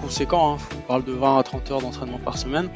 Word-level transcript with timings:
conséquent, 0.00 0.54
hein. 0.54 0.58
on 0.76 0.80
parle 0.86 1.04
de 1.04 1.12
20 1.12 1.38
à 1.38 1.42
30 1.42 1.70
heures 1.70 1.80
d'entraînement 1.80 2.18
par 2.18 2.38
semaine. 2.38 2.68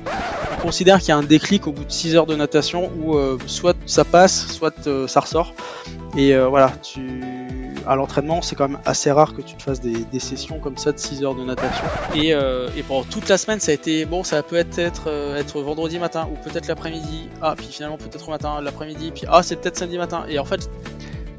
On 0.58 0.62
considère 0.62 0.98
qu'il 0.98 1.08
y 1.08 1.12
a 1.12 1.16
un 1.16 1.22
déclic 1.22 1.66
au 1.66 1.72
bout 1.72 1.84
de 1.84 1.92
6 1.92 2.16
heures 2.16 2.26
de 2.26 2.36
natation 2.36 2.90
où 2.98 3.16
euh, 3.16 3.38
soit 3.46 3.76
ça 3.86 4.04
passe, 4.04 4.48
soit 4.48 4.86
euh, 4.86 5.06
ça 5.06 5.20
ressort. 5.20 5.52
Et 6.16 6.34
euh, 6.34 6.46
voilà, 6.46 6.72
à 7.86 7.96
l'entraînement, 7.96 8.40
c'est 8.40 8.54
quand 8.54 8.68
même 8.68 8.80
assez 8.84 9.10
rare 9.10 9.34
que 9.34 9.42
tu 9.42 9.56
te 9.56 9.62
fasses 9.62 9.80
des, 9.80 10.20
sessions 10.20 10.58
comme 10.60 10.76
ça 10.76 10.92
de 10.92 10.98
6 10.98 11.24
heures 11.24 11.34
de 11.34 11.44
natation. 11.44 11.84
Et, 12.14 12.34
pendant 12.86 13.02
toute 13.04 13.28
la 13.28 13.38
semaine, 13.38 13.60
ça 13.60 13.72
a 13.72 13.74
été 13.74 14.04
bon, 14.04 14.22
ça 14.22 14.42
peut 14.42 14.56
être 14.56 14.78
être, 14.78 15.08
être 15.36 15.60
vendredi 15.60 15.98
matin 15.98 16.28
ou 16.30 16.48
peut-être 16.48 16.68
l'après-midi. 16.68 17.28
Ah, 17.42 17.54
puis 17.56 17.66
finalement 17.66 17.96
peut-être 17.96 18.28
au 18.28 18.30
matin, 18.30 18.60
l'après-midi, 18.60 19.10
puis 19.12 19.24
ah, 19.28 19.42
c'est 19.42 19.56
peut-être 19.56 19.76
samedi 19.76 19.98
matin. 19.98 20.24
Et 20.28 20.38
en 20.38 20.44
fait, 20.44 20.70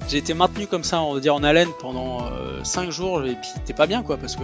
j'ai 0.10 0.18
été 0.18 0.34
maintenu 0.34 0.68
comme 0.68 0.84
ça, 0.84 1.02
on 1.02 1.14
va 1.14 1.20
dire 1.20 1.36
en 1.36 1.44
haleine 1.44 1.70
pendant 1.80 2.20
5 2.64 2.92
jours 2.92 3.24
et 3.26 3.36
puis 3.36 3.50
t'es 3.66 3.74
pas 3.74 3.88
bien 3.88 4.04
quoi 4.04 4.18
parce 4.18 4.36
que 4.36 4.44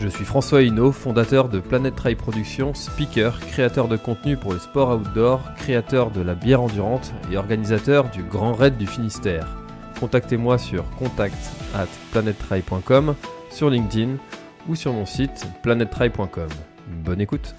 Je 0.00 0.08
suis 0.08 0.24
François 0.24 0.62
Hinault, 0.62 0.92
fondateur 0.92 1.50
de 1.50 1.60
Planet 1.60 1.94
Trail 1.94 2.14
Productions, 2.14 2.72
speaker, 2.72 3.38
créateur 3.38 3.86
de 3.86 3.98
contenu 3.98 4.38
pour 4.38 4.54
le 4.54 4.58
sport 4.58 4.96
outdoor, 4.96 5.42
créateur 5.58 6.10
de 6.10 6.22
la 6.22 6.34
bière 6.34 6.62
endurante 6.62 7.12
et 7.30 7.36
organisateur 7.36 8.08
du 8.08 8.22
Grand 8.22 8.54
Raid 8.54 8.78
du 8.78 8.86
Finistère. 8.86 9.46
Contactez-moi 10.00 10.56
sur 10.56 10.88
contact 10.98 11.36
at 11.74 11.86
sur 13.50 13.68
LinkedIn 13.68 14.16
ou 14.70 14.74
sur 14.74 14.94
mon 14.94 15.04
site 15.04 15.46
planettrail.com. 15.62 16.48
Bonne 17.04 17.20
écoute 17.20 17.54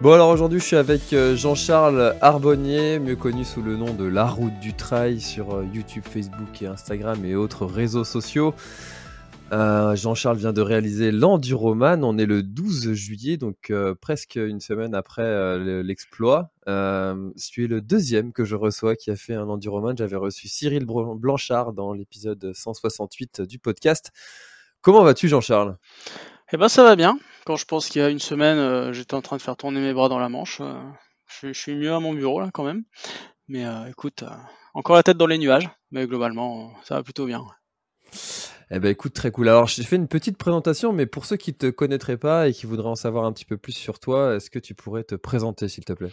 Bon 0.00 0.14
alors 0.14 0.30
aujourd'hui 0.30 0.58
je 0.58 0.64
suis 0.64 0.76
avec 0.76 1.12
euh, 1.12 1.36
Jean-Charles 1.36 2.16
Arbonnier, 2.20 2.98
mieux 2.98 3.14
connu 3.14 3.44
sous 3.44 3.62
le 3.62 3.76
nom 3.76 3.94
de 3.94 4.04
La 4.04 4.26
Route 4.26 4.58
du 4.58 4.74
Trail 4.74 5.20
sur 5.20 5.54
euh, 5.54 5.64
YouTube, 5.72 6.02
Facebook 6.10 6.60
et 6.60 6.66
Instagram 6.66 7.24
et 7.24 7.36
autres 7.36 7.66
réseaux 7.66 8.02
sociaux. 8.02 8.52
Euh, 9.52 9.94
Jean-Charles 9.96 10.38
vient 10.38 10.54
de 10.54 10.62
réaliser 10.62 11.10
l'Enduroman. 11.10 12.04
On 12.04 12.16
est 12.16 12.24
le 12.24 12.42
12 12.42 12.94
juillet, 12.94 13.36
donc 13.36 13.70
euh, 13.70 13.94
presque 13.94 14.36
une 14.36 14.60
semaine 14.60 14.94
après 14.94 15.22
euh, 15.22 15.82
l'exploit. 15.82 16.50
tu 16.64 17.64
es 17.64 17.66
le 17.66 17.80
deuxième 17.82 18.32
que 18.32 18.44
je 18.44 18.56
reçois 18.56 18.96
qui 18.96 19.10
a 19.10 19.16
fait 19.16 19.34
un 19.34 19.48
Enduroman. 19.48 19.94
J'avais 19.96 20.16
reçu 20.16 20.48
Cyril 20.48 20.86
Blanchard 20.86 21.74
dans 21.74 21.92
l'épisode 21.92 22.52
168 22.54 23.42
du 23.42 23.58
podcast. 23.58 24.10
Comment 24.80 25.04
vas-tu, 25.04 25.28
Jean-Charles? 25.28 25.76
Eh 26.52 26.56
ben, 26.56 26.68
ça 26.68 26.82
va 26.82 26.96
bien. 26.96 27.18
Quand 27.44 27.56
je 27.56 27.66
pense 27.66 27.88
qu'il 27.88 28.00
y 28.00 28.04
a 28.04 28.08
une 28.08 28.18
semaine, 28.18 28.92
j'étais 28.92 29.14
en 29.14 29.22
train 29.22 29.36
de 29.36 29.42
faire 29.42 29.56
tourner 29.56 29.80
mes 29.80 29.92
bras 29.92 30.08
dans 30.08 30.18
la 30.18 30.28
manche. 30.28 30.62
Je, 31.26 31.52
je, 31.52 31.58
suis 31.58 31.74
mieux 31.74 31.92
à 31.92 32.00
mon 32.00 32.14
bureau 32.14 32.40
là, 32.40 32.50
quand 32.52 32.64
même. 32.64 32.84
Mais 33.48 33.64
écoute, 33.90 34.24
encore 34.72 34.96
la 34.96 35.02
tête 35.02 35.18
dans 35.18 35.26
les 35.26 35.38
nuages. 35.38 35.68
Mais 35.90 36.06
globalement, 36.06 36.72
ça 36.84 36.94
va 36.94 37.02
plutôt 37.02 37.26
bien. 37.26 37.44
Eh 38.74 38.80
ben 38.80 38.88
écoute, 38.88 39.12
très 39.12 39.30
cool. 39.30 39.50
Alors 39.50 39.66
j'ai 39.66 39.82
fait 39.82 39.96
une 39.96 40.08
petite 40.08 40.38
présentation, 40.38 40.94
mais 40.94 41.04
pour 41.04 41.26
ceux 41.26 41.36
qui 41.36 41.52
te 41.52 41.68
connaîtraient 41.68 42.16
pas 42.16 42.48
et 42.48 42.54
qui 42.54 42.64
voudraient 42.64 42.88
en 42.88 42.94
savoir 42.94 43.26
un 43.26 43.32
petit 43.32 43.44
peu 43.44 43.58
plus 43.58 43.72
sur 43.72 43.98
toi, 43.98 44.36
est-ce 44.36 44.48
que 44.48 44.58
tu 44.58 44.74
pourrais 44.74 45.04
te 45.04 45.14
présenter 45.14 45.68
s'il 45.68 45.84
te 45.84 45.92
plaît? 45.92 46.10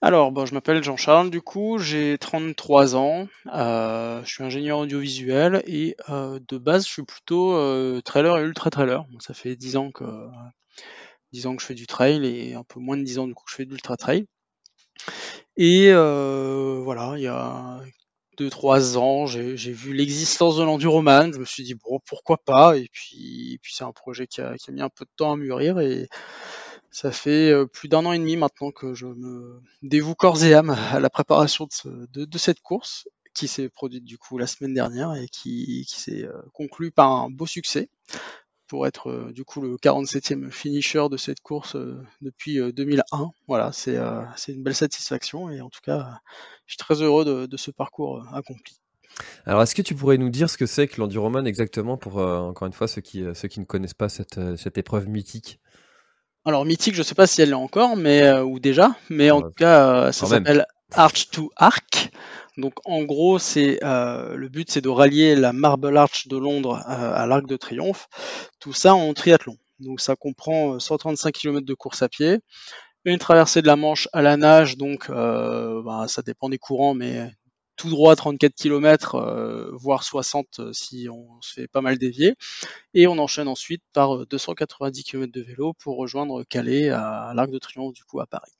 Alors, 0.00 0.32
bon, 0.32 0.46
je 0.46 0.54
m'appelle 0.54 0.82
Jean-Charles, 0.82 1.28
du 1.28 1.42
coup, 1.42 1.76
j'ai 1.76 2.16
33 2.16 2.96
ans, 2.96 3.28
euh, 3.52 4.22
je 4.24 4.32
suis 4.32 4.42
ingénieur 4.42 4.78
audiovisuel 4.78 5.62
et 5.66 5.94
euh, 6.08 6.40
de 6.48 6.56
base, 6.56 6.86
je 6.86 6.92
suis 6.92 7.02
plutôt 7.02 7.52
euh, 7.52 8.00
trailer 8.00 8.38
et 8.38 8.42
ultra 8.42 8.70
trailer. 8.70 9.04
Bon, 9.10 9.20
ça 9.20 9.34
fait 9.34 9.54
10 9.54 9.76
ans 9.76 9.90
que 9.90 10.04
10 11.32 11.46
ans 11.46 11.56
que 11.56 11.60
je 11.60 11.66
fais 11.66 11.74
du 11.74 11.86
trail 11.86 12.24
et 12.24 12.54
un 12.54 12.64
peu 12.64 12.80
moins 12.80 12.96
de 12.96 13.02
10 13.02 13.18
ans 13.18 13.26
du 13.26 13.34
coup 13.34 13.44
que 13.44 13.50
je 13.50 13.56
fais 13.56 13.66
de 13.66 13.70
l'ultra 13.70 13.98
trail. 13.98 14.24
Et 15.58 15.92
voilà, 15.92 17.12
il 17.18 17.22
y 17.22 17.26
a 17.26 17.80
2-3 18.38 18.96
ans, 18.96 19.26
j'ai 19.26 19.72
vu 19.72 19.92
l'existence 19.92 20.56
de 20.56 20.62
l'enduroman, 20.62 21.32
je 21.32 21.38
me 21.38 21.44
suis 21.44 21.64
dit 21.64 21.74
bon 21.74 22.00
pourquoi 22.06 22.38
pas, 22.38 22.76
et 22.76 22.88
puis, 22.92 23.58
puis 23.62 23.74
c'est 23.74 23.84
un 23.84 23.92
projet 23.92 24.26
qui 24.26 24.40
a, 24.40 24.54
mis 24.70 24.80
un 24.80 24.88
peu 24.88 25.04
de 25.04 25.10
temps 25.16 25.32
à 25.32 25.36
mûrir, 25.36 25.80
et 25.80 26.08
ça 26.90 27.10
fait 27.10 27.50
euh, 27.50 27.66
plus 27.66 27.88
d'un 27.88 28.04
an 28.04 28.12
et 28.12 28.18
demi 28.18 28.36
maintenant 28.36 28.70
que 28.70 28.94
je 28.94 29.06
me 29.06 29.60
dévoue 29.82 30.14
corps 30.14 30.44
et 30.44 30.54
âme 30.54 30.70
à 30.70 31.00
la 31.00 31.10
préparation 31.10 31.66
de, 31.84 32.24
de, 32.24 32.38
cette 32.38 32.60
course, 32.60 33.08
qui 33.34 33.48
s'est 33.48 33.68
produite 33.68 34.04
du 34.04 34.18
coup 34.18 34.36
la 34.36 34.46
semaine 34.46 34.74
dernière 34.74 35.14
et 35.14 35.28
qui, 35.28 35.86
qui 35.88 36.00
s'est 36.00 36.24
euh, 36.24 36.42
conclue 36.52 36.90
par 36.90 37.10
un 37.10 37.30
beau 37.30 37.46
succès 37.46 37.88
pour 38.72 38.86
être 38.86 39.10
euh, 39.10 39.32
du 39.34 39.44
coup 39.44 39.60
le 39.60 39.76
47e 39.76 40.50
finisher 40.50 41.04
de 41.10 41.18
cette 41.18 41.40
course 41.40 41.76
euh, 41.76 42.02
depuis 42.22 42.58
2001. 42.72 43.02
Euh, 43.12 43.24
voilà, 43.46 43.70
c'est 43.70 43.98
une 44.48 44.62
belle 44.62 44.74
satisfaction 44.74 45.50
et 45.50 45.60
en 45.60 45.68
tout 45.68 45.82
cas, 45.84 46.08
je 46.64 46.72
suis 46.72 46.78
très 46.78 47.02
heureux 47.02 47.26
de, 47.26 47.44
de 47.44 47.56
ce 47.58 47.70
parcours 47.70 48.24
accompli. 48.32 48.80
Alors, 49.44 49.60
est-ce 49.60 49.74
que 49.74 49.82
tu 49.82 49.94
pourrais 49.94 50.16
nous 50.16 50.30
dire 50.30 50.48
ce 50.48 50.56
que 50.56 50.64
c'est 50.64 50.88
que 50.88 51.02
l'enduroman 51.02 51.46
exactement 51.46 51.98
pour, 51.98 52.16
encore 52.16 52.66
une 52.66 52.72
fois, 52.72 52.88
ceux 52.88 53.02
qui, 53.02 53.22
ceux 53.34 53.46
qui 53.46 53.60
ne 53.60 53.66
connaissent 53.66 53.92
pas 53.92 54.08
cette, 54.08 54.40
cette 54.56 54.78
épreuve 54.78 55.06
mythique? 55.06 55.60
Alors, 56.46 56.64
mythique, 56.64 56.94
je 56.94 57.00
ne 57.00 57.04
sais 57.04 57.14
pas 57.14 57.26
si 57.26 57.42
elle 57.42 57.50
l'est 57.50 57.54
encore, 57.54 57.94
mais, 57.94 58.32
ou 58.38 58.58
déjà, 58.58 58.96
mais 59.10 59.30
en 59.30 59.42
tout 59.42 59.50
cas, 59.50 60.12
ça 60.12 60.26
s'appelle 60.26 60.64
Arch 60.92 61.28
to 61.28 61.50
Arc. 61.56 62.10
Donc 62.58 62.74
en 62.84 63.02
gros, 63.02 63.38
c'est 63.38 63.82
euh, 63.82 64.36
le 64.36 64.48
but, 64.48 64.70
c'est 64.70 64.82
de 64.82 64.88
rallier 64.88 65.34
la 65.34 65.52
Marble 65.52 65.96
Arch 65.96 66.28
de 66.28 66.36
Londres 66.36 66.82
euh, 66.86 67.12
à 67.14 67.26
l'Arc 67.26 67.46
de 67.46 67.56
Triomphe. 67.56 68.08
Tout 68.60 68.72
ça 68.72 68.94
en 68.94 69.14
triathlon. 69.14 69.56
Donc 69.78 70.00
ça 70.00 70.16
comprend 70.16 70.78
135 70.78 71.28
euh, 71.28 71.30
km 71.32 71.66
de 71.66 71.74
course 71.74 72.02
à 72.02 72.08
pied, 72.08 72.38
une 73.04 73.18
traversée 73.18 73.62
de 73.62 73.66
la 73.66 73.76
Manche 73.76 74.08
à 74.12 74.22
la 74.22 74.36
nage, 74.36 74.76
donc 74.76 75.10
bah, 75.10 76.06
ça 76.08 76.22
dépend 76.22 76.48
des 76.48 76.58
courants, 76.58 76.94
mais 76.94 77.32
tout 77.76 77.88
droit 77.88 78.14
34 78.14 78.54
km, 78.54 79.16
euh, 79.16 79.70
voire 79.72 80.04
60 80.04 80.72
si 80.72 81.08
on 81.10 81.40
se 81.40 81.54
fait 81.54 81.68
pas 81.68 81.80
mal 81.80 81.98
dévier. 81.98 82.34
Et 82.94 83.06
on 83.06 83.18
enchaîne 83.18 83.48
ensuite 83.48 83.82
par 83.92 84.26
290 84.26 85.02
km 85.04 85.32
de 85.32 85.42
vélo 85.42 85.72
pour 85.74 85.96
rejoindre 85.96 86.44
Calais 86.44 86.90
à 86.90 87.32
l'Arc 87.34 87.50
de 87.50 87.58
Triomphe, 87.58 87.94
du 87.94 88.04
coup 88.04 88.20
à 88.20 88.26
Paris. 88.26 88.52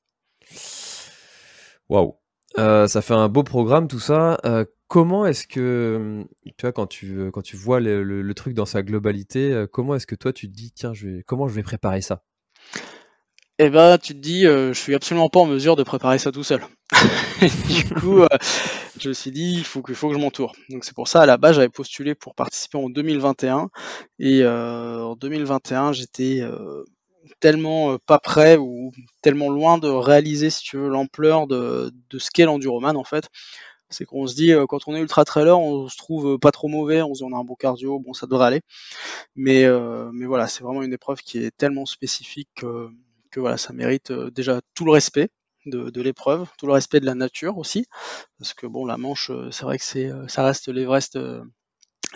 Waouh 1.88 2.16
euh, 2.58 2.86
ça 2.86 3.02
fait 3.02 3.14
un 3.14 3.28
beau 3.28 3.42
programme 3.42 3.88
tout 3.88 4.00
ça. 4.00 4.38
Euh, 4.44 4.64
comment 4.88 5.26
est-ce 5.26 5.46
que, 5.46 6.24
tu 6.44 6.62
vois, 6.62 6.72
quand 6.72 6.86
tu, 6.86 7.30
vois 7.54 7.80
le, 7.80 8.32
truc 8.34 8.54
dans 8.54 8.66
sa 8.66 8.82
globalité, 8.82 9.52
euh, 9.52 9.66
comment 9.66 9.94
est-ce 9.94 10.06
que 10.06 10.14
toi 10.14 10.32
tu 10.32 10.48
te 10.48 10.54
dis, 10.54 10.72
tiens, 10.72 10.92
comment 11.26 11.48
je 11.48 11.54
vais 11.54 11.62
préparer 11.62 12.00
ça? 12.00 12.22
Eh 13.58 13.70
ben, 13.70 13.98
tu 13.98 14.14
te 14.14 14.18
dis, 14.18 14.42
je 14.42 14.72
suis 14.72 14.94
absolument 14.94 15.28
pas 15.28 15.40
en 15.40 15.46
mesure 15.46 15.76
de 15.76 15.82
préparer 15.82 16.18
ça 16.18 16.32
tout 16.32 16.42
seul. 16.42 16.62
du 17.40 17.94
coup, 17.94 18.24
je 18.98 19.08
me 19.08 19.14
suis 19.14 19.30
dit, 19.30 19.54
il 19.58 19.64
faut 19.64 19.82
faut 19.94 20.08
que 20.08 20.14
je 20.14 20.18
m'entoure. 20.18 20.56
Donc 20.68 20.84
c'est 20.84 20.94
pour 20.94 21.06
ça, 21.06 21.22
à 21.22 21.26
la 21.26 21.36
base, 21.36 21.56
j'avais 21.56 21.68
postulé 21.68 22.14
pour 22.14 22.34
participer 22.34 22.78
en 22.78 22.88
2021. 22.88 23.68
Et 24.18 24.44
en 24.44 25.14
2021, 25.14 25.92
j'étais 25.92 26.40
tellement 27.42 27.98
pas 28.06 28.18
prêt 28.18 28.56
ou 28.56 28.92
tellement 29.20 29.50
loin 29.50 29.78
de 29.78 29.88
réaliser, 29.88 30.48
si 30.50 30.62
tu 30.62 30.78
veux, 30.78 30.88
l'ampleur 30.88 31.46
de, 31.46 31.92
de 32.10 32.18
ce 32.18 32.30
qu'est 32.30 32.44
l'enduroman 32.46 32.96
en 32.96 33.04
fait. 33.04 33.28
C'est 33.90 34.06
qu'on 34.06 34.26
se 34.26 34.34
dit, 34.34 34.52
quand 34.70 34.78
on 34.86 34.94
est 34.94 35.00
ultra 35.00 35.24
trailer, 35.26 35.58
on 35.58 35.88
se 35.88 35.98
trouve 35.98 36.38
pas 36.38 36.50
trop 36.50 36.68
mauvais, 36.68 37.02
on 37.02 37.12
se 37.12 37.18
dit 37.18 37.30
on 37.30 37.36
a 37.36 37.38
un 37.38 37.44
bon 37.44 37.56
cardio, 37.56 37.98
bon 37.98 38.14
ça 38.14 38.26
devrait 38.26 38.46
aller. 38.46 38.60
Mais, 39.36 39.68
voilà, 40.26 40.48
c'est 40.48 40.64
vraiment 40.64 40.82
une 40.82 40.94
épreuve 40.94 41.20
qui 41.22 41.38
est 41.38 41.50
tellement 41.56 41.84
spécifique 41.86 42.48
que, 42.54 43.40
voilà, 43.40 43.58
ça 43.58 43.74
mérite 43.74 44.12
déjà 44.12 44.60
tout 44.74 44.86
le 44.86 44.92
respect 44.92 45.28
de, 45.66 46.02
l'épreuve, 46.02 46.48
tout 46.58 46.66
le 46.66 46.72
respect 46.72 47.00
de 47.00 47.06
la 47.06 47.14
nature 47.14 47.58
aussi, 47.58 47.86
parce 48.38 48.54
que 48.54 48.66
bon, 48.66 48.86
la 48.86 48.96
Manche, 48.96 49.30
euh, 49.30 49.50
c'est 49.50 49.64
vrai 49.64 49.78
que 49.78 49.84
c'est, 49.84 50.06
euh, 50.06 50.26
ça 50.28 50.44
reste 50.44 50.68
l'Everest, 50.68 51.16
euh, 51.16 51.42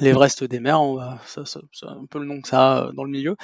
l'Everest 0.00 0.44
des 0.44 0.60
mers, 0.60 0.82
va, 0.94 1.18
ça, 1.26 1.44
c'est 1.46 1.86
un 1.86 2.06
peu 2.06 2.18
le 2.18 2.26
nom 2.26 2.40
que 2.40 2.48
ça 2.48 2.78
a 2.78 2.92
dans 2.92 3.04
le 3.04 3.10
milieu. 3.10 3.36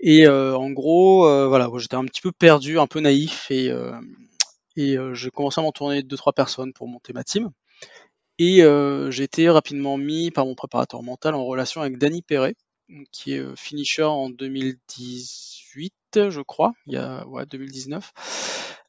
Et 0.00 0.28
en 0.28 0.70
gros, 0.70 1.48
voilà, 1.48 1.70
j'étais 1.76 1.96
un 1.96 2.04
petit 2.04 2.20
peu 2.20 2.32
perdu, 2.32 2.78
un 2.78 2.86
peu 2.86 3.00
naïf, 3.00 3.50
et, 3.50 3.70
et 4.76 4.96
j'ai 5.12 5.30
commencé 5.30 5.60
à 5.60 5.64
m'entourner 5.64 6.02
de 6.02 6.08
deux 6.08 6.16
trois 6.16 6.32
personnes 6.32 6.72
pour 6.72 6.88
monter 6.88 7.12
ma 7.12 7.24
team. 7.24 7.50
Et 8.38 8.62
j'ai 9.10 9.22
été 9.22 9.48
rapidement 9.48 9.96
mis 9.96 10.30
par 10.30 10.46
mon 10.46 10.54
préparateur 10.54 11.02
mental 11.02 11.34
en 11.34 11.44
relation 11.44 11.80
avec 11.80 11.98
Danny 11.98 12.22
Perret, 12.22 12.54
qui 13.12 13.34
est 13.34 13.56
finisher 13.56 14.02
en 14.02 14.28
2018, 14.30 15.94
je 16.14 16.40
crois, 16.40 16.72
il 16.86 16.94
y 16.94 16.96
a 16.96 17.26
ouais, 17.26 17.46
2019. 17.46 18.12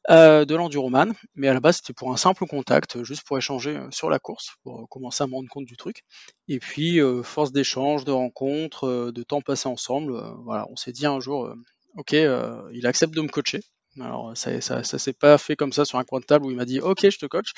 Euh, 0.08 0.44
de 0.44 0.54
l'enduroman, 0.54 1.14
mais 1.34 1.48
à 1.48 1.54
la 1.54 1.58
base 1.58 1.78
c'était 1.78 1.92
pour 1.92 2.12
un 2.12 2.16
simple 2.16 2.46
contact, 2.46 3.02
juste 3.02 3.26
pour 3.26 3.38
échanger 3.38 3.76
euh, 3.76 3.88
sur 3.90 4.08
la 4.08 4.20
course, 4.20 4.54
pour 4.62 4.82
euh, 4.82 4.86
commencer 4.88 5.24
à 5.24 5.26
me 5.26 5.34
rendre 5.34 5.48
compte 5.48 5.64
du 5.64 5.76
truc. 5.76 6.04
Et 6.46 6.60
puis, 6.60 7.00
force 7.24 7.50
d'échange, 7.50 8.04
de 8.04 8.12
rencontres, 8.12 9.10
de 9.10 9.22
temps 9.24 9.40
passé 9.40 9.68
ensemble, 9.68 10.12
voilà, 10.44 10.66
on 10.70 10.76
s'est 10.76 10.92
dit 10.92 11.06
un 11.06 11.18
jour, 11.18 11.52
ok, 11.96 12.12
il 12.12 12.86
accepte 12.86 13.14
de 13.14 13.20
me 13.20 13.28
coacher. 13.28 13.62
Alors 14.00 14.36
ça, 14.36 14.60
ça, 14.60 14.82
s'est 14.82 15.12
pas 15.12 15.38
fait 15.38 15.56
comme 15.56 15.72
ça 15.72 15.84
sur 15.84 15.98
un 15.98 16.04
coin 16.04 16.20
de 16.20 16.24
table 16.24 16.46
où 16.46 16.50
il 16.50 16.56
m'a 16.56 16.64
dit 16.64 16.80
ok 16.80 17.08
je 17.08 17.18
te 17.18 17.26
coach. 17.26 17.52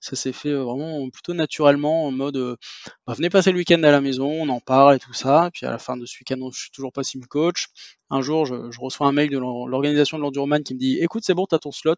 Ça 0.00 0.16
s'est 0.16 0.32
fait 0.32 0.52
vraiment 0.52 1.08
plutôt 1.10 1.34
naturellement 1.34 2.06
en 2.06 2.10
mode 2.10 2.56
bah, 3.06 3.14
venez 3.14 3.30
passer 3.30 3.52
le 3.52 3.58
week-end 3.58 3.82
à 3.82 3.90
la 3.90 4.00
maison, 4.00 4.26
on 4.26 4.48
en 4.48 4.60
parle 4.60 4.96
et 4.96 4.98
tout 4.98 5.12
ça. 5.12 5.50
Puis 5.52 5.66
à 5.66 5.70
la 5.70 5.78
fin 5.78 5.96
de 5.96 6.06
ce 6.06 6.16
week-end, 6.18 6.50
je 6.52 6.58
suis 6.58 6.70
toujours 6.70 6.92
pas 6.92 7.04
si 7.04 7.18
me 7.18 7.26
coach. 7.26 7.68
Un 8.10 8.20
jour, 8.22 8.46
je, 8.46 8.54
reçois 8.80 9.06
un 9.06 9.12
mail 9.12 9.30
de 9.30 9.38
l'organisation 9.38 10.18
de 10.18 10.22
l'Enduroman 10.22 10.62
qui 10.62 10.74
me 10.74 10.78
dit 10.78 10.98
écoute 11.00 11.22
c'est 11.24 11.34
bon, 11.34 11.46
t'as 11.46 11.58
ton 11.58 11.72
slot, 11.72 11.96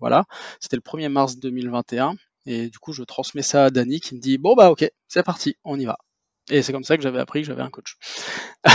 voilà. 0.00 0.24
C'était 0.60 0.76
le 0.76 0.82
1er 0.82 1.08
mars 1.08 1.36
2021 1.38 2.14
et 2.46 2.68
du 2.68 2.78
coup 2.78 2.92
je 2.92 3.02
transmets 3.04 3.42
ça 3.42 3.66
à 3.66 3.70
Dani 3.70 4.00
qui 4.00 4.14
me 4.14 4.20
dit 4.20 4.38
bon 4.38 4.54
bah 4.54 4.70
ok 4.70 4.90
c'est 5.08 5.22
parti, 5.22 5.56
on 5.64 5.78
y 5.78 5.84
va. 5.84 5.98
Et 6.50 6.62
c'est 6.62 6.72
comme 6.72 6.84
ça 6.84 6.96
que 6.96 7.02
j'avais 7.02 7.20
appris 7.20 7.42
que 7.42 7.46
j'avais 7.46 7.62
un 7.62 7.70
coach. 7.70 7.96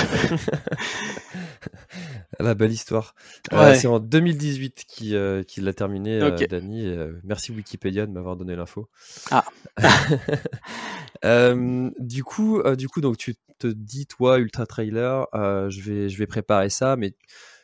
La 2.39 2.53
belle 2.53 2.71
histoire. 2.71 3.15
Euh, 3.51 3.73
c'est 3.75 3.87
en 3.87 3.99
2018 3.99 4.85
qu'il 4.87 5.15
euh, 5.15 5.43
l'a 5.57 5.73
terminé, 5.73 6.21
euh, 6.21 6.29
Dani. 6.47 6.89
merci 7.23 7.51
Wikipédia 7.51 8.05
de 8.05 8.11
m'avoir 8.11 8.37
donné 8.37 8.55
l'info. 8.55 8.89
Ah. 9.31 9.43
du 11.99 12.23
coup, 12.23 12.61
du 12.75 12.87
coup, 12.87 13.01
donc 13.01 13.17
tu 13.17 13.35
te 13.59 13.67
dis, 13.67 14.05
toi, 14.05 14.39
ultra 14.39 14.65
trailer, 14.65 15.27
je 15.33 15.81
vais, 15.81 16.07
je 16.09 16.17
vais 16.17 16.27
préparer 16.27 16.69
ça, 16.69 16.95
mais 16.95 17.13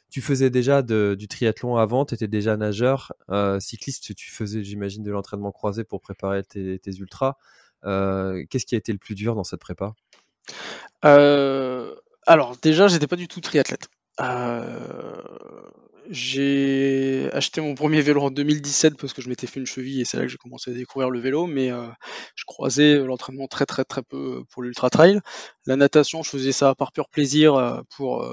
tu 0.09 0.21
faisais 0.21 0.49
déjà 0.49 0.81
du 0.81 1.27
triathlon 1.27 1.77
avant, 1.77 2.06
tu 2.06 2.15
étais 2.15 2.27
déjà 2.27 2.57
nageur, 2.57 3.13
cycliste, 3.59 4.15
tu 4.15 4.31
faisais, 4.31 4.63
j'imagine, 4.63 5.03
de 5.03 5.11
l'entraînement 5.11 5.51
croisé 5.51 5.85
pour 5.85 6.01
préparer 6.01 6.44
tes, 6.44 6.79
tes 6.79 6.91
ultras. 6.91 7.38
Qu'est-ce 7.83 8.65
qui 8.65 8.75
a 8.75 8.77
été 8.77 8.91
le 8.91 8.97
plus 8.97 9.15
dur 9.15 9.35
dans 9.35 9.44
cette 9.44 9.59
prépa? 9.59 9.94
Alors, 12.25 12.56
déjà, 12.62 12.88
j'étais 12.88 13.07
pas 13.07 13.15
du 13.15 13.27
tout 13.27 13.41
triathlète. 13.41 13.89
j'ai 16.09 17.30
acheté 17.33 17.62
mon 17.62 17.75
premier 17.75 18.01
vélo 18.01 18.21
en 18.21 18.31
2017 18.31 18.97
parce 18.97 19.13
que 19.13 19.21
je 19.21 19.30
m'étais 19.30 19.47
fait 19.47 19.59
une 19.59 19.65
cheville 19.65 20.01
et 20.01 20.06
c'est 20.06 20.18
là 20.18 20.24
que 20.24 20.30
j'ai 20.30 20.38
commencé 20.38 20.71
à 20.71 20.74
découvrir 20.74 21.09
le 21.09 21.19
vélo, 21.19 21.47
mais 21.47 21.69
je 22.35 22.45
croisais 22.45 22.95
l'entraînement 22.97 23.47
très 23.47 23.65
très 23.65 23.83
très 23.83 24.03
peu 24.03 24.44
pour 24.50 24.63
l'ultra 24.63 24.89
trail. 24.89 25.19
La 25.65 25.75
natation, 25.75 26.24
je 26.24 26.30
faisais 26.30 26.51
ça 26.51 26.75
par 26.75 26.91
pur 26.91 27.09
plaisir 27.09 27.83
pour 27.95 28.25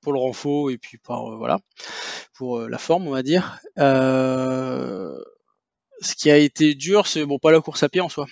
pour 0.00 0.12
le 0.12 0.18
renfort 0.18 0.70
et 0.70 0.78
puis 0.78 0.98
par 0.98 1.36
voilà 1.36 1.58
pour 2.34 2.60
la 2.60 2.78
forme 2.78 3.06
on 3.06 3.12
va 3.12 3.22
dire. 3.22 3.60
ce 6.00 6.14
qui 6.16 6.30
a 6.30 6.36
été 6.36 6.74
dur, 6.74 7.06
c'est 7.06 7.24
bon 7.26 7.38
pas 7.38 7.52
la 7.52 7.60
course 7.60 7.82
à 7.82 7.88
pied 7.88 8.00
en 8.00 8.08
soi 8.08 8.26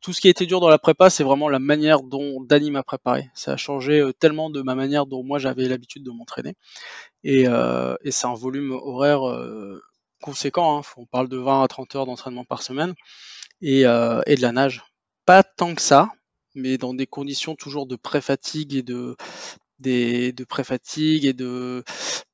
tout 0.00 0.12
ce 0.12 0.20
qui 0.20 0.28
a 0.28 0.30
été 0.30 0.46
dur 0.46 0.60
dans 0.60 0.68
la 0.68 0.78
prépa, 0.78 1.10
c'est 1.10 1.24
vraiment 1.24 1.48
la 1.48 1.58
manière 1.58 2.02
dont 2.02 2.42
Dani 2.42 2.70
m'a 2.70 2.82
préparé. 2.82 3.30
Ça 3.34 3.52
a 3.52 3.56
changé 3.56 4.00
euh, 4.00 4.12
tellement 4.12 4.50
de 4.50 4.62
ma 4.62 4.74
manière 4.74 5.06
dont 5.06 5.22
moi 5.22 5.38
j'avais 5.38 5.68
l'habitude 5.68 6.04
de 6.04 6.10
m'entraîner. 6.10 6.54
Et, 7.22 7.48
euh, 7.48 7.94
c'est 8.10 8.26
un 8.26 8.34
volume 8.34 8.72
horaire 8.72 9.28
euh, 9.28 9.82
conséquent. 10.22 10.78
Hein. 10.78 10.82
On 10.96 11.06
parle 11.06 11.28
de 11.28 11.38
20 11.38 11.62
à 11.62 11.68
30 11.68 11.96
heures 11.96 12.06
d'entraînement 12.06 12.44
par 12.44 12.62
semaine 12.62 12.94
et, 13.62 13.80
et 13.80 13.84
de 14.36 14.42
la 14.42 14.52
nage. 14.52 14.84
Pas 15.26 15.42
tant 15.42 15.74
que 15.74 15.82
ça, 15.82 16.10
mais 16.54 16.76
dans 16.78 16.94
des 16.94 17.06
conditions 17.06 17.54
toujours 17.54 17.86
de 17.86 17.96
pré-fatigue 17.96 18.74
et 18.74 18.82
de, 18.82 19.16
de 19.80 20.44
pré-fatigue 20.44 21.24
et 21.26 21.32
de, 21.32 21.84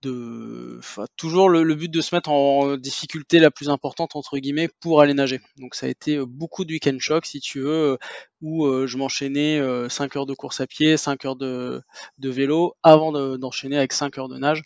de 0.03 0.81
toujours 1.17 1.49
le, 1.49 1.75
but 1.75 1.91
de 1.91 2.01
se 2.01 2.15
mettre 2.15 2.31
en 2.31 2.77
difficulté 2.77 3.39
la 3.39 3.51
plus 3.51 3.69
importante 3.69 4.17
entre 4.17 4.39
guillemets 4.39 4.69
pour 4.81 5.01
aller 5.01 5.15
nager. 5.15 5.41
Donc 5.59 5.75
ça 5.75 5.87
a 5.87 5.89
été 5.89 6.17
euh, 6.17 6.27
beaucoup 6.27 6.65
de 6.65 6.73
week-end 6.73 6.97
choc 6.99 7.27
si 7.27 7.41
tu 7.41 7.61
veux, 7.61 7.93
euh, 7.93 7.97
où 8.41 8.67
euh, 8.67 8.87
je 8.87 8.97
m'enchaînais 8.97 9.61
5 9.89 10.17
heures 10.17 10.27
de 10.27 10.35
course 10.35 10.61
à 10.61 10.67
pied, 10.67 10.97
5 10.97 11.25
heures 11.25 11.37
de, 11.37 11.83
vélo 12.19 12.75
avant 12.83 13.13
d'enchaîner 13.39 13.77
avec 13.77 13.93
5 13.93 14.19
heures 14.19 14.29
de 14.29 14.39
nage. 14.39 14.63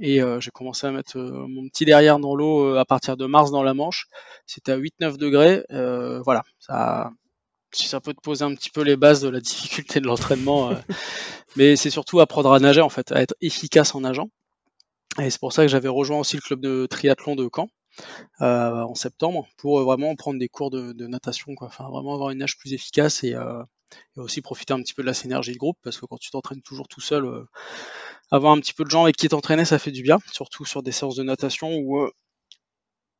Et 0.00 0.20
j'ai 0.40 0.50
commencé 0.50 0.86
à 0.86 0.90
mettre 0.90 1.18
mon 1.18 1.68
petit 1.68 1.84
derrière 1.84 2.18
dans 2.18 2.34
l'eau 2.34 2.76
à 2.76 2.84
partir 2.84 3.16
de 3.16 3.26
mars 3.26 3.50
dans 3.52 3.62
la 3.62 3.74
Manche. 3.74 4.06
C'était 4.46 4.72
à 4.72 4.78
8-9 4.78 5.16
degrés. 5.18 5.62
voilà, 6.24 6.42
ça, 6.58 7.12
si 7.76 7.86
ça 7.86 8.00
peut 8.00 8.14
te 8.14 8.20
poser 8.20 8.44
un 8.44 8.54
petit 8.54 8.70
peu 8.70 8.82
les 8.82 8.96
bases 8.96 9.20
de 9.20 9.28
la 9.28 9.40
difficulté 9.40 10.00
de 10.00 10.06
l'entraînement. 10.06 10.70
Euh. 10.70 10.74
mais 11.56 11.76
c'est 11.76 11.90
surtout 11.90 12.20
apprendre 12.20 12.52
à 12.52 12.60
nager, 12.60 12.80
en 12.80 12.88
fait, 12.88 13.12
à 13.12 13.22
être 13.22 13.34
efficace 13.40 13.94
en 13.94 14.00
nageant. 14.00 14.28
Et 15.20 15.30
c'est 15.30 15.40
pour 15.40 15.52
ça 15.52 15.62
que 15.62 15.68
j'avais 15.68 15.88
rejoint 15.88 16.18
aussi 16.18 16.36
le 16.36 16.42
club 16.42 16.60
de 16.60 16.86
triathlon 16.86 17.36
de 17.36 17.48
Caen 17.54 17.68
euh, 18.40 18.80
en 18.80 18.94
septembre 18.94 19.46
pour 19.58 19.78
euh, 19.78 19.84
vraiment 19.84 20.14
prendre 20.16 20.38
des 20.38 20.48
cours 20.48 20.70
de, 20.70 21.06
natation, 21.06 21.54
quoi. 21.54 21.68
Enfin, 21.68 21.88
vraiment 21.90 22.14
avoir 22.14 22.30
une 22.30 22.38
nage 22.38 22.56
plus 22.56 22.72
efficace 22.72 23.22
et, 23.24 23.34
aussi 24.16 24.40
profiter 24.40 24.72
un 24.72 24.80
petit 24.80 24.94
peu 24.94 25.02
de 25.02 25.06
la 25.06 25.12
synergie 25.12 25.52
de 25.52 25.58
groupe 25.58 25.76
parce 25.82 25.98
que 25.98 26.06
quand 26.06 26.16
tu 26.16 26.30
t'entraînes 26.30 26.62
toujours 26.62 26.88
tout 26.88 27.02
seul, 27.02 27.30
avoir 28.30 28.54
un 28.54 28.58
petit 28.58 28.72
peu 28.72 28.84
de 28.84 28.90
gens 28.90 29.02
avec 29.02 29.16
qui 29.16 29.28
t'entraîner, 29.28 29.66
ça 29.66 29.78
fait 29.78 29.90
du 29.90 30.02
bien, 30.02 30.18
surtout 30.32 30.64
sur 30.64 30.82
des 30.82 30.92
séances 30.92 31.16
de 31.16 31.22
natation 31.22 31.76
où 31.76 32.08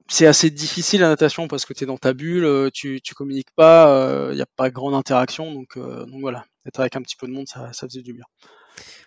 c'est 0.08 0.26
assez 0.26 0.50
difficile 0.50 1.00
la 1.00 1.08
natation 1.08 1.49
parce 1.49 1.64
que 1.64 1.72
tu 1.72 1.84
es 1.84 1.87
dans 1.87 1.99
ta 1.99 2.12
bulle, 2.12 2.44
euh, 2.44 2.70
tu, 2.72 3.00
tu 3.00 3.14
communiques 3.14 3.50
pas, 3.54 3.84
il 3.84 4.32
euh, 4.32 4.34
n'y 4.34 4.43
a 4.43 4.46
pas 4.56 4.70
grande 4.70 4.94
interaction, 4.94 5.52
donc, 5.52 5.76
euh, 5.76 6.04
donc 6.06 6.20
voilà, 6.20 6.44
être 6.66 6.81
avec 6.81 6.96
un 6.96 7.02
petit 7.02 7.16
peu 7.16 7.26
de 7.26 7.32
monde, 7.32 7.46
ça, 7.49 7.72
ça 7.72 7.87
faisait 7.87 8.02
du 8.02 8.12
bien. 8.12 8.25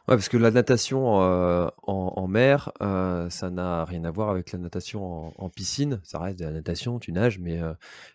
Ouais, 0.08 0.16
parce 0.16 0.30
que 0.30 0.38
la 0.38 0.52
natation 0.52 1.08
en, 1.08 2.28
mer, 2.28 2.72
ça 2.80 3.50
n'a 3.50 3.86
rien 3.86 4.04
à 4.06 4.12
voir 4.12 4.30
avec 4.30 4.52
la 4.52 4.60
natation 4.60 5.34
en, 5.42 5.50
piscine. 5.50 6.00
Ça 6.04 6.20
reste 6.20 6.38
de 6.38 6.46
la 6.46 6.52
natation, 6.52 7.00
tu 7.00 7.12
nages, 7.12 7.40
mais 7.40 7.60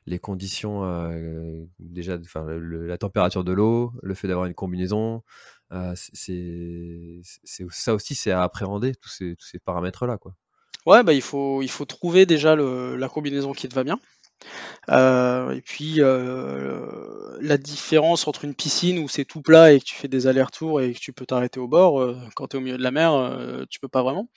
les 0.06 0.20
conditions, 0.20 1.10
déjà, 1.80 2.16
la 2.36 2.96
température 2.96 3.42
de 3.42 3.50
l'eau, 3.50 3.92
le 4.04 4.14
fait 4.14 4.28
d'avoir 4.28 4.46
une 4.46 4.54
combinaison, 4.54 5.24
c'est 5.94 7.20
ça 7.70 7.94
aussi, 7.94 8.14
c'est 8.14 8.30
à 8.30 8.44
appréhender 8.44 8.94
tous 8.94 9.08
ces, 9.08 9.34
tous 9.34 9.46
ces 9.46 9.58
paramètres-là, 9.58 10.16
quoi. 10.16 10.36
Ouais, 10.86 11.02
bah, 11.02 11.12
il 11.12 11.22
faut, 11.22 11.62
il 11.62 11.70
faut 11.70 11.84
trouver 11.84 12.26
déjà 12.26 12.56
la 12.56 13.08
combinaison 13.08 13.52
qui 13.52 13.68
te 13.68 13.74
va 13.74 13.84
bien. 13.84 13.98
Euh, 14.88 15.50
et 15.50 15.60
puis 15.60 15.96
euh, 15.98 17.36
la 17.40 17.58
différence 17.58 18.26
entre 18.26 18.44
une 18.44 18.54
piscine 18.54 18.98
où 18.98 19.08
c'est 19.08 19.24
tout 19.24 19.42
plat 19.42 19.72
et 19.72 19.80
que 19.80 19.84
tu 19.84 19.94
fais 19.94 20.08
des 20.08 20.26
allers-retours 20.26 20.80
et 20.80 20.94
que 20.94 20.98
tu 20.98 21.12
peux 21.12 21.26
t'arrêter 21.26 21.60
au 21.60 21.68
bord, 21.68 22.00
euh, 22.00 22.16
quand 22.34 22.48
tu 22.48 22.56
au 22.56 22.60
milieu 22.60 22.78
de 22.78 22.82
la 22.82 22.90
mer, 22.90 23.12
tu 23.70 23.80
peux 23.80 23.88
pas 23.88 24.02
vraiment. 24.02 24.28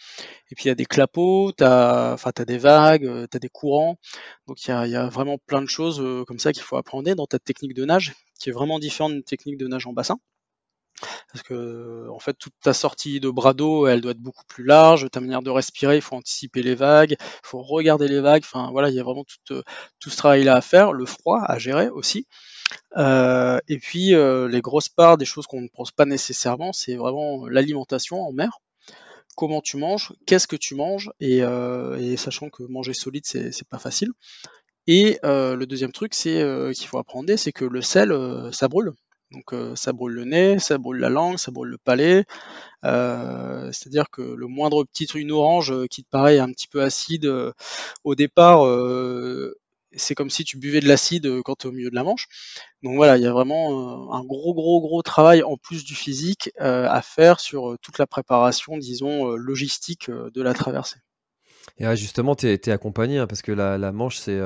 Et 0.51 0.55
puis 0.55 0.65
il 0.65 0.67
y 0.69 0.71
a 0.71 0.75
des 0.75 0.85
clapots, 0.85 1.53
tu 1.57 1.63
as 1.63 2.17
des 2.47 2.57
vagues, 2.57 3.27
tu 3.29 3.37
as 3.37 3.39
des 3.39 3.49
courants. 3.49 3.97
Donc 4.47 4.63
il 4.65 4.69
y 4.69 4.73
a, 4.73 4.87
y 4.87 4.95
a, 4.95 5.07
vraiment 5.09 5.37
plein 5.47 5.61
de 5.61 5.69
choses 5.69 6.03
comme 6.27 6.39
ça 6.39 6.53
qu'il 6.53 6.63
faut 6.63 6.77
apprendre 6.77 7.13
dans 7.15 7.27
ta 7.27 7.39
technique 7.39 7.73
de 7.73 7.85
nage, 7.85 8.13
qui 8.39 8.49
est 8.49 8.53
vraiment 8.53 8.79
différente 8.79 9.13
d'une 9.13 9.23
technique 9.23 9.57
de 9.57 9.67
nage 9.67 9.87
en 9.87 9.93
bassin. 9.93 10.19
Parce 11.31 11.43
que 11.43 12.07
en 12.09 12.19
fait 12.19 12.33
toute 12.33 12.53
ta 12.61 12.73
sortie 12.73 13.19
de 13.19 13.29
bras 13.29 13.53
d'eau, 13.53 13.87
elle 13.87 14.01
doit 14.01 14.11
être 14.11 14.19
beaucoup 14.19 14.45
plus 14.47 14.63
large, 14.63 15.09
ta 15.11 15.19
manière 15.19 15.41
de 15.41 15.49
respirer, 15.49 15.95
il 15.95 16.01
faut 16.01 16.15
anticiper 16.15 16.61
les 16.63 16.75
vagues, 16.75 17.15
il 17.19 17.27
faut 17.43 17.61
regarder 17.61 18.07
les 18.07 18.19
vagues, 18.19 18.43
enfin 18.45 18.69
voilà, 18.71 18.89
il 18.89 18.95
y 18.95 18.99
a 18.99 19.03
vraiment 19.03 19.23
tout, 19.23 19.53
euh, 19.53 19.63
tout 19.99 20.09
ce 20.09 20.17
travail-là 20.17 20.55
à 20.55 20.61
faire, 20.61 20.93
le 20.93 21.05
froid 21.05 21.41
à 21.43 21.57
gérer 21.57 21.89
aussi. 21.89 22.27
Euh, 22.97 23.59
et 23.67 23.77
puis 23.77 24.15
euh, 24.15 24.47
les 24.47 24.61
grosses 24.61 24.89
parts 24.89 25.17
des 25.17 25.25
choses 25.25 25.47
qu'on 25.47 25.61
ne 25.61 25.67
pense 25.67 25.91
pas 25.91 26.05
nécessairement, 26.05 26.73
c'est 26.73 26.95
vraiment 26.95 27.47
l'alimentation 27.47 28.21
en 28.21 28.31
mer. 28.31 28.59
Comment 29.35 29.61
tu 29.61 29.77
manges, 29.77 30.13
qu'est-ce 30.27 30.47
que 30.47 30.55
tu 30.55 30.75
manges, 30.75 31.11
et, 31.19 31.39
et 31.39 32.17
sachant 32.17 32.49
que 32.51 32.61
manger 32.63 32.93
solide, 32.93 33.25
c'est 33.25 33.67
pas 33.67 33.79
facile. 33.79 34.11
Et 34.85 35.17
le 35.23 35.65
deuxième 35.65 35.91
truc, 35.91 36.13
c'est 36.13 36.45
qu'il 36.75 36.87
faut 36.87 36.99
apprendre, 36.99 37.35
c'est 37.35 37.51
que 37.51 37.65
le 37.65 37.81
sel, 37.81 38.15
ça 38.51 38.67
brûle. 38.67 38.91
Donc 39.33 39.51
euh, 39.53 39.75
ça 39.75 39.91
brûle 39.93 40.13
le 40.13 40.25
nez, 40.25 40.59
ça 40.59 40.77
brûle 40.77 40.99
la 40.99 41.09
langue, 41.09 41.37
ça 41.37 41.51
brûle 41.51 41.69
le 41.69 41.77
palais. 41.77 42.23
Euh, 42.85 43.71
c'est-à-dire 43.71 44.09
que 44.11 44.21
le 44.21 44.47
moindre 44.47 44.83
petit 44.83 45.07
truc, 45.07 45.21
une 45.21 45.31
orange 45.31 45.71
euh, 45.71 45.87
qui 45.87 46.03
te 46.03 46.09
paraît 46.09 46.39
un 46.39 46.51
petit 46.51 46.67
peu 46.67 46.81
acide 46.81 47.29
au 48.03 48.15
départ, 48.15 48.65
c'est 49.95 50.15
comme 50.15 50.29
si 50.29 50.43
tu 50.43 50.57
buvais 50.57 50.79
de 50.79 50.87
l'acide 50.87 51.41
quand 51.43 51.55
tu 51.55 51.67
es 51.67 51.69
au 51.69 51.73
milieu 51.73 51.89
de 51.89 51.95
la 51.95 52.03
Manche. 52.03 52.27
Donc 52.83 52.95
voilà, 52.95 53.17
il 53.17 53.23
y 53.23 53.27
a 53.27 53.31
vraiment 53.31 54.11
un 54.13 54.23
gros, 54.23 54.53
gros, 54.53 54.81
gros 54.81 55.01
travail 55.01 55.43
en 55.43 55.57
plus 55.57 55.83
du 55.83 55.95
physique 55.95 56.51
à 56.57 57.01
faire 57.01 57.39
sur 57.39 57.77
toute 57.81 57.97
la 57.97 58.07
préparation, 58.07 58.77
disons, 58.77 59.29
logistique 59.35 60.09
de 60.09 60.41
la 60.41 60.53
traversée. 60.53 60.97
Et 61.77 61.95
justement, 61.95 62.35
tu 62.35 62.47
es, 62.47 62.69
accompagné 62.69 63.19
hein, 63.19 63.27
parce 63.27 63.41
que 63.41 63.51
la, 63.51 63.91
Manche, 63.91 64.17
c'est 64.17 64.39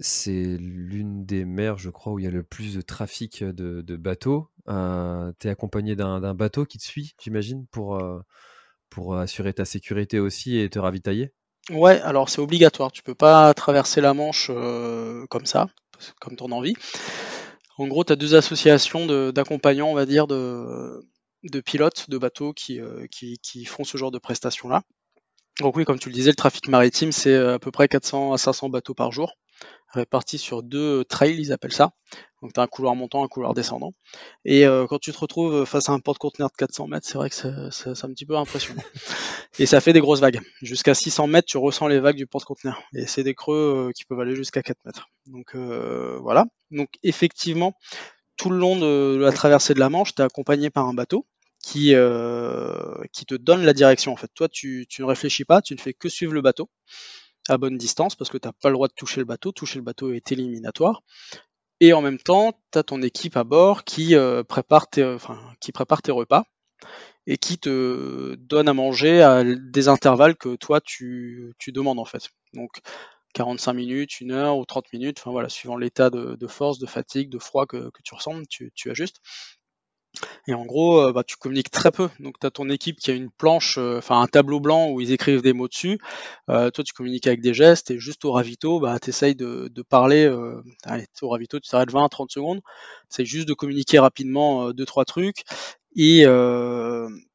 c'est 0.00 0.56
l'une 0.58 1.24
des 1.24 1.44
mers, 1.44 1.78
je 1.78 1.90
crois, 1.90 2.12
où 2.12 2.18
il 2.18 2.24
y 2.24 2.28
a 2.28 2.30
le 2.30 2.42
plus 2.42 2.74
de 2.74 2.80
trafic 2.80 3.42
de, 3.42 3.96
bateaux. 3.96 4.48
Euh, 4.68 5.32
tu 5.40 5.48
es 5.48 5.50
accompagné 5.50 5.96
d'un 5.96 6.34
bateau 6.34 6.64
qui 6.64 6.78
te 6.78 6.84
suit, 6.84 7.14
j'imagine, 7.22 7.66
pour, 7.70 8.00
pour 8.90 9.16
assurer 9.16 9.52
ta 9.52 9.64
sécurité 9.64 10.18
aussi 10.20 10.58
et 10.58 10.68
te 10.70 10.78
ravitailler? 10.78 11.32
Ouais, 11.70 12.00
alors 12.00 12.28
c'est 12.28 12.40
obligatoire. 12.40 12.92
Tu 12.92 13.02
peux 13.02 13.14
pas 13.14 13.52
traverser 13.54 14.00
la 14.00 14.14
Manche 14.14 14.50
comme 15.30 15.46
ça, 15.46 15.68
comme 16.20 16.36
ton 16.36 16.52
envie. 16.52 16.74
En 17.76 17.86
gros, 17.86 18.04
tu 18.04 18.12
as 18.12 18.16
deux 18.16 18.34
associations 18.34 19.06
d'accompagnants, 19.32 19.88
on 19.88 19.94
va 19.94 20.06
dire, 20.06 20.26
de, 20.26 21.00
pilotes 21.64 22.10
de 22.10 22.18
bateaux 22.18 22.52
qui, 22.52 22.80
qui, 23.10 23.38
qui 23.38 23.64
font 23.64 23.84
ce 23.84 23.98
genre 23.98 24.10
de 24.10 24.18
prestations-là. 24.18 24.82
Donc 25.60 25.76
oui, 25.76 25.84
comme 25.84 25.98
tu 25.98 26.08
le 26.08 26.14
disais, 26.14 26.30
le 26.30 26.36
trafic 26.36 26.68
maritime, 26.68 27.10
c'est 27.10 27.36
à 27.36 27.58
peu 27.58 27.72
près 27.72 27.88
400 27.88 28.32
à 28.32 28.38
500 28.38 28.68
bateaux 28.68 28.94
par 28.94 29.10
jour 29.10 29.34
répartis 29.88 30.38
sur 30.38 30.62
deux 30.62 31.04
trails, 31.04 31.38
ils 31.38 31.52
appellent 31.52 31.72
ça. 31.72 31.92
Donc 32.42 32.52
tu 32.52 32.60
as 32.60 32.62
un 32.62 32.66
couloir 32.66 32.94
montant, 32.94 33.24
un 33.24 33.28
couloir 33.28 33.54
descendant. 33.54 33.94
Et 34.44 34.66
euh, 34.66 34.86
quand 34.86 34.98
tu 34.98 35.12
te 35.12 35.18
retrouves 35.18 35.64
face 35.64 35.88
à 35.88 35.92
un 35.92 35.98
porte-conteneur 35.98 36.50
de 36.50 36.56
400 36.56 36.86
mètres, 36.86 37.06
c'est 37.06 37.18
vrai 37.18 37.30
que 37.30 37.70
c'est 37.70 38.04
un 38.04 38.12
petit 38.12 38.26
peu 38.26 38.36
impressionnant. 38.36 38.82
Et 39.58 39.66
ça 39.66 39.80
fait 39.80 39.92
des 39.92 40.00
grosses 40.00 40.20
vagues. 40.20 40.40
Jusqu'à 40.62 40.94
600 40.94 41.26
mètres, 41.26 41.48
tu 41.48 41.56
ressens 41.56 41.88
les 41.88 41.98
vagues 41.98 42.16
du 42.16 42.26
porte-conteneur. 42.26 42.80
Et 42.94 43.06
c'est 43.06 43.24
des 43.24 43.34
creux 43.34 43.88
euh, 43.88 43.92
qui 43.92 44.04
peuvent 44.04 44.20
aller 44.20 44.36
jusqu'à 44.36 44.62
4 44.62 44.78
mètres. 44.84 45.08
Donc 45.26 45.54
euh, 45.54 46.18
voilà. 46.20 46.44
Donc 46.70 46.90
effectivement, 47.02 47.74
tout 48.36 48.50
le 48.50 48.58
long 48.58 48.76
de 48.76 49.16
la 49.20 49.32
traversée 49.32 49.74
de 49.74 49.80
la 49.80 49.88
Manche, 49.88 50.14
tu 50.14 50.22
es 50.22 50.24
accompagné 50.24 50.70
par 50.70 50.86
un 50.86 50.94
bateau 50.94 51.26
qui, 51.60 51.92
qui 53.12 53.26
te 53.26 53.34
donne 53.34 53.64
la 53.64 53.72
direction. 53.72 54.12
En 54.12 54.16
fait, 54.16 54.30
toi, 54.32 54.48
tu, 54.48 54.86
tu 54.88 55.02
ne 55.02 55.06
réfléchis 55.06 55.44
pas, 55.44 55.60
tu 55.60 55.74
ne 55.74 55.80
fais 55.80 55.92
que 55.92 56.08
suivre 56.08 56.32
le 56.32 56.40
bateau 56.40 56.70
à 57.48 57.58
bonne 57.58 57.78
distance 57.78 58.14
parce 58.14 58.30
que 58.30 58.38
tu 58.38 58.48
n'as 58.48 58.52
pas 58.52 58.68
le 58.68 58.74
droit 58.74 58.88
de 58.88 58.94
toucher 58.94 59.20
le 59.20 59.26
bateau. 59.26 59.52
Toucher 59.52 59.78
le 59.78 59.84
bateau 59.84 60.12
est 60.12 60.32
éliminatoire. 60.32 61.02
Et 61.80 61.92
en 61.92 62.02
même 62.02 62.18
temps, 62.18 62.52
tu 62.72 62.78
as 62.78 62.82
ton 62.82 63.02
équipe 63.02 63.36
à 63.36 63.44
bord 63.44 63.84
qui, 63.84 64.14
euh, 64.16 64.42
prépare 64.42 64.88
tes, 64.88 65.16
qui 65.60 65.72
prépare 65.72 66.02
tes 66.02 66.12
repas 66.12 66.44
et 67.26 67.36
qui 67.38 67.58
te 67.58 68.34
donne 68.36 68.68
à 68.68 68.74
manger 68.74 69.22
à 69.22 69.44
des 69.44 69.88
intervalles 69.88 70.36
que 70.36 70.56
toi 70.56 70.80
tu, 70.80 71.54
demandes 71.68 71.98
en 71.98 72.04
fait. 72.04 72.30
Donc 72.54 72.80
45 73.34 73.74
minutes, 73.74 74.12
1 74.22 74.30
heure 74.30 74.58
ou 74.58 74.64
30 74.64 74.92
minutes, 74.92 75.18
enfin 75.20 75.30
voilà, 75.30 75.48
suivant 75.48 75.76
l'état 75.76 76.10
de, 76.10 76.46
force, 76.48 76.78
de 76.78 76.86
fatigue, 76.86 77.30
de 77.30 77.38
froid 77.38 77.66
que, 77.66 77.90
tu 78.02 78.14
ressens, 78.14 78.42
tu, 78.48 78.72
tu 78.74 78.90
ajustes. 78.90 79.20
Et 80.46 80.54
en 80.54 80.64
gros, 80.64 81.00
euh, 81.00 81.12
bah, 81.12 81.22
tu 81.24 81.36
communiques 81.36 81.70
très 81.70 81.90
peu. 81.90 82.08
Donc, 82.20 82.38
tu 82.40 82.46
as 82.46 82.50
ton 82.50 82.68
équipe 82.70 82.98
qui 82.98 83.10
a 83.10 83.14
une 83.14 83.30
planche, 83.30 83.76
euh, 83.78 83.98
enfin 83.98 84.20
un 84.20 84.26
tableau 84.26 84.60
blanc 84.60 84.90
où 84.90 85.00
ils 85.00 85.12
écrivent 85.12 85.42
des 85.42 85.52
mots 85.52 85.68
dessus. 85.68 85.98
Euh, 86.50 86.70
toi, 86.70 86.84
tu 86.84 86.92
communiques 86.92 87.26
avec 87.26 87.40
des 87.40 87.54
gestes 87.54 87.90
et 87.90 87.98
juste 87.98 88.24
au 88.24 88.32
ravito, 88.32 88.80
bah, 88.80 88.98
tu 89.00 89.10
essayes 89.10 89.34
de, 89.34 89.70
parler. 89.88 90.26
au 90.28 91.28
ravito, 91.28 91.60
tu 91.60 91.70
t'arrêtes 91.70 91.92
20-30 91.92 92.30
secondes. 92.30 92.60
C'est 93.08 93.24
juste 93.24 93.48
de 93.48 93.54
communiquer 93.54 93.98
rapidement 93.98 94.70
deux, 94.72 94.86
trois 94.86 95.04
trucs. 95.04 95.44
Et 95.96 96.24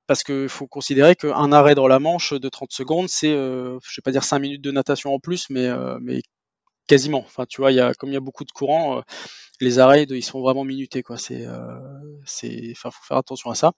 parce 0.07 0.23
qu'il 0.23 0.49
faut 0.49 0.67
considérer 0.67 1.15
qu'un 1.15 1.51
arrêt 1.51 1.75
dans 1.75 1.87
la 1.87 1.99
manche 1.99 2.33
de 2.33 2.49
30 2.49 2.71
secondes, 2.71 3.09
c'est, 3.09 3.31
je 3.31 3.73
vais 3.73 4.01
pas 4.03 4.11
dire 4.11 4.23
5 4.23 4.39
minutes 4.39 4.61
de 4.61 4.71
natation 4.71 5.13
en 5.13 5.19
plus, 5.19 5.49
mais, 5.49 5.69
mais 6.01 6.21
quasiment. 6.87 7.19
Enfin, 7.19 7.45
tu 7.47 7.61
vois, 7.61 7.71
y 7.71 7.79
a, 7.79 7.93
comme 7.93 8.09
il 8.09 8.13
y 8.13 8.17
a 8.17 8.21
beaucoup 8.21 8.43
de 8.43 8.51
courants, 8.51 9.03
les 9.63 9.79
arrêts, 9.79 10.03
ils 10.03 10.23
sont 10.23 10.41
vraiment 10.41 10.63
minutés, 10.63 11.03
quoi. 11.03 11.17
C'est, 11.17 11.45
euh, 11.45 11.79
c'est, 12.25 12.71
enfin, 12.71 12.91
faut 12.91 13.03
faire 13.03 13.17
attention 13.17 13.49
à 13.49 13.55
ça. 13.55 13.73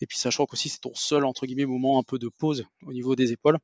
Et 0.00 0.06
puis 0.06 0.16
sachant 0.16 0.46
qu'aussi 0.46 0.68
c'est 0.68 0.80
ton 0.80 0.94
seul 0.94 1.24
entre 1.24 1.44
guillemets 1.44 1.66
moment 1.66 1.98
un 1.98 2.04
peu 2.04 2.20
de 2.20 2.28
pause 2.28 2.66
au 2.86 2.92
niveau 2.92 3.16
des 3.16 3.32
épaules. 3.32 3.58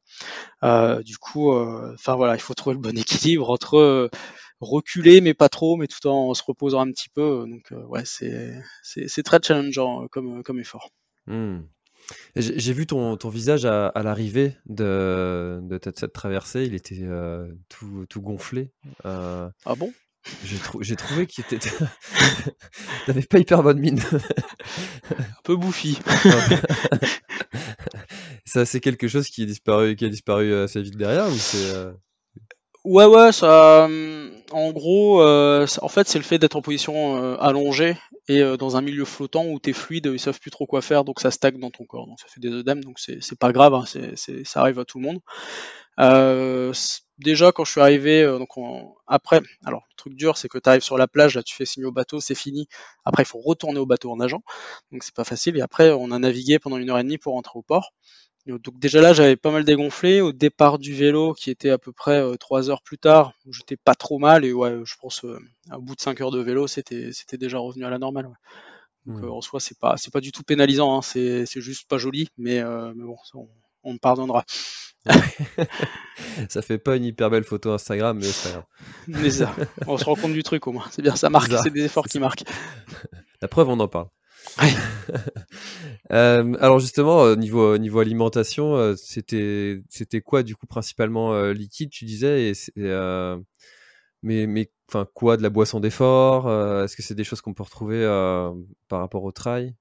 Euh, 0.65 1.01
du 1.03 1.17
coup, 1.17 1.53
euh, 1.53 1.93
enfin 1.95 2.17
voilà, 2.17 2.35
il 2.35 2.41
faut 2.41 2.55
trouver 2.55 2.75
le 2.75 2.81
bon 2.81 2.99
équilibre 2.99 3.51
entre 3.51 4.11
reculer 4.61 5.21
mais 5.21 5.33
pas 5.35 5.49
trop, 5.49 5.77
mais 5.77 5.87
tout 5.87 6.05
en 6.09 6.35
se 6.35 6.43
reposant 6.43 6.81
un 6.81 6.91
petit 6.91 7.09
peu. 7.09 7.47
Donc 7.49 7.73
ouais, 7.89 8.05
c'est, 8.05 8.53
c'est, 8.83 9.23
très 9.23 9.39
challengeant 9.41 10.09
comme, 10.09 10.43
comme 10.43 10.59
effort. 10.59 10.91
Mmh. 11.27 11.61
J'ai 12.35 12.73
vu 12.73 12.87
ton, 12.87 13.17
ton 13.17 13.29
visage 13.29 13.65
à, 13.65 13.87
à 13.87 14.03
l'arrivée 14.03 14.57
de, 14.67 15.61
de, 15.63 15.81
cette 15.95 16.13
traversée, 16.13 16.65
il 16.65 16.75
était 16.75 17.07
tout, 17.69 18.07
tout, 18.09 18.21
gonflé. 18.23 18.73
Ah 19.05 19.53
bon? 19.77 19.93
J'ai 20.81 20.97
trouvé 20.97 21.27
qu'il 21.27 21.45
était. 21.45 21.59
T'avais 23.07 23.23
pas 23.23 23.39
hyper 23.39 23.63
bonne 23.63 23.79
mine. 23.79 24.01
Un 25.11 25.43
peu 25.43 25.57
bouffi. 25.57 25.99
ça, 28.45 28.65
c'est 28.65 28.81
quelque 28.81 29.09
chose 29.09 29.29
qui 29.29 29.43
est 29.43 29.47
disparu, 29.47 29.97
qui 29.97 30.05
a 30.05 30.09
disparu 30.09 30.55
assez 30.55 30.83
vite 30.83 30.97
derrière 30.97 31.29
ou 31.29 31.37
c'est. 31.37 31.75
Euh, 31.75 31.93
ouais, 32.85 33.07
ouais, 33.07 33.33
ça. 33.33 33.85
Hum, 33.85 34.31
en 34.53 34.73
gros, 34.73 35.21
euh, 35.23 35.67
en 35.83 35.89
fait, 35.89 36.09
c'est 36.09 36.19
le 36.19 36.25
fait 36.25 36.39
d'être 36.39 36.57
en 36.57 36.63
position 36.63 37.23
euh, 37.23 37.37
allongée 37.41 37.97
et 38.29 38.43
dans 38.57 38.77
un 38.77 38.81
milieu 38.81 39.05
flottant 39.05 39.47
où 39.47 39.59
t'es 39.59 39.75
fluide, 39.75 40.11
ils 40.11 40.19
savent 40.19 40.41
plus 40.41 40.51
trop 40.51 40.67
quoi 40.67 40.81
faire, 40.81 41.05
donc 41.05 41.21
ça 41.21 41.31
stagne 41.31 41.59
dans 41.59 41.71
ton 41.71 41.85
corps. 41.85 42.07
Donc 42.07 42.19
ça 42.21 42.27
fait 42.29 42.41
des 42.41 42.49
œdèmes, 42.49 42.83
donc 42.83 42.99
c'est 42.99 43.39
pas 43.39 43.53
grave, 43.53 43.75
hein, 43.75 43.85
ça 43.87 44.61
arrive 44.61 44.79
à 44.79 44.87
tout 44.87 44.99
le 44.99 45.05
monde. 45.05 45.21
Euh, 46.01 46.73
déjà 47.19 47.53
quand 47.53 47.65
je 47.65 47.71
suis 47.73 47.81
arrivé, 47.81 48.23
euh, 48.23 48.39
donc 48.39 48.49
après, 49.07 49.41
alors 49.65 49.85
le 49.91 49.97
truc 49.97 50.15
dur 50.15 50.37
c'est 50.37 50.49
que 50.49 50.59
tu 50.59 50.69
arrives 50.69 50.83
sur 50.83 50.99
la 50.99 51.09
plage, 51.09 51.37
là 51.37 51.43
tu 51.43 51.55
fais 51.55 51.65
signe 51.67 51.85
au 51.85 51.93
bateau, 51.93 52.21
c'est 52.21 52.35
fini. 52.35 52.69
Après 53.05 53.23
il 53.23 53.27
faut 53.27 53.41
retourner 53.41 53.79
au 53.79 53.87
bateau 53.87 54.11
en 54.13 54.17
nageant, 54.17 54.43
donc 54.93 55.03
c'est 55.03 55.15
pas 55.15 55.25
facile. 55.25 55.57
Et 55.57 55.61
après 55.61 55.91
on 55.91 56.11
a 56.11 56.19
navigué 56.19 56.59
pendant 56.59 56.77
une 56.79 56.91
heure 56.91 56.99
et 56.99 57.05
demie 57.05 57.19
pour 57.19 57.35
rentrer 57.35 57.59
au 57.59 57.63
port. 57.63 57.93
Donc 58.47 58.79
déjà 58.79 59.01
là 59.01 59.15
j'avais 59.15 59.37
pas 59.37 59.51
mal 59.51 59.65
dégonflé. 59.65 60.21
Au 60.21 60.33
départ 60.33 60.79
du 60.79 60.95
vélo 60.95 61.33
qui 61.35 61.51
était 61.51 61.71
à 61.71 61.79
peu 61.79 61.93
près 61.93 62.21
euh, 62.21 62.37
trois 62.37 62.71
heures 62.71 62.83
plus 62.83 62.99
tard, 62.99 63.33
j'étais 63.51 63.77
pas 63.77 63.95
trop 63.95 64.19
mal 64.19 64.45
et 64.45 64.53
ouais 64.53 64.81
je 64.85 64.95
pense 65.01 65.25
euh, 65.25 65.39
au 65.73 65.81
bout 65.81 65.95
de 65.95 66.01
5 66.01 66.21
heures 66.21 66.31
de 66.31 66.41
vélo 66.41 66.67
c'était 66.67 67.11
c'était 67.13 67.39
déjà 67.39 67.59
revenu 67.59 67.85
à 67.85 67.91
la 67.91 67.99
normale. 67.99 68.29
Donc 69.07 69.21
mmh. 69.21 69.31
en 69.31 69.41
soi 69.41 69.61
c'est 69.61 69.79
pas 69.79 69.97
c'est 69.97 70.13
pas 70.13 70.21
du 70.21 70.33
tout 70.33 70.43
pénalisant, 70.43 70.99
hein. 70.99 71.03
c'est 71.03 71.47
juste 71.61 71.89
pas 71.89 71.99
joli, 71.99 72.29
mais, 72.39 72.63
mais 72.95 73.05
bon 73.05 73.17
on, 73.35 73.49
on 73.85 73.95
me 73.95 73.99
pardonnera. 73.99 74.45
ça 76.49 76.63
fait 76.63 76.79
pas 76.79 76.97
une 76.97 77.05
hyper 77.05 77.31
belle 77.31 77.45
photo 77.45 77.73
Instagram, 77.73 78.19
mais 78.19 78.27
c'est 78.27 78.57
Mais 79.09 79.31
ça, 79.31 79.55
on 79.87 79.99
se 79.99 80.05
rend 80.05 80.15
compte 80.15 80.33
du 80.33 80.43
truc 80.43 80.67
au 80.67 80.73
moins. 80.73 80.87
C'est 80.91 81.03
bien, 81.03 81.17
ça 81.17 81.31
marque, 81.31 81.53
c'est 81.63 81.71
des 81.71 81.85
efforts 81.85 82.07
qui 82.07 82.19
marquent. 82.19 82.45
La 83.43 83.49
preuve, 83.49 83.69
on 83.69 83.79
en 83.81 83.89
parle. 83.89 84.09
Euh, 86.13 86.55
alors 86.61 86.79
justement, 86.79 87.25
euh, 87.25 87.35
niveau 87.35 87.79
niveau 87.79 87.99
alimentation, 87.99 88.77
euh, 88.77 88.95
c'était 88.95 89.81
c'était 89.89 90.21
quoi 90.21 90.43
du 90.43 90.55
coup 90.55 90.67
principalement 90.67 91.35
liquide, 91.51 91.91
tu 91.91 92.05
disais, 92.05 92.53
et, 92.53 92.53
mais 94.23 94.47
mais 94.47 94.71
enfin 94.89 95.07
quoi, 95.15 95.37
de 95.37 95.43
la 95.43 95.51
boisson 95.51 95.81
d'effort 95.81 96.47
Est-ce 96.83 96.95
que 96.97 97.03
c'est 97.03 97.15
des 97.15 97.25
choses 97.25 97.41
qu'on 97.41 97.55
peut 97.55 97.63
retrouver 97.63 98.05
par 98.89 99.01
rapport 99.01 99.25
au 99.25 99.33
trail? 99.33 99.75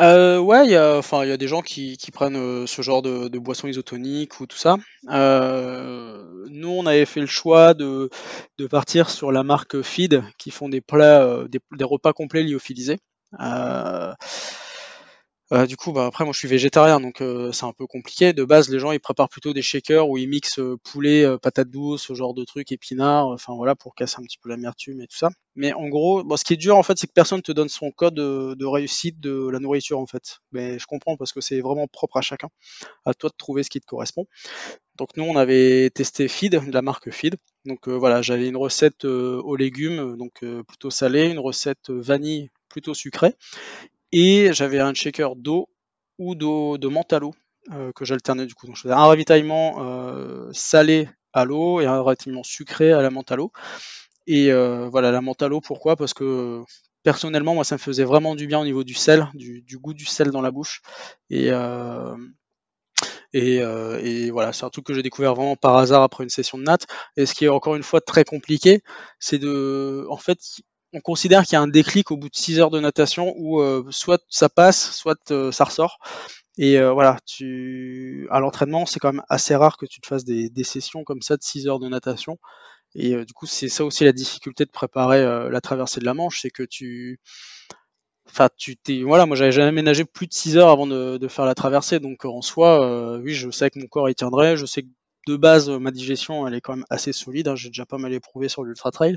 Euh, 0.00 0.38
ouais, 0.38 0.66
il 0.66 0.70
y 0.70 0.76
a, 0.76 0.96
enfin, 0.98 1.24
il 1.24 1.28
y 1.28 1.32
a 1.32 1.36
des 1.36 1.48
gens 1.48 1.62
qui, 1.62 1.96
qui 1.96 2.10
prennent 2.10 2.36
euh, 2.36 2.66
ce 2.66 2.82
genre 2.82 3.02
de, 3.02 3.28
de 3.28 3.38
boissons 3.38 3.66
isotoniques 3.68 4.40
ou 4.40 4.46
tout 4.46 4.56
ça. 4.56 4.76
Euh, 5.10 6.22
nous, 6.48 6.68
on 6.68 6.86
avait 6.86 7.06
fait 7.06 7.20
le 7.20 7.26
choix 7.26 7.74
de, 7.74 8.10
de 8.58 8.66
partir 8.66 9.08
sur 9.10 9.32
la 9.32 9.42
marque 9.42 9.80
Feed, 9.82 10.22
qui 10.38 10.50
font 10.50 10.68
des 10.68 10.80
plats, 10.80 11.22
euh, 11.22 11.48
des, 11.48 11.60
des 11.76 11.84
repas 11.84 12.12
complets 12.12 12.42
lyophilisés. 12.42 12.98
Euh, 15.52 15.66
du 15.66 15.76
coup, 15.76 15.92
bah, 15.92 16.06
après, 16.06 16.24
moi, 16.24 16.32
je 16.32 16.38
suis 16.38 16.48
végétarien, 16.48 16.98
donc 17.00 17.20
euh, 17.20 17.52
c'est 17.52 17.66
un 17.66 17.72
peu 17.72 17.86
compliqué. 17.86 18.32
De 18.32 18.44
base, 18.44 18.68
les 18.68 18.80
gens, 18.80 18.90
ils 18.90 18.98
préparent 18.98 19.28
plutôt 19.28 19.52
des 19.52 19.62
shakers 19.62 20.08
où 20.08 20.18
ils 20.18 20.28
mixent 20.28 20.58
euh, 20.58 20.76
poulet, 20.82 21.24
patates 21.38 21.70
douces, 21.70 22.02
ce 22.02 22.14
genre 22.14 22.34
de 22.34 22.44
trucs, 22.44 22.72
épinards, 22.72 23.28
enfin 23.28 23.54
voilà, 23.54 23.76
pour 23.76 23.94
casser 23.94 24.16
un 24.18 24.24
petit 24.24 24.38
peu 24.38 24.48
l'amertume 24.48 25.00
et 25.00 25.06
tout 25.06 25.16
ça. 25.16 25.30
Mais 25.54 25.72
en 25.72 25.88
gros, 25.88 26.24
bon, 26.24 26.36
ce 26.36 26.44
qui 26.44 26.54
est 26.54 26.56
dur, 26.56 26.76
en 26.76 26.82
fait, 26.82 26.98
c'est 26.98 27.06
que 27.06 27.12
personne 27.12 27.42
te 27.42 27.52
donne 27.52 27.68
son 27.68 27.92
code 27.92 28.14
de, 28.14 28.64
réussite 28.64 29.20
de 29.20 29.48
la 29.48 29.60
nourriture, 29.60 30.00
en 30.00 30.06
fait. 30.06 30.38
Mais 30.50 30.80
je 30.80 30.86
comprends 30.86 31.16
parce 31.16 31.32
que 31.32 31.40
c'est 31.40 31.60
vraiment 31.60 31.86
propre 31.86 32.16
à 32.16 32.22
chacun. 32.22 32.48
À 33.04 33.14
toi 33.14 33.30
de 33.30 33.36
trouver 33.36 33.62
ce 33.62 33.70
qui 33.70 33.80
te 33.80 33.86
correspond. 33.86 34.26
Donc 34.96 35.16
nous, 35.16 35.24
on 35.24 35.36
avait 35.36 35.90
testé 35.90 36.26
Feed, 36.26 36.60
la 36.72 36.82
marque 36.82 37.10
Feed. 37.10 37.36
Donc 37.66 37.88
voilà, 37.88 38.20
j'avais 38.22 38.48
une 38.48 38.56
recette 38.56 39.04
aux 39.04 39.56
légumes, 39.56 40.16
donc 40.16 40.44
plutôt 40.66 40.90
salée, 40.90 41.30
une 41.30 41.38
recette 41.38 41.90
vanille 41.90 42.50
plutôt 42.68 42.94
sucrée, 42.94 43.34
et 44.12 44.52
j'avais 44.52 44.80
un 44.80 44.94
shaker 44.94 45.36
d'eau 45.36 45.68
ou 46.18 46.34
d'eau 46.34 46.78
de 46.78 46.88
menthe 46.88 47.12
à 47.12 47.18
l'eau 47.18 47.34
euh, 47.72 47.92
que 47.92 48.04
j'alternais 48.04 48.46
du 48.46 48.54
coup. 48.54 48.66
Donc 48.66 48.76
je 48.76 48.82
faisais 48.82 48.94
un 48.94 49.06
ravitaillement 49.06 49.76
euh, 49.78 50.48
salé 50.52 51.08
à 51.32 51.44
l'eau 51.44 51.80
et 51.80 51.86
un 51.86 52.02
ravitaillement 52.02 52.42
sucré 52.44 52.92
à 52.92 53.02
la 53.02 53.10
menthe 53.10 53.32
à 53.32 53.36
l'eau. 53.36 53.52
Et 54.26 54.52
euh, 54.52 54.88
voilà, 54.88 55.10
la 55.10 55.20
menthe 55.20 55.42
à 55.42 55.48
l'eau, 55.48 55.60
pourquoi? 55.60 55.96
Parce 55.96 56.14
que 56.14 56.62
personnellement, 57.02 57.54
moi, 57.54 57.64
ça 57.64 57.76
me 57.76 57.80
faisait 57.80 58.04
vraiment 58.04 58.34
du 58.34 58.46
bien 58.46 58.60
au 58.60 58.64
niveau 58.64 58.84
du 58.84 58.94
sel, 58.94 59.28
du, 59.34 59.78
goût 59.78 59.94
du 59.94 60.06
sel 60.06 60.30
dans 60.30 60.42
la 60.42 60.50
bouche. 60.50 60.82
Et 61.30 61.50
Et, 63.32 63.56
et 63.58 64.30
voilà, 64.30 64.52
c'est 64.52 64.64
un 64.64 64.70
truc 64.70 64.86
que 64.86 64.94
j'ai 64.94 65.02
découvert 65.02 65.34
vraiment 65.34 65.56
par 65.56 65.76
hasard 65.76 66.02
après 66.02 66.24
une 66.24 66.30
session 66.30 66.58
de 66.58 66.62
natte. 66.64 66.86
Et 67.16 67.26
ce 67.26 67.34
qui 67.34 67.44
est 67.44 67.48
encore 67.48 67.76
une 67.76 67.82
fois 67.82 68.00
très 68.00 68.24
compliqué, 68.24 68.82
c'est 69.18 69.38
de, 69.38 70.06
en 70.08 70.16
fait, 70.16 70.38
on 70.96 71.00
considère 71.00 71.44
qu'il 71.44 71.54
y 71.54 71.56
a 71.56 71.62
un 71.62 71.68
déclic 71.68 72.10
au 72.10 72.16
bout 72.16 72.30
de 72.30 72.36
6 72.36 72.60
heures 72.60 72.70
de 72.70 72.80
natation 72.80 73.34
où 73.38 73.62
soit 73.92 74.22
ça 74.28 74.48
passe, 74.48 74.92
soit 74.96 75.18
ça 75.52 75.64
ressort. 75.64 75.98
Et 76.58 76.80
voilà, 76.80 77.18
tu 77.26 78.28
à 78.30 78.40
l'entraînement, 78.40 78.86
c'est 78.86 79.00
quand 79.00 79.12
même 79.12 79.24
assez 79.28 79.54
rare 79.56 79.76
que 79.76 79.86
tu 79.86 80.00
te 80.00 80.06
fasses 80.06 80.24
des, 80.24 80.50
des 80.50 80.64
sessions 80.64 81.04
comme 81.04 81.22
ça 81.22 81.36
de 81.36 81.42
6 81.42 81.68
heures 81.68 81.80
de 81.80 81.88
natation. 81.88 82.38
Et 82.94 83.14
du 83.26 83.32
coup, 83.34 83.46
c'est 83.46 83.68
ça 83.68 83.84
aussi 83.84 84.04
la 84.04 84.12
difficulté 84.12 84.64
de 84.66 84.70
préparer 84.70 85.22
la 85.50 85.60
traversée 85.62 86.00
de 86.00 86.06
la 86.06 86.14
Manche, 86.14 86.40
c'est 86.42 86.50
que 86.50 86.64
tu, 86.64 87.20
enfin, 88.28 88.48
tu 88.56 88.76
t'es, 88.76 89.02
voilà, 89.02 89.26
moi 89.26 89.36
j'avais 89.36 89.52
jamais 89.52 89.82
nagé 89.82 90.04
plus 90.04 90.26
de 90.26 90.32
6 90.34 90.56
heures 90.56 90.68
avant 90.70 90.86
de, 90.86 91.16
de 91.18 91.28
faire 91.28 91.44
la 91.46 91.54
traversée, 91.54 92.00
donc 92.00 92.24
en 92.24 92.42
soi, 92.42 93.18
oui, 93.18 93.34
je 93.34 93.50
sais 93.50 93.70
que 93.70 93.78
mon 93.78 93.86
corps 93.86 94.08
y 94.10 94.14
tiendrait, 94.14 94.56
je 94.56 94.66
sais 94.66 94.82
que 94.82 94.88
de 95.26 95.36
base, 95.36 95.68
ma 95.70 95.90
digestion, 95.90 96.46
elle 96.46 96.54
est 96.54 96.60
quand 96.60 96.76
même 96.76 96.84
assez 96.88 97.12
solide. 97.12 97.48
Hein, 97.48 97.56
j'ai 97.56 97.68
déjà 97.68 97.84
pas 97.84 97.98
mal 97.98 98.12
éprouvé 98.12 98.48
sur 98.48 98.62
l'ultra 98.62 98.92
trail, 98.92 99.16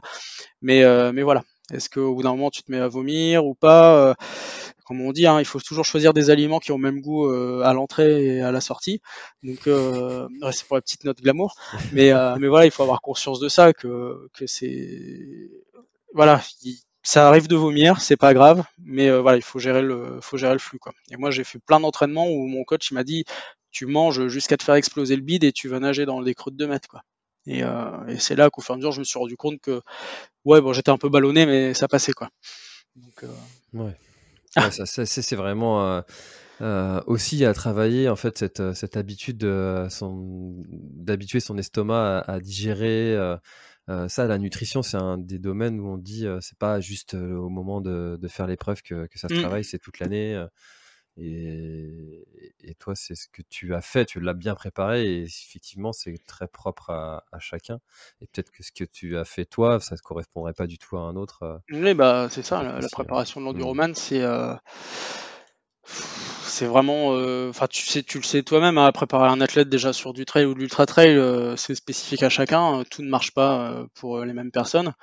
mais 0.61 0.83
mais 1.13 1.21
voilà. 1.23 1.43
Est-ce 1.73 1.89
qu'au 1.89 2.15
bout 2.15 2.23
d'un 2.23 2.31
moment 2.31 2.49
tu 2.49 2.63
te 2.63 2.71
mets 2.71 2.79
à 2.79 2.87
vomir 2.87 3.45
ou 3.45 3.55
pas 3.55 4.15
comme 4.89 5.01
on 5.01 5.11
dit, 5.11 5.27
hein, 5.27 5.39
il 5.39 5.45
faut 5.45 5.59
toujours 5.59 5.85
choisir 5.85 6.15
des 6.15 6.31
aliments 6.31 6.57
qui 6.57 6.71
ont 6.71 6.77
le 6.77 6.81
même 6.81 6.99
goût 6.99 7.27
euh, 7.27 7.61
à 7.63 7.73
l'entrée 7.73 8.25
et 8.25 8.41
à 8.41 8.51
la 8.51 8.59
sortie. 8.59 9.01
Donc, 9.43 9.67
euh, 9.67 10.27
c'est 10.51 10.65
pour 10.65 10.77
la 10.77 10.81
petite 10.81 11.03
note 11.03 11.21
glamour. 11.21 11.53
Mais, 11.93 12.11
euh, 12.11 12.35
mais 12.39 12.47
voilà, 12.47 12.65
il 12.65 12.71
faut 12.71 12.81
avoir 12.81 12.99
conscience 12.99 13.39
de 13.39 13.49
ça, 13.49 13.71
que, 13.71 14.27
que 14.33 14.47
c'est. 14.47 15.51
Voilà, 16.15 16.41
ça 17.03 17.27
arrive 17.27 17.47
de 17.47 17.55
vomir, 17.55 18.01
c'est 18.01 18.17
pas 18.17 18.33
grave, 18.33 18.63
mais 18.83 19.11
voilà, 19.19 19.37
il 19.37 19.43
faut 19.43 19.59
gérer 19.59 19.83
le, 19.83 20.19
faut 20.21 20.37
gérer 20.37 20.53
le 20.53 20.59
flux. 20.59 20.79
Quoi. 20.79 20.91
Et 21.11 21.17
moi, 21.17 21.29
j'ai 21.29 21.43
fait 21.43 21.59
plein 21.59 21.79
d'entraînements 21.79 22.27
où 22.27 22.47
mon 22.47 22.63
coach 22.63 22.89
il 22.89 22.95
m'a 22.95 23.03
dit 23.03 23.25
tu 23.69 23.85
manges 23.85 24.27
jusqu'à 24.27 24.57
te 24.57 24.63
faire 24.63 24.73
exploser 24.73 25.15
le 25.15 25.21
bide 25.21 25.43
et 25.43 25.51
tu 25.51 25.67
vas 25.67 25.79
nager 25.79 26.07
dans 26.07 26.23
des 26.23 26.33
creux 26.33 26.51
de 26.51 26.57
2 26.57 26.65
mètres. 26.67 26.87
Quoi. 26.87 27.03
Et, 27.51 27.61
et 27.61 28.19
c'est 28.19 28.35
là 28.35 28.49
qu'au 28.49 28.61
fur 28.61 28.73
et 28.73 28.75
à 28.75 28.77
mesure, 28.77 28.91
je 28.91 28.99
me 28.99 29.03
suis 29.03 29.19
rendu 29.19 29.35
compte 29.35 29.59
que 29.59 29.81
ouais, 30.45 30.61
bon, 30.61 30.73
j'étais 30.73 30.91
un 30.91 30.97
peu 30.97 31.09
ballonné, 31.09 31.45
mais 31.45 31.73
ça 31.73 31.87
passait. 31.87 32.13
quoi. 32.13 32.29
Donc, 32.95 33.25
ouais. 33.73 33.95
Ah. 34.55 34.71
ça, 34.71 35.05
c'est 35.05 35.35
vraiment 35.35 35.85
euh, 35.85 36.01
euh, 36.61 37.01
aussi 37.05 37.45
à 37.45 37.53
travailler 37.53 38.09
en 38.09 38.15
fait 38.15 38.37
cette, 38.37 38.59
euh, 38.59 38.73
cette 38.73 38.97
habitude 38.97 39.37
d'habituer 39.37 41.39
son 41.39 41.57
estomac 41.57 42.23
à, 42.27 42.39
digérer. 42.39 43.15
ça, 44.07 44.27
la 44.27 44.37
nutrition, 44.37 44.81
c'est 44.81 44.97
un 44.97 45.17
des 45.17 45.39
domaines 45.39 45.79
où 45.79 45.87
on 45.87 45.97
dit 45.97 46.25
c'est 46.41 46.57
pas 46.57 46.79
juste 46.79 47.13
au 47.13 47.49
moment 47.49 47.81
de, 47.81 48.17
de 48.21 48.27
faire 48.27 48.47
l'épreuve 48.47 48.81
que, 48.81 49.07
que, 49.07 49.19
ça 49.19 49.27
se 49.27 49.35
mmh. 49.35 49.39
travaille, 49.39 49.63
c'est 49.63 49.79
toute 49.79 49.99
l'année. 49.99 50.43
Et, 51.19 52.25
et, 52.61 52.75
toi, 52.75 52.95
c'est 52.95 53.15
ce 53.15 53.27
que 53.27 53.41
tu 53.49 53.75
as 53.75 53.81
fait, 53.81 54.05
tu 54.05 54.19
l'as 54.19 54.33
bien 54.33 54.55
préparé 54.55 55.05
et 55.05 55.23
effectivement, 55.23 55.91
c'est 55.91 56.15
très 56.25 56.47
propre 56.47 56.91
à, 56.91 57.25
à 57.31 57.39
chacun. 57.39 57.79
Et 58.21 58.27
peut-être 58.27 58.51
que 58.51 58.63
ce 58.63 58.71
que 58.71 58.85
tu 58.85 59.17
as 59.17 59.25
fait 59.25 59.45
toi, 59.45 59.79
ça 59.79 59.95
ne 59.95 59.99
correspondrait 59.99 60.53
pas 60.53 60.67
du 60.67 60.77
tout 60.77 60.97
à 60.97 61.01
un 61.01 61.15
autre. 61.15 61.61
Oui, 61.71 61.93
bah, 61.93 62.27
c'est 62.29 62.43
ça, 62.43 62.63
la, 62.63 62.87
préparation 62.89 63.41
de 63.41 63.45
l'enduroman, 63.45 63.91
mmh. 63.91 63.95
c'est. 63.95 64.21
Euh, 64.21 64.53
c'est 65.83 66.65
vraiment, 66.65 67.09
enfin 67.49 67.67
tu 67.67 67.85
sais, 67.85 68.03
tu 68.03 68.17
le 68.17 68.23
sais 68.23 68.43
toi-même, 68.43 68.77
à 68.77 68.87
hein, 68.87 68.91
préparer 68.91 69.29
un 69.29 69.39
athlète 69.39 69.69
déjà 69.69 69.93
sur 69.93 70.13
du 70.13 70.25
trail 70.25 70.45
ou 70.45 70.53
de 70.53 70.59
l'ultra 70.59 70.85
trail, 70.85 71.17
c'est 71.57 71.73
spécifique 71.73 72.21
à 72.21 72.29
chacun. 72.29 72.83
Tout 72.91 73.01
ne 73.01 73.09
marche 73.09 73.31
pas 73.31 73.85
pour 73.93 74.23
les 74.25 74.33
mêmes 74.33 74.51
personnes. 74.51 74.93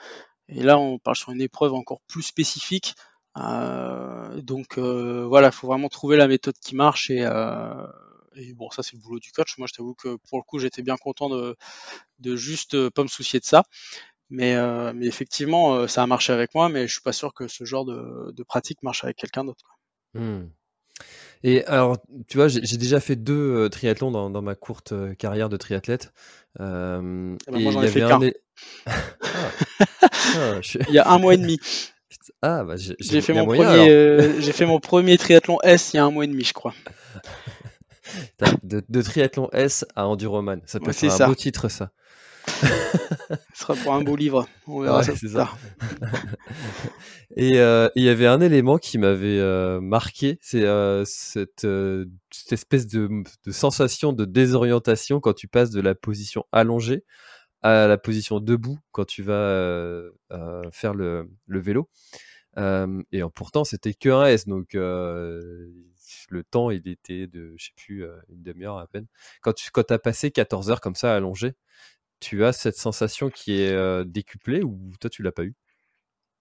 Et 0.49 0.62
là, 0.62 0.78
on 0.78 0.99
parle 0.99 1.16
sur 1.16 1.32
une 1.32 1.40
épreuve 1.40 1.73
encore 1.73 2.00
plus 2.08 2.23
spécifique 2.23 2.94
euh, 2.99 3.15
donc 3.37 4.78
euh, 4.78 5.26
voilà, 5.26 5.49
il 5.49 5.52
faut 5.52 5.66
vraiment 5.66 5.88
trouver 5.88 6.16
la 6.16 6.28
méthode 6.28 6.57
qui 6.61 6.75
marche 6.75 7.11
et, 7.11 7.23
euh, 7.23 7.87
et 8.35 8.55
bon, 8.55 8.71
ça 8.71 8.83
c'est 8.83 8.95
le 8.95 9.02
boulot 9.02 9.19
du 9.19 9.33
coach. 9.33 9.59
Moi, 9.59 9.66
je 9.69 9.75
t'avoue 9.75 9.95
que 9.95 10.16
pour 10.28 10.38
le 10.38 10.43
coup, 10.43 10.59
j'étais 10.59 10.83
bien 10.83 10.97
content 10.97 11.28
de, 11.28 11.57
de 12.21 12.37
juste 12.37 12.88
pas 12.90 13.02
me 13.02 13.09
soucier 13.09 13.40
de 13.40 13.45
ça. 13.45 13.64
Mais, 14.28 14.57
mais 14.93 15.07
effectivement, 15.07 15.87
ça 15.87 16.02
a 16.02 16.07
marché 16.07 16.33
avec 16.33 16.52
moi, 16.55 16.69
mais 16.69 16.88
je 16.88 16.95
suis 16.95 17.02
pas 17.02 17.12
sûr 17.12 17.33
que 17.33 17.47
ce 17.47 17.64
genre 17.64 17.85
de, 17.85 18.33
de 18.33 18.43
pratique 18.43 18.83
marche 18.83 19.05
avec 19.05 19.16
quelqu'un 19.16 19.45
d'autre. 19.45 19.78
Mmh. 20.14 20.47
Et 21.45 21.64
alors, 21.66 21.99
tu 22.26 22.38
vois, 22.38 22.49
j'ai 22.49 22.76
déjà 22.76 22.99
fait 22.99 23.14
deux 23.14 23.69
triathlons 23.71 24.11
dans, 24.11 24.31
dans, 24.31 24.42
ma 24.42 24.57
courte 24.57 24.94
carrière 25.16 25.49
de 25.49 25.57
triathlète. 25.57 26.12
Euh, 26.61 27.37
et 27.49 27.53
ben, 27.53 27.62
moi, 27.62 27.72
j'en 27.72 27.83
ai 27.83 27.88
fait 27.88 28.01
qu'un. 28.01 28.20
Ah, 30.38 30.61
il 30.88 30.94
y 30.94 30.99
a 30.99 31.09
un 31.09 31.18
mois 31.18 31.35
et 31.35 31.38
demi. 31.38 31.59
Ah, 32.42 32.64
bah, 32.64 32.75
j'ai 32.77 33.20
fait, 33.20 33.33
mon 33.33 33.46
premier, 33.46 33.90
euh, 33.90 34.40
j'ai 34.40 34.53
fait 34.53 34.66
mon 34.66 34.79
premier 34.79 35.16
triathlon 35.16 35.59
S 35.62 35.94
il 35.94 35.96
y 35.96 36.01
a 36.01 36.05
un 36.05 36.11
mois 36.11 36.25
et 36.25 36.29
demi, 36.29 36.44
je 36.44 36.53
crois. 36.53 36.75
de, 38.62 39.03
triathlon 39.03 39.49
S 39.53 39.87
à 39.96 40.07
Enduroman. 40.07 40.61
Ça 40.66 40.79
peut 40.79 40.90
être 40.90 41.22
un 41.22 41.29
beau 41.29 41.35
titre, 41.35 41.68
ça. 41.68 41.90
Ce 43.55 43.62
sera 43.62 43.75
pour 43.75 43.94
un 43.94 44.03
beau 44.03 44.14
livre. 44.14 44.46
On 44.66 44.81
verra 44.81 45.03
ça, 45.03 45.16
ça. 45.16 45.51
Et 47.37 47.59
euh, 47.59 47.88
il 47.96 48.05
y 48.05 48.09
avait 48.09 48.27
un 48.27 48.40
élément 48.40 48.79
qui 48.79 48.99
m'avait 48.99 49.40
euh, 49.40 49.81
marqué, 49.81 50.38
c'est 50.40 50.64
cette, 51.05 51.66
cette, 52.31 52.53
espèce 52.53 52.87
de, 52.87 53.09
de, 53.44 53.51
sensation 53.51 54.12
de 54.12 54.25
désorientation 54.25 55.20
quand 55.20 55.33
tu 55.33 55.49
passes 55.49 55.70
de 55.70 55.81
la 55.81 55.94
position 55.94 56.44
allongée 56.53 57.05
à 57.62 57.87
la 57.87 57.99
position 57.99 58.40
debout 58.40 58.79
quand 58.92 59.05
tu 59.05 59.23
vas 59.23 59.33
euh, 59.35 60.11
euh, 60.33 60.62
faire 60.73 60.95
le, 60.95 61.29
vélo. 61.49 61.88
Et 63.12 63.23
pourtant, 63.35 63.64
c'était 63.64 63.95
que 63.95 64.09
un 64.09 64.27
S, 64.27 64.47
donc 64.47 64.75
le 64.75 66.45
temps, 66.51 66.71
il 66.71 66.88
était 66.88 67.27
de, 67.27 67.55
je 67.57 67.66
sais 67.66 67.73
plus, 67.77 68.05
une 68.29 68.42
demi-heure 68.42 68.79
à 68.79 68.87
peine. 68.87 69.07
Quand 69.42 69.53
tu 69.53 69.71
quand 69.71 69.90
as 69.90 69.99
passé 69.99 70.31
14 70.31 70.71
heures 70.71 70.81
comme 70.81 70.95
ça 70.95 71.14
allongé, 71.14 71.55
tu 72.21 72.45
as 72.45 72.53
cette 72.53 72.79
sensation 72.79 73.31
qui 73.31 73.61
est 73.61 74.05
décuplée 74.05 74.62
ou 74.62 74.92
toi, 75.01 75.11
tu 75.11 75.23
l'as 75.23 75.33
pas 75.33 75.45
eu? 75.45 75.55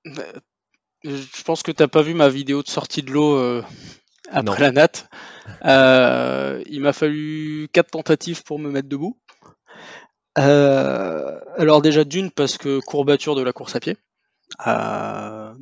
Bah, 0.06 0.24
Je 1.04 1.44
pense 1.44 1.64
que 1.64 1.72
tu 1.72 1.84
n'as 1.84 1.90
pas 1.90 2.02
vu 2.02 2.14
ma 2.14 2.30
vidéo 2.30 2.64
de 2.64 2.70
sortie 2.70 3.04
de 3.04 3.12
l'eau 3.12 3.62
après 4.32 4.62
la 4.62 4.72
natte. 4.72 5.10
il 5.64 6.80
m'a 6.82 6.94
fallu 6.94 7.68
quatre 7.74 7.92
tentatives 7.92 8.44
pour 8.44 8.58
me 8.60 8.72
mettre 8.72 8.88
debout. 8.88 9.20
Euh, 10.38 11.40
alors 11.58 11.82
déjà 11.82 12.04
d'une 12.04 12.30
parce 12.30 12.58
que 12.58 12.80
courbature 12.80 13.36
de 13.36 13.42
la 13.42 13.54
course 13.54 13.76
à 13.76 13.80
pied. 13.80 13.98
Euh, 14.68 15.54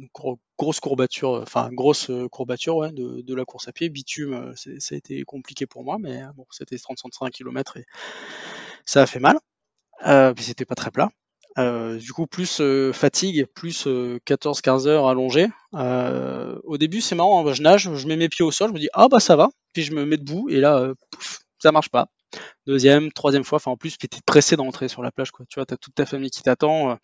grosse 0.57 0.79
courbature, 0.79 1.41
enfin 1.41 1.69
grosse 1.71 2.11
courbature 2.31 2.75
ouais, 2.77 2.91
de, 2.91 3.35
la 3.35 3.45
course 3.45 3.67
à 3.67 3.71
pied. 3.71 3.89
Bitume, 3.89 4.33
euh, 4.33 4.53
ça 4.55 4.95
a 4.95 4.97
été 4.97 5.23
compliqué 5.23 5.65
pour 5.65 5.83
moi, 5.83 5.97
mais 5.99 6.21
bon, 6.35 6.45
c'était 6.51 6.75
30-35 6.75 7.31
km 7.31 7.77
et 7.77 7.85
ça 8.85 9.01
a 9.03 9.05
fait 9.05 9.19
mal. 9.19 9.39
Euh, 10.05 10.33
puis 10.33 10.45
c'était 10.45 10.65
pas 10.65 10.75
très 10.75 10.91
plat. 10.91 11.09
Euh, 11.59 11.97
du 11.97 12.11
coup, 12.13 12.25
plus 12.25 12.61
fatigue, 12.93 13.45
plus 13.45 13.85
14-15 13.85 14.87
heures 14.87 15.07
allongées. 15.07 15.49
au 15.73 16.77
début, 16.77 17.01
c'est 17.01 17.15
marrant, 17.15 17.47
hein, 17.47 17.53
je 17.53 17.61
nage, 17.61 17.93
je 17.93 18.07
mets 18.07 18.17
mes 18.17 18.29
pieds 18.29 18.45
au 18.45 18.51
sol, 18.51 18.69
je 18.69 18.73
me 18.73 18.79
dis 18.79 18.89
ah 18.93 19.07
bah 19.07 19.19
ça 19.19 19.35
va, 19.35 19.49
puis 19.71 19.83
je 19.83 19.93
me 19.93 20.05
mets 20.05 20.17
debout 20.17 20.49
et 20.49 20.59
là, 20.59 20.93
pouf, 21.11 21.39
ça 21.59 21.71
marche 21.71 21.89
pas 21.89 22.09
deuxième, 22.65 23.11
troisième 23.11 23.43
fois, 23.43 23.57
enfin 23.57 23.71
en 23.71 23.77
plus, 23.77 23.97
puis 23.97 24.07
t'es 24.07 24.19
pressé 24.25 24.55
d'entrer 24.55 24.87
sur 24.87 25.03
la 25.03 25.11
plage, 25.11 25.31
quoi. 25.31 25.45
Tu 25.49 25.59
vois, 25.59 25.65
t'as 25.65 25.77
toute 25.77 25.95
ta 25.95 26.05
famille 26.05 26.29
qui 26.29 26.41
t'attend, 26.43 26.91
euh, 26.91 26.95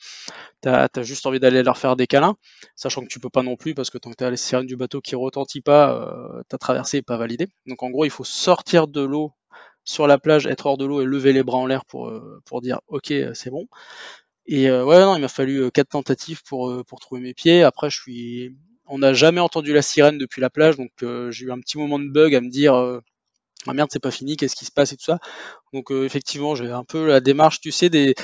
t'as 0.62 0.88
as 0.94 1.04
juste 1.04 1.26
envie 1.26 1.40
d'aller 1.40 1.64
leur 1.64 1.78
faire 1.78 1.96
des 1.96 2.08
câlins, 2.08 2.36
sachant 2.76 3.02
que 3.02 3.08
tu 3.08 3.20
peux 3.20 3.30
pas 3.30 3.44
non 3.44 3.56
plus 3.56 3.74
parce 3.74 3.90
que 3.90 3.98
tant 3.98 4.10
que 4.12 4.16
t'es 4.16 4.26
à 4.26 4.30
la 4.32 4.38
sirène 4.38 4.66
du 4.66 4.76
bateau 4.76 5.02
qui 5.02 5.16
retentit 5.16 5.62
pas, 5.62 5.94
euh, 5.94 6.42
ta 6.50 6.58
traversée 6.58 6.98
est 6.98 7.02
pas 7.02 7.18
validée. 7.18 7.48
Donc 7.68 7.84
en 7.84 7.90
gros, 7.90 8.06
il 8.06 8.12
faut 8.12 8.24
sortir 8.24 8.88
de 8.88 9.02
l'eau 9.02 9.34
sur 9.84 10.08
la 10.08 10.18
plage, 10.18 10.46
être 10.48 10.66
hors 10.68 10.78
de 10.78 10.86
l'eau 10.86 11.02
et 11.02 11.06
lever 11.06 11.34
les 11.34 11.44
bras 11.44 11.58
en 11.58 11.66
l'air 11.66 11.86
pour, 11.86 12.10
euh, 12.10 12.42
dire 12.62 12.80
ok, 12.88 13.14
c'est 13.34 13.50
bon. 13.50 13.68
Et 14.46 14.72
ouais, 14.72 15.00
non, 15.00 15.16
il 15.16 15.22
m'a 15.22 15.28
fallu 15.28 15.72
quatre 15.72 15.90
tentatives 15.90 16.42
pour, 16.44 16.84
trouver 17.00 17.22
mes 17.22 17.34
pieds. 17.36 17.64
Après, 17.64 17.90
on 18.88 18.98
n'a 18.98 19.14
jamais 19.14 19.40
entendu 19.40 19.74
la 19.74 19.84
sirène 19.84 20.18
depuis 20.18 20.42
la 20.42 20.50
plage, 20.50 20.78
donc 20.78 20.92
j'ai 21.30 21.46
eu 21.46 21.52
un 21.52 21.60
petit 21.60 21.78
moment 21.78 22.00
de 22.00 22.10
bug 22.10 22.34
à 22.34 22.42
me 22.42 22.50
dire 22.50 23.02
ah 23.68 23.74
merde, 23.74 23.90
c'est 23.92 24.00
pas 24.02 24.12
fini, 24.12 24.38
qu'est-ce 24.38 24.56
qui 24.56 24.66
se 24.66 24.72
passe 24.72 24.94
et 24.94 24.98
tout 24.98 25.04
ça. 25.04 25.20
Donc 25.74 25.92
euh, 25.92 26.06
effectivement, 26.06 26.56
j'ai 26.56 26.72
un 26.72 26.84
peu 26.84 27.08
la 27.08 27.20
démarche, 27.20 27.60
tu 27.60 27.72
sais, 27.72 27.90
des, 27.90 28.16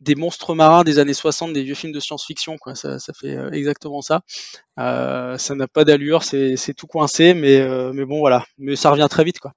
des 0.00 0.14
monstres 0.14 0.54
marins 0.54 0.84
des 0.84 0.98
années 0.98 1.14
60, 1.14 1.52
des 1.52 1.64
vieux 1.64 1.74
films 1.74 1.92
de 1.92 2.00
science-fiction, 2.00 2.56
quoi. 2.56 2.74
Ça, 2.76 2.98
ça 3.00 3.12
fait 3.12 3.36
euh, 3.36 3.50
exactement 3.50 4.00
ça. 4.00 4.22
Euh, 4.78 5.36
ça 5.38 5.54
n'a 5.56 5.66
pas 5.66 5.84
d'allure, 5.84 6.22
c'est, 6.22 6.56
c'est 6.56 6.74
tout 6.74 6.86
coincé, 6.86 7.34
mais, 7.34 7.66
mais 7.92 8.04
bon, 8.04 8.20
voilà. 8.20 8.44
Mais 8.58 8.76
ça 8.76 8.90
revient 8.90 9.08
très 9.10 9.24
vite, 9.24 9.40
quoi. 9.40 9.52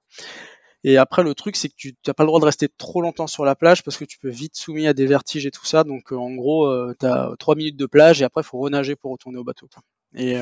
Et 0.86 0.98
après, 0.98 1.22
le 1.22 1.34
truc, 1.34 1.56
c'est 1.56 1.70
que 1.70 1.74
tu 1.78 1.94
n'as 2.06 2.12
pas 2.12 2.24
le 2.24 2.26
droit 2.26 2.40
de 2.40 2.44
rester 2.44 2.68
trop 2.68 3.00
longtemps 3.00 3.26
sur 3.26 3.46
la 3.46 3.54
plage 3.54 3.82
parce 3.82 3.96
que 3.96 4.04
tu 4.04 4.18
peux 4.18 4.28
vite 4.28 4.54
soumis 4.54 4.86
à 4.86 4.92
des 4.92 5.06
vertiges 5.06 5.46
et 5.46 5.50
tout 5.50 5.64
ça. 5.64 5.82
Donc, 5.82 6.12
en 6.12 6.34
gros, 6.34 6.70
tu 6.96 7.06
as 7.06 7.30
trois 7.38 7.54
minutes 7.54 7.78
de 7.78 7.86
plage 7.86 8.20
et 8.20 8.24
après, 8.24 8.42
il 8.42 8.44
faut 8.44 8.58
renager 8.58 8.94
pour 8.94 9.12
retourner 9.12 9.38
au 9.38 9.44
bateau. 9.44 9.66
Quoi. 9.72 9.82
Et, 10.14 10.38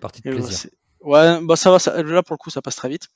Partie 0.00 0.22
de 0.22 0.30
plaisir. 0.30 0.70
Ouais, 1.06 1.38
bah 1.42 1.54
ça 1.54 1.70
va, 1.70 1.78
ça, 1.78 2.02
là 2.02 2.22
pour 2.22 2.34
le 2.34 2.38
coup 2.38 2.50
ça 2.50 2.62
passe 2.62 2.76
très 2.76 2.88
vite. 2.88 3.08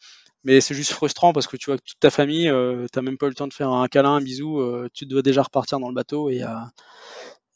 Mais 0.45 0.61
c'est 0.61 0.75
juste 0.75 0.93
frustrant 0.93 1.33
parce 1.33 1.47
que 1.47 1.57
tu 1.57 1.67
vois 1.67 1.77
que 1.77 1.85
toute 1.85 2.01
ta 2.01 2.11
famille, 2.11 2.49
euh, 2.49 2.87
t'as 2.93 3.03
même 3.03 3.19
pas 3.19 3.27
eu 3.27 3.31
le 3.31 3.35
temps 3.35 3.49
de 3.49 3.53
faire 3.53 3.71
un 3.71 3.89
câlin, 3.89 4.15
un 4.15 4.21
bisou, 4.21 4.61
euh, 4.61 4.89
tu 4.95 5.07
dois 5.07 5.23
déjà 5.23 5.43
repartir 5.43 5.81
dans 5.81 5.89
le 5.89 5.95
bateau 5.95 6.31
et, 6.31 6.43
euh, 6.43 6.49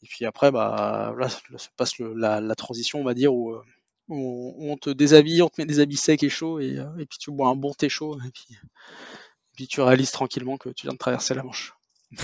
et 0.03 0.07
puis 0.07 0.25
après 0.25 0.51
bah 0.51 1.15
là, 1.17 1.29
se 1.29 1.69
passe 1.77 1.97
le, 1.97 2.13
la, 2.13 2.41
la, 2.41 2.55
transition 2.55 2.99
on 2.99 3.03
va 3.03 3.15
dire 3.15 3.33
où, 3.33 3.55
on, 4.09 4.53
on, 4.59 4.77
te 4.77 4.91
déshabille, 4.91 5.41
on 5.41 5.49
te 5.49 5.59
met 5.59 5.65
des 5.65 5.79
habits 5.79 5.97
secs 5.97 6.21
et 6.21 6.29
chauds 6.29 6.59
et, 6.59 6.75
et 6.99 7.05
puis 7.07 7.17
tu 7.17 7.31
bois 7.31 7.49
un 7.49 7.55
bon 7.55 7.73
thé 7.73 7.89
chaud 7.89 8.19
et 8.19 8.31
puis 8.31 8.55
puis 9.55 9.67
tu 9.67 9.81
réalises 9.81 10.11
tranquillement 10.11 10.57
que 10.57 10.69
tu 10.69 10.85
viens 10.85 10.93
de 10.93 10.97
traverser 10.99 11.33
la 11.33 11.43
Manche. 11.43 11.73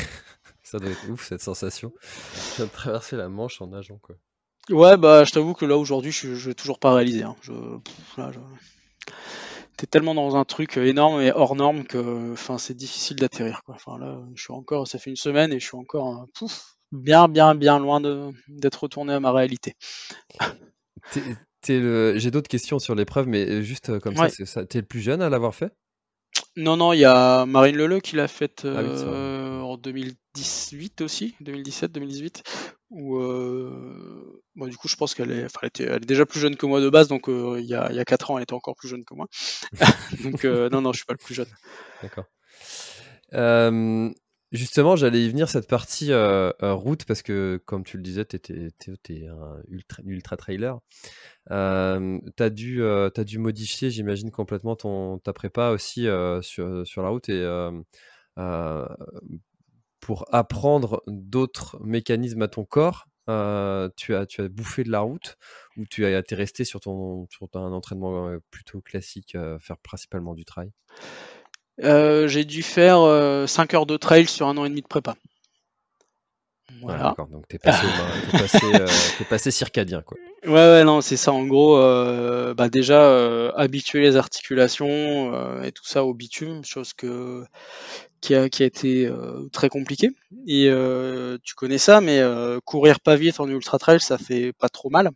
Ça 0.64 0.78
doit 0.78 0.92
être 0.92 1.10
ouf 1.10 1.28
cette 1.28 1.42
sensation. 1.42 1.92
Tu 2.02 2.58
viens 2.58 2.66
de 2.66 2.72
traverser 2.72 3.18
la 3.18 3.30
Manche 3.30 3.62
en 3.62 3.68
nageant 3.68 3.98
quoi. 3.98 4.16
Ouais, 4.70 4.96
bah 4.96 5.24
je 5.26 5.32
t'avoue 5.32 5.54
que 5.54 5.66
là 5.66 5.76
aujourd'hui, 5.76 6.12
je, 6.12 6.36
je 6.36 6.50
vais 6.50 6.54
toujours 6.54 6.80
pas 6.80 6.94
réaliser. 6.94 7.24
Hein. 7.24 7.36
Je, 7.42 7.52
je... 8.18 8.40
T'es 9.82 9.88
tellement 9.88 10.14
dans 10.14 10.36
un 10.36 10.46
truc 10.46 10.78
énorme 10.78 11.22
et 11.22 11.32
hors 11.32 11.56
norme 11.56 11.86
que, 11.86 12.34
enfin, 12.34 12.60
c'est 12.60 12.76
difficile 12.76 13.18
d'atterrir. 13.18 13.64
Enfin 13.66 13.98
là, 13.98 14.22
je 14.36 14.44
suis 14.44 14.54
encore, 14.54 14.88
ça 14.88 15.00
fait 15.00 15.10
une 15.10 15.16
semaine 15.16 15.52
et 15.52 15.60
je 15.60 15.66
suis 15.66 15.76
encore, 15.76 16.28
pouf, 16.36 16.76
bien, 16.92 17.28
bien, 17.28 17.56
bien 17.56 17.80
loin 17.80 18.00
d'être 18.48 18.84
retourné 18.84 19.14
à 19.14 19.20
ma 19.20 19.32
réalité. 19.32 19.74
J'ai 21.66 22.30
d'autres 22.30 22.48
questions 22.48 22.78
sur 22.78 22.94
l'épreuve, 22.94 23.26
mais 23.28 23.50
euh, 23.50 23.62
juste 23.64 23.90
euh, 23.90 24.00
comme 24.00 24.16
ça, 24.16 24.30
ça 24.30 24.68
t'es 24.68 24.82
le 24.82 24.86
plus 24.86 25.02
jeune 25.02 25.20
à 25.20 25.30
l'avoir 25.30 25.56
fait? 25.56 25.74
Non, 26.56 26.78
non, 26.78 26.94
il 26.94 27.00
y 27.00 27.06
a 27.06 27.48
Marine 27.48 27.76
Leleu 27.76 28.02
qui 28.02 28.16
l'a 28.16 28.28
faite 28.28 28.62
ah 28.66 28.68
euh, 28.68 29.62
en 29.62 29.78
2018 29.78 31.02
aussi, 31.02 31.34
2017-2018. 31.42 32.44
Où, 32.92 33.18
du 34.68 34.78
coup, 34.78 34.88
je 34.88 34.96
pense 34.96 35.16
qu'elle 35.16 35.32
est, 35.32 35.48
elle, 35.80 35.90
est 35.90 36.00
déjà 36.06 36.26
plus 36.26 36.40
jeune 36.40 36.56
que 36.56 36.66
moi 36.66 36.82
de 36.82 36.90
base, 36.90 37.08
donc 37.08 37.24
il, 37.28 37.66
y 37.66 37.74
a, 37.74 37.90
il 37.90 37.96
y 37.96 38.00
a 38.00 38.06
4 38.06 38.32
ans, 38.32 38.38
elle 38.38 38.44
était 38.44 38.54
encore 38.54 38.76
plus 38.76 38.90
jeune 38.90 39.06
que 39.06 39.14
moi. 39.14 39.28
donc 40.24 40.44
non, 40.44 40.82
non, 40.82 40.92
je 40.92 40.98
suis 40.98 41.06
pas 41.06 41.14
le 41.14 41.24
plus 41.24 41.34
jeune. 41.34 41.48
D'accord. 42.02 42.26
Justement, 44.52 44.98
j'allais 44.98 45.24
y 45.24 45.30
venir 45.30 45.48
cette 45.48 45.70
partie 45.70 46.12
euh, 46.12 46.52
euh, 46.62 46.74
route 46.74 47.06
parce 47.06 47.22
que, 47.22 47.62
comme 47.66 47.86
tu 47.86 47.96
le 47.96 48.04
disais, 48.04 48.26
tu 48.26 48.36
es, 48.36 49.28
un 49.28 49.62
ultra, 49.70 50.04
ultra 50.06 50.36
trailer. 50.36 50.78
Euh, 51.52 52.20
tu 52.36 52.44
as, 52.44 52.48
as, 53.16 53.24
dû 53.24 53.38
modifier, 53.38 53.90
j'imagine, 53.92 54.30
complètement 54.30 54.76
ton, 54.76 55.20
ta 55.20 55.32
prépa 55.32 55.70
aussi 55.70 56.08
sur, 56.42 56.86
sur, 56.86 57.02
la 57.02 57.10
route 57.10 57.30
et 57.30 57.42
pour 60.12 60.26
apprendre 60.36 61.04
d'autres 61.08 61.80
mécanismes 61.82 62.42
à 62.42 62.50
ton 62.50 62.66
corps. 62.66 63.08
tu, 63.96 64.14
as, 64.14 64.26
tu 64.28 64.50
bouffé 64.50 64.84
de 64.84 64.92
la 64.92 65.00
route 65.00 65.38
ou 65.78 65.86
tu 65.86 66.04
as, 66.04 66.20
été 66.20 66.36
resté 66.36 66.66
sur 66.66 66.82
ton, 66.82 67.30
sur 67.30 67.48
un 67.54 67.72
entraînement 67.72 68.30
plutôt 68.50 68.82
classique, 68.82 69.38
faire 69.62 69.78
principalement 69.78 70.34
du 70.34 70.44
trail? 70.44 70.74
Euh, 71.82 72.28
j'ai 72.28 72.44
dû 72.44 72.62
faire 72.62 72.98
5 73.48 73.74
euh, 73.74 73.78
heures 73.78 73.86
de 73.86 73.96
trail 73.96 74.28
sur 74.28 74.50
un 74.50 74.58
an 74.58 74.66
et 74.66 74.70
demi 74.70 74.82
de 74.82 74.88
prépa. 74.88 75.16
Voilà. 76.82 77.04
d'accord, 77.04 77.28
donc 77.28 77.48
t'es 77.48 77.60
passé, 77.60 77.86
euh, 77.86 78.88
passé, 79.30 79.52
circadien 79.52 80.02
quoi. 80.02 80.18
Ouais, 80.46 80.52
ouais, 80.52 80.84
non, 80.84 81.02
c'est 81.02 81.18
ça. 81.18 81.32
En 81.32 81.46
gros, 81.46 81.78
bah 82.56 82.70
déjà 82.70 83.52
habituer 83.56 84.02
les 84.02 84.16
articulations 84.16 85.62
et 85.62 85.72
tout 85.72 85.86
ça 85.86 86.04
au 86.04 86.14
bitume, 86.14 86.64
chose 86.64 86.94
que 86.94 87.44
qui 88.22 88.36
a, 88.36 88.50
qui 88.50 88.64
a 88.64 88.66
été 88.66 89.12
très 89.52 89.70
compliqué. 89.70 90.10
Et 90.48 90.72
tu 91.44 91.56
connais 91.56 91.78
ça, 91.78 92.02
mais 92.02 92.22
courir 92.66 93.00
pas 93.00 93.16
vite 93.16 93.40
en 93.40 93.48
ultra 93.48 93.78
trail, 93.78 94.00
ça 94.00 94.18
fait 94.18 94.54
pas 94.54 94.70
trop 94.70 94.90
mal 94.90 95.12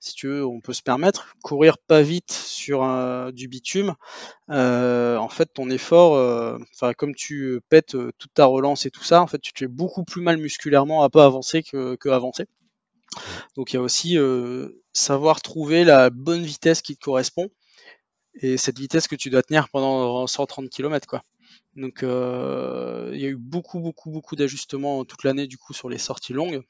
si 0.00 0.14
tu 0.14 0.28
veux, 0.28 0.46
on 0.46 0.60
peut 0.60 0.72
se 0.72 0.82
permettre. 0.82 1.34
Courir 1.42 1.78
pas 1.78 2.02
vite 2.02 2.32
sur 2.32 2.86
du 3.32 3.48
bitume, 3.48 3.94
euh, 4.50 5.16
en 5.16 5.28
fait, 5.28 5.46
ton 5.52 5.68
effort, 5.70 6.14
euh, 6.14 6.58
enfin, 6.74 6.94
comme 6.94 7.14
tu 7.14 7.60
pètes 7.68 7.94
euh, 7.94 8.12
toute 8.18 8.32
ta 8.32 8.46
relance 8.46 8.86
et 8.86 8.90
tout 8.90 9.04
ça, 9.04 9.20
en 9.22 9.26
fait, 9.26 9.38
tu 9.38 9.52
te 9.52 9.58
fais 9.60 9.68
beaucoup 9.68 10.04
plus 10.04 10.22
mal 10.22 10.38
musculairement 10.38 11.02
à 11.02 11.10
pas 11.10 11.24
avancer 11.24 11.62
que, 11.62 11.96
que 11.96 12.08
avancer. 12.08 12.46
Donc, 13.56 13.72
il 13.72 13.76
y 13.76 13.78
a 13.78 13.82
aussi 13.82 14.18
savoir 14.92 15.40
trouver 15.40 15.84
la 15.84 16.10
bonne 16.10 16.42
vitesse 16.42 16.82
qui 16.82 16.96
te 16.96 17.04
correspond 17.04 17.48
et 18.34 18.56
cette 18.56 18.78
vitesse 18.78 19.08
que 19.08 19.16
tu 19.16 19.30
dois 19.30 19.42
tenir 19.42 19.68
pendant 19.70 20.26
130 20.26 20.68
km, 20.68 21.06
quoi. 21.06 21.22
Donc, 21.74 22.00
il 22.02 23.18
y 23.20 23.24
a 23.24 23.28
eu 23.28 23.36
beaucoup, 23.36 23.80
beaucoup, 23.80 24.10
beaucoup 24.10 24.36
d'ajustements 24.36 25.04
toute 25.04 25.24
l'année, 25.24 25.46
du 25.46 25.58
coup, 25.58 25.72
sur 25.72 25.88
les 25.88 25.98
sorties 25.98 26.34
longues. 26.34 26.62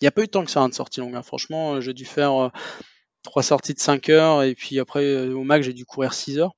Il 0.00 0.04
n'y 0.04 0.08
a 0.08 0.10
pas 0.10 0.22
eu 0.22 0.26
de 0.26 0.30
temps 0.30 0.44
que 0.44 0.50
ça, 0.50 0.60
hein, 0.60 0.68
de 0.68 0.74
sortie 0.74 1.00
longue. 1.00 1.20
Franchement, 1.22 1.74
euh, 1.74 1.80
j'ai 1.80 1.94
dû 1.94 2.04
faire 2.04 2.34
euh, 2.34 2.48
trois 3.22 3.42
sorties 3.42 3.74
de 3.74 3.80
5 3.80 4.08
heures 4.10 4.42
et 4.42 4.54
puis 4.54 4.78
après, 4.78 5.04
euh, 5.04 5.34
au 5.34 5.42
max, 5.42 5.64
j'ai 5.64 5.72
dû 5.72 5.86
courir 5.86 6.12
6 6.12 6.38
heures. 6.38 6.54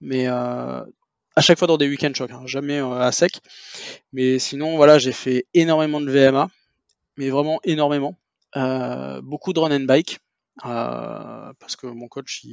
Mais 0.00 0.26
à 0.26 0.84
chaque 1.40 1.58
fois 1.58 1.68
dans 1.68 1.76
des 1.78 1.88
week-end 1.88 2.12
chocs, 2.14 2.32
hein, 2.32 2.42
jamais 2.46 2.78
à 2.78 3.12
sec. 3.12 3.40
Mais 4.12 4.38
sinon, 4.40 4.76
voilà, 4.76 4.98
j'ai 4.98 5.12
fait 5.12 5.46
énormément 5.54 6.00
de 6.00 6.10
VMA, 6.10 6.48
mais 7.16 7.30
vraiment 7.30 7.60
énormément. 7.64 8.16
beaucoup 9.22 9.52
de 9.52 9.60
run 9.60 9.70
and 9.76 9.84
bike. 9.84 10.18
parce 10.60 11.76
que 11.76 11.86
mon 11.86 12.08
coach, 12.08 12.44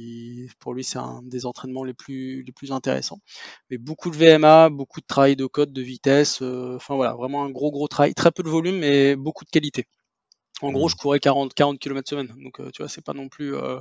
pour 0.60 0.74
lui, 0.74 0.84
c'est 0.84 0.98
un 0.98 1.22
des 1.24 1.44
entraînements 1.44 1.82
les 1.84 1.94
plus, 1.94 2.44
les 2.44 2.52
plus 2.52 2.70
intéressants. 2.70 3.20
Mais 3.68 3.78
beaucoup 3.78 4.10
de 4.10 4.16
VMA, 4.16 4.70
beaucoup 4.70 5.00
de 5.00 5.06
travail 5.06 5.34
de 5.34 5.46
code, 5.46 5.72
de 5.72 5.82
vitesse. 5.82 6.40
Enfin 6.42 6.94
voilà, 6.94 7.14
vraiment 7.14 7.44
un 7.44 7.50
gros 7.50 7.72
gros 7.72 7.88
travail. 7.88 8.14
Très 8.14 8.30
peu 8.30 8.44
de 8.44 8.48
volume, 8.48 8.78
mais 8.78 9.16
beaucoup 9.16 9.44
de 9.44 9.50
qualité. 9.50 9.86
En 10.62 10.72
gros, 10.72 10.86
mmh. 10.86 10.90
je 10.90 10.96
courais 10.96 11.20
40, 11.20 11.54
40 11.54 11.78
km 11.78 12.08
semaine. 12.08 12.34
Donc, 12.42 12.60
euh, 12.60 12.70
tu 12.72 12.82
vois, 12.82 12.88
c'est 12.88 13.04
pas 13.04 13.12
non 13.12 13.28
plus, 13.28 13.54
euh, 13.54 13.78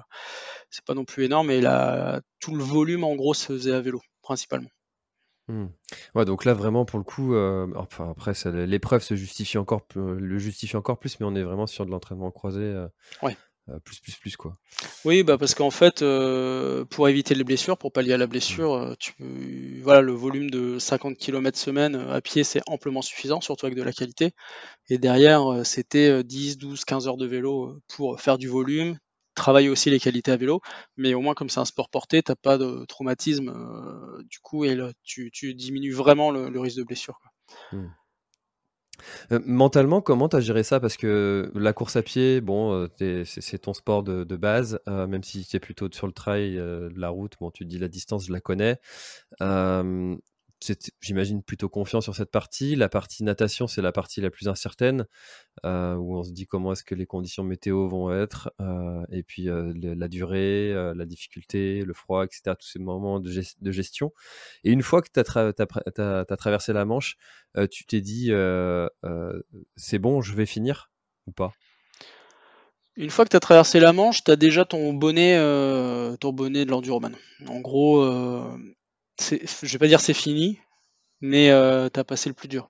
c'est 0.70 0.86
pas 0.86 0.94
non 0.94 1.06
plus 1.06 1.26
énorme. 1.26 1.52
Et 1.52 1.62
là, 1.62 2.22
tout 2.40 2.56
le 2.56 2.64
volume, 2.64 3.04
en 3.04 3.16
gros, 3.16 3.34
se 3.34 3.46
faisait 3.46 3.74
à 3.74 3.82
vélo, 3.82 4.02
principalement. 4.22 4.70
Mmh. 5.48 5.68
Ouais, 6.16 6.26
donc 6.26 6.46
là, 6.46 6.54
vraiment, 6.54 6.86
pour 6.86 7.00
le 7.00 7.06
coup, 7.06 7.34
euh, 7.34 7.68
enfin, 7.76 8.12
après, 8.12 8.34
l'épreuve 8.66 9.02
se 9.02 9.16
justifie 9.16 9.58
encore, 9.58 9.82
le 9.96 10.38
justifie 10.38 10.78
encore 10.78 11.00
plus, 11.00 11.20
mais 11.20 11.26
on 11.26 11.36
est 11.36 11.44
vraiment 11.44 11.68
sur 11.68 11.86
de 11.86 11.92
l'entraînement 11.92 12.32
croisé. 12.32 12.86
ouais. 13.24 13.36
Euh, 13.70 13.80
plus, 13.80 14.00
plus, 14.00 14.16
plus, 14.16 14.38
quoi. 14.38 14.58
Oui, 15.06 15.24
bah 15.24 15.38
parce 15.38 15.54
qu'en 15.54 15.70
fait, 15.70 16.02
euh, 16.02 16.86
pour 16.86 17.08
éviter 17.10 17.36
les 17.36 17.44
blessures, 17.44 17.78
pour 17.78 17.92
pallier 17.92 18.14
à 18.14 18.18
la 18.18 18.28
blessure, 18.28 18.74
euh, 18.74 18.94
tu, 19.00 19.82
voilà, 19.84 20.02
le 20.02 20.14
volume 20.14 20.50
de 20.50 20.80
50 20.80 21.18
km 21.18 21.58
semaine 21.58 21.96
à 21.96 22.22
pied, 22.22 22.44
c'est 22.44 22.62
amplement 22.68 23.02
suffisant, 23.02 23.42
surtout 23.42 23.66
avec 23.66 23.78
de 23.78 23.84
la 23.84 23.92
qualité. 23.92 24.32
Et 24.90 24.98
derrière, 24.98 25.66
c'était 25.66 26.24
10, 26.24 26.58
12, 26.58 26.86
15 26.86 27.08
heures 27.08 27.18
de 27.18 27.28
vélo 27.28 27.80
pour 27.88 28.20
faire 28.20 28.38
du 28.38 28.48
volume, 28.48 28.98
travailler 29.36 29.70
aussi 29.70 29.90
les 29.90 30.00
qualités 30.00 30.32
à 30.32 30.38
vélo, 30.38 30.62
mais 30.98 31.14
au 31.14 31.22
moins 31.22 31.34
comme 31.34 31.50
c'est 31.50 31.60
un 31.60 31.66
sport 31.66 31.90
porté, 31.90 32.24
t'as 32.24 32.36
pas 32.36 32.58
de 32.58 32.86
traumatisme 32.88 33.54
du 34.30 34.40
coup 34.40 34.66
et 34.66 34.78
tu, 35.04 35.30
tu, 35.32 35.54
diminues 35.54 35.94
vraiment 35.94 36.32
le, 36.32 36.60
risque 36.60 36.78
de 36.78 36.84
blessure. 36.84 37.20
Quoi. 37.22 37.80
Mmh. 37.80 37.88
Euh, 39.32 39.40
mentalement, 39.46 40.02
comment 40.02 40.30
tu 40.30 40.36
as 40.36 40.40
géré 40.42 40.64
ça? 40.64 40.80
Parce 40.80 40.98
que 40.98 41.52
la 41.56 41.74
course 41.74 41.96
à 41.96 42.02
pied, 42.02 42.42
bon, 42.42 42.88
euh, 43.02 43.24
c'est 43.26 43.60
ton 43.60 43.74
sport 43.74 44.04
de, 44.04 44.24
base, 44.36 44.80
euh, 44.88 45.08
même 45.08 45.24
si 45.24 45.46
tu 45.46 45.58
es 45.58 45.60
plutôt 45.60 45.90
sur 45.92 46.08
le 46.08 46.14
trail, 46.14 46.62
la 46.96 47.10
route, 47.10 47.34
bon, 47.40 47.52
tu 47.52 47.66
te 47.66 47.70
dis 47.70 47.80
la 47.80 47.88
distance, 47.88 48.26
je 48.26 48.34
la 48.34 48.40
connais 48.40 48.80
j'imagine, 51.02 51.42
plutôt 51.42 51.70
confiant 51.70 52.02
sur 52.02 52.16
cette 52.16 52.32
partie. 52.32 52.76
La 52.76 52.90
partie 52.90 53.24
natation, 53.24 53.68
c'est 53.68 53.82
la 53.82 53.92
partie 53.92 54.22
la 54.22 54.30
plus 54.30 54.48
incertaine, 54.48 55.06
euh, 55.66 55.96
où 55.96 56.18
on 56.18 56.24
se 56.24 56.32
dit 56.32 56.48
comment 56.48 56.74
est-ce 56.74 56.84
que 56.84 56.96
les 56.96 57.06
conditions 57.06 57.44
météo 57.44 57.88
vont 57.88 58.14
être, 58.14 58.52
euh, 58.60 59.04
et 59.12 59.24
puis 59.24 59.50
euh, 59.50 59.74
la 59.76 60.08
durée, 60.08 60.74
la 60.74 61.06
difficulté, 61.06 61.84
le 61.84 61.94
froid, 61.94 62.26
etc., 62.26 62.56
tous 62.60 62.68
ces 62.68 62.80
moments 62.80 63.20
de, 63.20 63.72
gestion. 63.72 64.14
Et 64.64 64.72
une 64.72 64.82
fois 64.82 65.02
que 65.02 65.10
tu 65.14 65.20
as, 65.20 66.38
traversé 66.38 66.74
la 66.74 66.86
Manche, 66.86 67.18
tu 67.72 67.86
t'es 67.86 68.02
dit, 68.02 68.32
c'est 69.76 70.00
bon, 70.00 70.22
je 70.22 70.34
vais 70.34 70.46
finir 70.46 70.92
ou 71.28 71.32
pas? 71.32 71.54
Une 72.98 73.12
fois 73.12 73.24
que 73.24 73.30
tu 73.30 73.38
as 73.38 73.40
traversé 73.40 73.80
la 73.80 73.94
Manche, 73.94 74.26
tu 74.26 74.32
as 74.32 74.36
déjà 74.36 74.66
ton 74.66 74.94
bonnet, 74.94 75.38
ton 76.20 76.34
bonnet 76.34 76.66
de 76.66 76.72
l'enduroman. 76.72 77.16
En 77.48 77.62
gros, 77.62 78.04
je 79.20 79.72
vais 79.72 79.78
pas 79.78 79.88
dire 79.88 80.02
c'est 80.02 80.14
fini, 80.14 80.60
mais 81.22 81.50
euh, 81.52 81.90
tu 81.90 82.00
as 82.00 82.04
passé 82.04 82.30
le 82.30 82.36
plus 82.36 82.48
dur. 82.48 82.70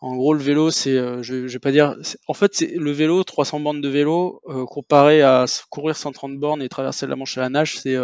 En 0.00 0.16
gros, 0.16 0.34
le 0.34 0.42
vélo, 0.42 0.70
c'est, 0.70 0.96
euh, 0.96 1.22
je, 1.22 1.34
vais 1.34 1.58
pas 1.58 1.72
dire, 1.72 1.96
en 2.28 2.34
fait, 2.34 2.54
c'est 2.54 2.74
le 2.74 2.90
vélo, 2.90 3.24
300 3.24 3.60
bornes 3.60 3.80
de 3.80 3.88
vélo, 3.88 4.42
euh, 4.48 4.66
comparé 4.66 5.22
à 5.22 5.46
courir 5.70 5.96
130 5.96 6.38
bornes 6.38 6.62
et 6.62 6.68
traverser 6.68 7.06
la 7.06 7.16
Manche 7.16 7.38
à 7.38 7.40
la 7.40 7.48
nage, 7.48 7.78
c'est, 7.78 7.96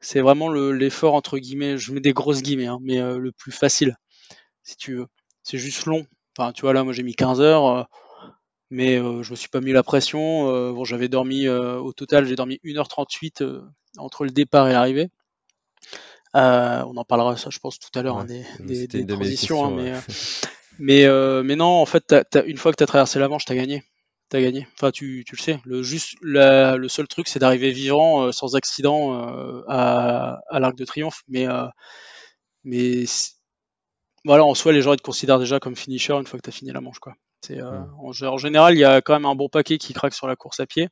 c'est 0.00 0.20
vraiment 0.20 0.48
l'effort 0.48 1.14
entre 1.14 1.38
guillemets, 1.38 1.78
je 1.78 1.92
mets 1.92 2.00
des 2.00 2.12
grosses 2.12 2.42
guillemets, 2.42 2.66
hein, 2.66 2.78
mais 2.82 3.00
le 3.00 3.32
plus 3.32 3.52
facile, 3.52 3.96
si 4.62 4.76
tu 4.76 4.94
veux. 4.96 5.06
C'est 5.42 5.58
juste 5.58 5.86
long. 5.86 6.06
Enfin, 6.36 6.52
tu 6.52 6.62
vois 6.62 6.72
là, 6.72 6.84
moi 6.84 6.92
j'ai 6.92 7.02
mis 7.02 7.14
15 7.14 7.40
heures, 7.40 7.88
mais 8.70 8.98
je 8.98 9.30
me 9.30 9.36
suis 9.36 9.48
pas 9.48 9.60
mis 9.60 9.72
la 9.72 9.82
pression. 9.82 10.72
bon, 10.72 10.84
j'avais 10.84 11.08
dormi 11.08 11.48
au 11.48 11.92
total, 11.92 12.26
j'ai 12.26 12.36
dormi 12.36 12.60
1h38 12.64 13.60
entre 13.98 14.24
le 14.24 14.30
départ 14.30 14.68
et 14.68 14.72
l'arrivée. 14.72 15.10
Euh, 16.34 16.82
on 16.86 16.96
en 16.96 17.04
parlera, 17.04 17.36
ça, 17.36 17.50
je 17.50 17.58
pense, 17.58 17.78
tout 17.78 17.96
à 17.98 18.02
l'heure, 18.02 18.18
hein, 18.18 18.24
des, 18.24 18.86
des, 18.86 19.06
transitions. 19.06 19.66
Hein, 19.66 19.70
mais, 19.70 19.92
euh, 19.92 19.98
mais, 20.78 21.04
euh, 21.04 21.42
mais, 21.42 21.56
non, 21.56 21.66
en 21.66 21.86
fait, 21.86 22.14
une 22.46 22.56
fois 22.56 22.72
que 22.72 22.78
tu 22.78 22.84
as 22.84 22.86
traversé 22.86 23.18
la 23.18 23.28
Manche, 23.28 23.44
tu 23.44 23.52
as 23.52 23.56
gagné. 23.56 23.82
T'as 24.30 24.40
gagné. 24.40 24.66
Enfin, 24.74 24.90
tu, 24.90 25.24
tu, 25.26 25.36
le 25.36 25.42
sais. 25.42 25.60
Le, 25.64 25.82
juste, 25.82 26.14
le 26.22 26.88
seul 26.88 27.06
truc, 27.06 27.28
c'est 27.28 27.38
d'arriver 27.38 27.70
vivant, 27.70 28.32
sans 28.32 28.56
accident, 28.56 29.12
à, 29.68 30.40
à 30.48 30.60
l'Arc 30.60 30.74
de 30.74 30.84
Triomphe. 30.86 31.22
Mais, 31.28 31.46
mais 32.64 33.04
voilà, 34.24 34.44
en 34.44 34.54
soi, 34.54 34.72
les 34.72 34.80
gens 34.80 34.94
ils 34.94 34.98
te 34.98 35.02
considèrent 35.02 35.38
déjà 35.38 35.60
comme 35.60 35.76
finisher 35.76 36.14
une 36.14 36.26
fois 36.26 36.38
que 36.38 36.44
tu 36.44 36.48
as 36.48 36.52
fini 36.52 36.70
la 36.70 36.80
manche. 36.80 36.98
Quoi. 36.98 37.14
En, 37.50 38.12
général, 38.38 38.74
il 38.74 38.78
y 38.78 38.84
a 38.84 39.00
quand 39.00 39.14
même 39.14 39.26
un 39.26 39.34
bon 39.34 39.48
paquet 39.48 39.78
qui 39.78 39.92
craque 39.92 40.14
sur 40.14 40.26
la 40.26 40.36
course 40.36 40.60
à 40.60 40.66
pied. 40.66 40.88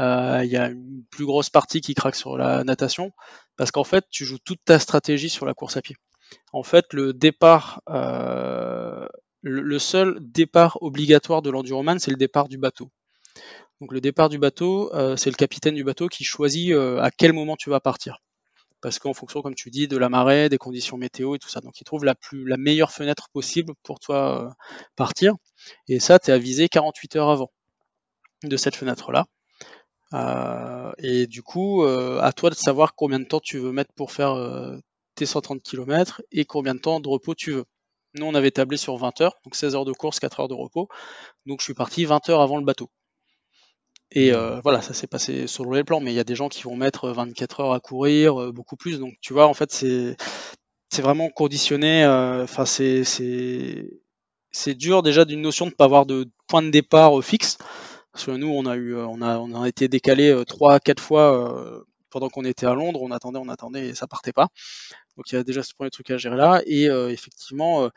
Il 0.00 0.50
y 0.50 0.56
a 0.56 0.68
une 0.68 1.04
plus 1.10 1.26
grosse 1.26 1.50
partie 1.50 1.80
qui 1.80 1.94
craque 1.94 2.16
sur 2.16 2.36
la 2.36 2.64
natation 2.64 3.12
parce 3.56 3.70
qu'en 3.70 3.84
fait, 3.84 4.04
tu 4.10 4.24
joues 4.24 4.38
toute 4.38 4.60
ta 4.64 4.78
stratégie 4.78 5.28
sur 5.28 5.46
la 5.46 5.54
course 5.54 5.76
à 5.76 5.82
pied. 5.82 5.96
En 6.52 6.62
fait, 6.62 6.86
le 6.92 7.12
départ, 7.12 7.82
le, 7.86 9.78
seul 9.78 10.18
départ 10.20 10.78
obligatoire 10.80 11.42
de 11.42 11.50
l'enduroman, 11.50 11.98
c'est 11.98 12.10
le 12.10 12.16
départ 12.16 12.48
du 12.48 12.58
bateau. 12.58 12.90
Donc 13.80 13.92
le 13.92 14.00
départ 14.00 14.28
du 14.28 14.38
bateau, 14.38 14.90
c'est 15.16 15.30
le 15.30 15.36
capitaine 15.36 15.74
du 15.74 15.84
bateau 15.84 16.08
qui 16.08 16.24
choisit 16.24 16.72
à 16.72 17.10
quel 17.10 17.32
moment 17.32 17.56
tu 17.56 17.70
vas 17.70 17.80
partir 17.80 18.18
parce 18.80 18.98
qu'en 18.98 19.12
fonction, 19.12 19.42
comme 19.42 19.54
tu 19.54 19.70
dis, 19.70 19.88
de 19.88 19.96
la 19.96 20.08
marée, 20.08 20.48
des 20.48 20.58
conditions 20.58 20.96
météo 20.96 21.34
et 21.34 21.38
tout 21.38 21.48
ça. 21.48 21.60
Donc, 21.60 21.80
il 21.80 21.84
trouve 21.84 22.04
la, 22.04 22.14
plus, 22.14 22.46
la 22.46 22.56
meilleure 22.56 22.92
fenêtre 22.92 23.28
possible 23.32 23.74
pour 23.82 24.00
toi 24.00 24.46
euh, 24.46 24.50
partir. 24.96 25.34
Et 25.88 26.00
ça, 26.00 26.18
tu 26.18 26.30
es 26.30 26.34
avisé 26.34 26.68
48 26.68 27.16
heures 27.16 27.30
avant 27.30 27.50
de 28.42 28.56
cette 28.56 28.76
fenêtre-là. 28.76 29.26
Euh, 30.14 30.92
et 30.98 31.26
du 31.26 31.42
coup, 31.42 31.84
euh, 31.84 32.20
à 32.20 32.32
toi 32.32 32.50
de 32.50 32.54
savoir 32.54 32.94
combien 32.94 33.20
de 33.20 33.24
temps 33.24 33.40
tu 33.40 33.58
veux 33.58 33.72
mettre 33.72 33.92
pour 33.94 34.12
faire 34.12 34.36
tes 35.14 35.26
130 35.26 35.62
km 35.62 36.22
et 36.32 36.44
combien 36.44 36.74
de 36.74 36.80
temps 36.80 37.00
de 37.00 37.08
repos 37.08 37.34
tu 37.34 37.52
veux. 37.52 37.64
Nous, 38.14 38.26
on 38.26 38.34
avait 38.34 38.50
tablé 38.50 38.76
sur 38.76 38.96
20 38.96 39.20
heures, 39.20 39.36
donc 39.44 39.54
16 39.54 39.76
heures 39.76 39.84
de 39.84 39.92
course, 39.92 40.18
4 40.20 40.40
heures 40.40 40.48
de 40.48 40.54
repos. 40.54 40.88
Donc, 41.46 41.60
je 41.60 41.64
suis 41.64 41.74
parti 41.74 42.04
20 42.04 42.28
heures 42.30 42.40
avant 42.40 42.58
le 42.58 42.64
bateau. 42.64 42.90
Et 44.12 44.32
euh, 44.32 44.60
voilà, 44.62 44.82
ça 44.82 44.92
s'est 44.92 45.06
passé 45.06 45.46
selon 45.46 45.72
les 45.72 45.84
plans, 45.84 46.00
mais 46.00 46.12
il 46.12 46.16
y 46.16 46.20
a 46.20 46.24
des 46.24 46.34
gens 46.34 46.48
qui 46.48 46.62
vont 46.62 46.74
mettre 46.76 47.10
24 47.10 47.60
heures 47.60 47.72
à 47.72 47.80
courir, 47.80 48.40
euh, 48.40 48.52
beaucoup 48.52 48.76
plus. 48.76 48.98
Donc 48.98 49.14
tu 49.20 49.32
vois, 49.32 49.46
en 49.46 49.54
fait, 49.54 49.70
c'est 49.72 50.16
c'est 50.90 51.02
vraiment 51.02 51.30
conditionné. 51.30 52.04
Euh, 52.04 52.44
enfin, 52.44 52.66
c'est 52.66 53.04
c'est 54.52 54.74
dur 54.74 55.02
déjà 55.02 55.24
d'une 55.24 55.42
notion 55.42 55.66
de 55.66 55.70
ne 55.70 55.76
pas 55.76 55.84
avoir 55.84 56.06
de 56.06 56.28
point 56.48 56.62
de 56.62 56.70
départ 56.70 57.22
fixe. 57.22 57.58
Parce 58.12 58.26
que 58.26 58.32
nous, 58.32 58.48
on 58.48 58.66
a 58.66 58.76
eu, 58.76 58.96
on 58.96 59.22
a, 59.22 59.38
on 59.38 59.62
a 59.62 59.68
été 59.68 59.88
décalé 59.88 60.42
trois, 60.46 60.80
quatre 60.80 61.02
fois 61.02 61.84
pendant 62.10 62.28
qu'on 62.28 62.44
était 62.44 62.66
à 62.66 62.74
Londres. 62.74 63.00
On 63.02 63.10
attendait, 63.10 63.38
on 63.38 63.48
attendait 63.48 63.88
et 63.88 63.94
ça 63.94 64.06
partait 64.06 64.32
pas. 64.32 64.48
Donc 65.16 65.30
il 65.30 65.36
y 65.36 65.38
a 65.38 65.44
déjà 65.44 65.62
ce 65.62 65.74
premier 65.74 65.90
truc 65.90 66.10
à 66.10 66.16
gérer 66.16 66.36
là. 66.36 66.62
Et 66.66 66.86
effectivement 66.86 67.88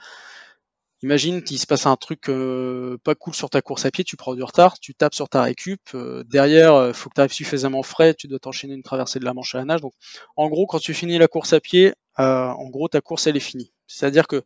Imagine 1.03 1.43
qu'il 1.43 1.59
se 1.59 1.67
passe 1.67 1.85
un 1.85 1.97
truc 1.97 2.29
euh, 2.29 2.97
pas 3.03 3.13
cool 3.13 3.35
sur 3.35 3.49
ta 3.49 3.61
course 3.61 3.85
à 3.85 3.91
pied, 3.91 4.05
tu 4.05 4.15
prends 4.15 4.35
du 4.35 4.43
retard, 4.43 4.79
tu 4.79 4.95
tapes 4.95 5.13
sur 5.13 5.27
ta 5.27 5.43
récup, 5.43 5.81
euh, 5.95 6.23
derrière, 6.23 6.71
il 6.75 6.77
euh, 6.77 6.93
faut 6.93 7.09
que 7.09 7.15
tu 7.15 7.19
arrives 7.19 7.33
suffisamment 7.33 7.83
frais, 7.83 8.13
tu 8.13 8.29
dois 8.29 8.39
t'enchaîner 8.39 8.73
une 8.73 8.83
traversée 8.83 9.19
de 9.19 9.25
la 9.25 9.33
Manche 9.33 9.53
à 9.53 9.57
la 9.57 9.65
nage. 9.65 9.81
Donc, 9.81 9.91
en 10.37 10.47
gros, 10.47 10.65
quand 10.65 10.79
tu 10.79 10.93
finis 10.93 11.17
la 11.17 11.27
course 11.27 11.51
à 11.51 11.59
pied, 11.59 11.93
en 12.17 12.69
gros, 12.69 12.87
ta 12.87 13.01
course, 13.01 13.27
elle 13.27 13.35
est 13.35 13.41
finie. 13.41 13.73
C'est-à-dire 13.85 14.27
que 14.27 14.43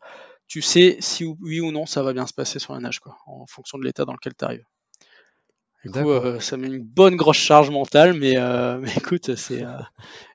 tu 0.47 0.63
sais 0.63 0.97
si 0.99 1.25
oui 1.25 1.59
ou 1.59 1.71
non 1.71 1.85
ça 1.85 2.01
va 2.01 2.13
bien 2.13 2.25
se 2.25 2.33
passer 2.33 2.57
sur 2.57 2.73
la 2.73 2.79
nage, 2.79 3.01
en 3.27 3.45
fonction 3.45 3.77
de 3.77 3.83
l'état 3.83 4.05
dans 4.05 4.13
lequel 4.13 4.33
tu 4.33 4.43
arrives. 4.43 4.65
Du 5.83 5.91
coup, 5.91 6.39
ça 6.39 6.57
met 6.57 6.67
une 6.67 6.83
bonne 6.83 7.15
grosse 7.15 7.37
charge 7.37 7.69
mentale, 7.69 8.13
mais, 8.13 8.35
mais 8.81 8.91
écoute, 8.97 9.35
c'est. 9.35 9.63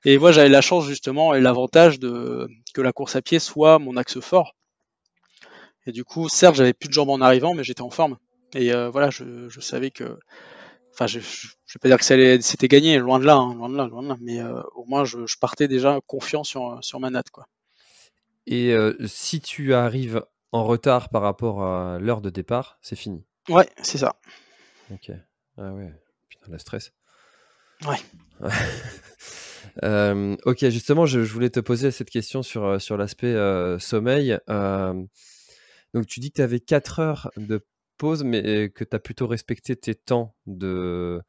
Et 0.05 0.17
moi, 0.17 0.31
j'avais 0.31 0.49
la 0.49 0.61
chance 0.61 0.85
justement 0.85 1.33
et 1.33 1.41
l'avantage 1.41 1.99
de 1.99 2.47
que 2.73 2.81
la 2.81 2.91
course 2.91 3.15
à 3.15 3.21
pied 3.21 3.39
soit 3.39 3.77
mon 3.77 3.97
axe 3.97 4.19
fort 4.19 4.55
et 5.85 5.91
du 5.91 6.03
coup, 6.03 6.29
certes, 6.29 6.55
j'avais 6.55 6.73
plus 6.73 6.87
de 6.87 6.93
jambes 6.93 7.09
en 7.09 7.21
arrivant, 7.21 7.53
mais 7.53 7.63
j'étais 7.63 7.81
en 7.81 7.89
forme. 7.89 8.17
Et 8.55 8.73
euh, 8.73 8.89
voilà, 8.89 9.09
je, 9.09 9.49
savais 9.59 9.91
que. 9.91 10.17
Enfin, 10.93 11.07
je 11.07 11.17
ne 11.17 11.23
vais 11.23 11.79
pas 11.81 11.89
dire 11.89 11.97
que 11.97 12.41
c'était 12.41 12.67
gagné, 12.67 12.99
loin 12.99 13.19
de 13.19 13.25
là, 13.25 13.35
hein, 13.35 13.55
loin 13.55 13.69
de 13.69 13.75
là, 13.75 13.87
loin 13.87 14.03
de 14.03 14.09
là. 14.09 14.17
Mais 14.21 14.39
euh, 14.39 14.61
au 14.75 14.85
moins, 14.85 15.03
je, 15.05 15.17
partais 15.39 15.67
déjà 15.67 15.99
confiant 16.05 16.43
sur, 16.43 16.79
sur 16.81 16.99
ma 16.99 17.09
natte. 17.09 17.31
Quoi. 17.31 17.45
Et 18.45 18.71
euh, 18.71 18.95
si 19.05 19.41
tu 19.41 19.73
arrives 19.73 20.23
en 20.51 20.63
retard 20.65 21.09
par 21.09 21.23
rapport 21.23 21.63
à 21.63 21.99
l'heure 21.99 22.21
de 22.21 22.29
départ, 22.29 22.77
c'est 22.81 22.95
fini 22.95 23.25
Ouais, 23.49 23.67
c'est 23.81 23.97
ça. 23.97 24.15
Ok. 24.91 25.11
Ah 25.57 25.73
ouais, 25.73 25.93
putain, 26.29 26.51
la 26.51 26.59
stress. 26.59 26.93
Ouais. 27.85 27.99
ok, 30.45 30.69
justement, 30.69 31.05
je, 31.05 31.19
voulais 31.19 31.49
te 31.49 31.59
poser 31.59 31.91
cette 31.91 32.09
question 32.09 32.43
sur, 32.43 32.81
sur 32.81 32.97
l'aspect 32.97 33.35
sommeil. 33.79 34.37
Donc 34.47 36.07
tu 36.07 36.19
dis 36.19 36.31
que 36.31 36.37
tu 36.37 36.41
avais 36.41 36.59
4 36.59 36.99
heures 36.99 37.31
de 37.37 37.65
pause, 37.97 38.23
mais 38.23 38.69
que 38.69 38.83
tu 38.83 38.95
as 38.95 38.99
plutôt 38.99 39.27
respecté 39.27 39.75
tes 39.75 39.95
temps 39.95 40.35
de, 40.47 41.21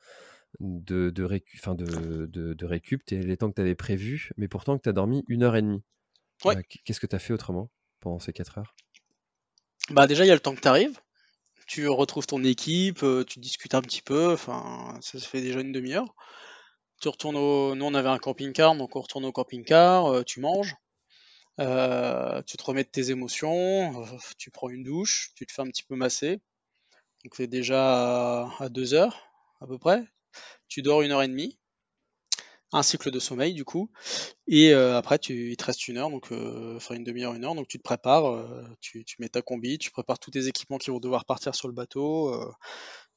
de, 0.60 1.10
de, 1.10 1.24
récu, 1.24 1.60
de, 1.66 2.26
de, 2.26 2.66
récup, 2.66 3.02
les 3.10 3.36
temps 3.36 3.50
que 3.50 3.56
tu 3.56 3.60
avais 3.60 3.74
prévus, 3.74 4.30
mais 4.36 4.48
pourtant 4.48 4.78
que 4.78 4.82
tu 4.82 4.88
as 4.88 4.92
dormi 4.92 5.24
une 5.28 5.42
heure 5.42 5.56
et 5.56 5.62
demie. 5.62 5.82
Ouais. 6.44 6.56
Euh, 6.56 6.62
qu'est-ce 6.84 7.00
que 7.00 7.06
tu 7.06 7.16
as 7.16 7.18
fait 7.18 7.32
autrement 7.32 7.70
pendant 8.00 8.18
ces 8.18 8.32
4 8.32 8.58
heures? 8.58 8.74
Bah 9.90 10.06
déjà, 10.06 10.24
il 10.24 10.28
y 10.28 10.30
a 10.30 10.34
le 10.34 10.40
temps 10.40 10.54
que 10.54 10.60
tu 10.60 10.68
arrives. 10.68 10.98
Tu 11.66 11.88
retrouves 11.88 12.26
ton 12.26 12.42
équipe, 12.44 13.02
euh, 13.02 13.24
tu 13.24 13.38
discutes 13.38 13.74
un 13.74 13.82
petit 13.82 14.02
peu, 14.02 14.32
enfin, 14.32 14.98
ça 15.00 15.18
se 15.18 15.26
fait 15.26 15.40
déjà 15.40 15.60
une 15.60 15.72
demi-heure. 15.72 16.14
Tu 17.00 17.08
retournes. 17.08 17.36
Nous, 17.36 17.84
on 17.84 17.94
avait 17.94 18.08
un 18.08 18.18
camping-car, 18.18 18.76
donc 18.76 18.96
on 18.96 19.00
retourne 19.00 19.24
au 19.24 19.32
camping-car, 19.32 20.06
euh, 20.06 20.22
tu 20.22 20.40
manges. 20.40 20.76
Euh, 21.60 22.42
tu 22.42 22.56
te 22.56 22.64
remets 22.64 22.84
de 22.84 22.88
tes 22.88 23.10
émotions, 23.10 23.92
tu 24.38 24.50
prends 24.50 24.68
une 24.70 24.82
douche, 24.82 25.30
tu 25.36 25.46
te 25.46 25.52
fais 25.52 25.62
un 25.62 25.66
petit 25.66 25.84
peu 25.84 25.94
masser. 25.96 26.40
Donc 27.24 27.36
c'est 27.36 27.46
déjà 27.46 28.48
à 28.58 28.68
2 28.68 28.94
heures 28.94 29.28
à 29.60 29.66
peu 29.66 29.78
près. 29.78 30.04
Tu 30.68 30.82
dors 30.82 31.02
une 31.02 31.12
heure 31.12 31.22
et 31.22 31.28
demie. 31.28 31.58
Un 32.74 32.82
cycle 32.82 33.10
de 33.10 33.18
sommeil 33.18 33.54
du 33.54 33.64
coup. 33.64 33.90
Et 34.46 34.74
euh, 34.74 34.96
après 34.96 35.18
tu, 35.18 35.50
il 35.50 35.56
te 35.56 35.64
reste 35.64 35.88
une 35.88 35.96
heure, 35.96 36.10
donc 36.10 36.30
enfin 36.32 36.94
une 36.94 37.04
demi-heure, 37.04 37.34
une 37.34 37.44
heure. 37.44 37.54
Donc 37.54 37.68
tu 37.68 37.78
te 37.78 37.82
prépares, 37.82 38.44
tu, 38.80 39.04
mets 39.18 39.28
ta 39.28 39.42
combi, 39.42 39.78
tu 39.78 39.90
prépares 39.90 40.18
tous 40.18 40.30
tes 40.30 40.48
équipements 40.48 40.78
qui 40.78 40.90
vont 40.90 41.00
devoir 41.00 41.24
partir 41.24 41.54
sur 41.54 41.68
le 41.68 41.74
bateau. 41.74 42.34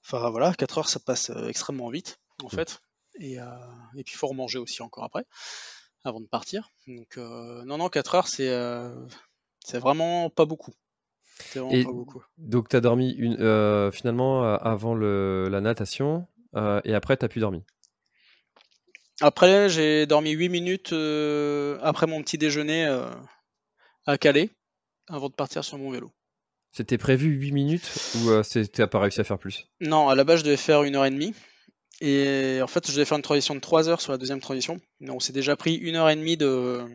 Enfin 0.06 0.30
voilà, 0.30 0.54
4 0.54 0.78
heures 0.78 0.89
ça 0.89 1.00
passe 1.00 1.32
extrêmement 1.48 1.89
vite 1.89 2.20
en 2.43 2.50
fait. 2.50 2.80
Et, 3.20 3.34
et 3.34 4.04
puis 4.04 4.13
il 4.13 4.17
faut 4.17 4.28
remanger 4.28 4.60
aussi 4.60 4.82
encore 4.82 5.04
après 5.04 5.26
avant 6.08 6.22
de 6.22 6.28
partir. 6.28 6.70
Donc, 6.88 7.17
euh, 7.17 7.63
non, 7.65 7.78
non, 7.78 7.89
4 7.89 8.15
heures, 8.15 8.28
c'est 8.28 8.50
euh, 8.50 8.89
c'est 9.63 9.80
vraiment 9.80 10.30
pas 10.30 10.46
beaucoup. 10.46 10.74
Vraiment 11.54 11.84
pas 11.84 11.91
beaucoup. 11.91 12.24
Donc, 12.38 12.70
tu 12.70 12.76
as 12.76 12.82
dormi 12.82 13.12
une, 13.12 13.38
euh, 13.39 13.91
finalement 13.91 14.43
avant 14.43 14.96
le, 14.96 15.48
la 15.50 15.62
natation 15.62 16.28
et 16.84 16.96
après, 16.96 17.17
tu 17.17 17.26
as 17.26 17.28
pu 17.28 17.39
dormir 17.39 17.62
Après, 19.21 19.69
j'ai 19.69 20.06
dormi 20.06 20.32
8 20.32 20.49
minutes 20.49 20.93
après 21.82 22.08
mon 22.08 22.21
petit 22.21 22.38
déjeuner 22.38 22.86
à 24.06 24.17
Calais 24.17 24.49
avant 25.10 25.30
de 25.30 25.34
partir 25.34 25.63
sur 25.63 25.77
mon 25.77 25.91
vélo. 25.91 26.12
C'était 26.71 26.97
prévu 26.97 27.30
8 27.30 27.51
minutes 27.51 27.91
ou 28.15 28.41
tu 28.43 28.88
pas 28.88 28.99
réussi 28.99 29.21
à 29.21 29.23
faire 29.23 29.39
plus? 29.39 29.67
Non, 29.82 30.10
à 30.10 30.15
la 30.15 30.23
base, 30.23 30.39
je 30.39 30.45
devais 30.45 30.58
faire 30.58 30.84
une 30.84 30.95
heure 30.95 31.06
et 31.06 31.12
demie. 31.12 31.34
Et 32.01 32.60
en 32.62 32.67
fait, 32.67 32.86
je 32.88 32.91
devais 32.91 33.06
faire 33.06 33.17
une 33.17 33.23
transition 33.23 33.56
de 33.56 33.60
3 33.60 33.89
heures 33.89 34.01
sur 34.01 34.12
la 34.12 34.17
deuxième 34.17 34.39
transition. 34.39 34.80
On 35.01 35.19
s'est 35.19 35.34
déjà 35.34 35.56
pris 35.56 35.75
une 35.75 35.95
heure 35.95 36.10
et 36.10 36.15
demie 36.15 36.38
de, 36.38 36.86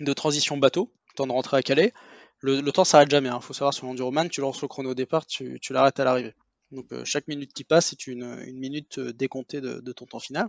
de 0.00 0.12
transition 0.12 0.56
bateau, 0.56 0.92
temps 1.14 1.26
de 1.26 1.32
rentrer 1.32 1.58
à 1.58 1.62
Calais. 1.62 1.92
Le, 2.40 2.60
le 2.60 2.72
temps 2.72 2.84
s'arrête 2.84 3.10
jamais. 3.10 3.28
Il 3.28 3.32
hein. 3.32 3.40
faut 3.40 3.54
savoir 3.54 3.72
sur 3.72 3.86
l'enduroman, 3.86 4.28
tu 4.28 4.40
lances 4.40 4.60
le 4.60 4.68
chrono 4.68 4.90
au 4.90 4.94
départ, 4.94 5.26
tu, 5.26 5.58
tu 5.60 5.72
l'arrêtes 5.72 6.00
à 6.00 6.04
l'arrivée. 6.04 6.34
Donc 6.72 6.92
euh, 6.92 7.04
chaque 7.04 7.28
minute 7.28 7.52
qui 7.52 7.64
passe, 7.64 7.86
c'est 7.90 8.08
une, 8.08 8.24
une, 8.44 8.58
minute 8.58 8.98
euh, 8.98 9.12
décomptée 9.12 9.60
de, 9.60 9.80
de, 9.80 9.92
ton 9.92 10.06
temps 10.06 10.18
final. 10.18 10.48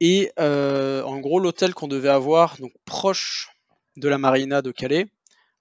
Et 0.00 0.32
euh, 0.38 1.02
en 1.02 1.18
gros, 1.20 1.38
l'hôtel 1.38 1.74
qu'on 1.74 1.88
devait 1.88 2.08
avoir, 2.08 2.56
donc 2.58 2.72
proche 2.84 3.50
de 3.96 4.08
la 4.08 4.18
marina 4.18 4.62
de 4.62 4.70
Calais, 4.70 5.06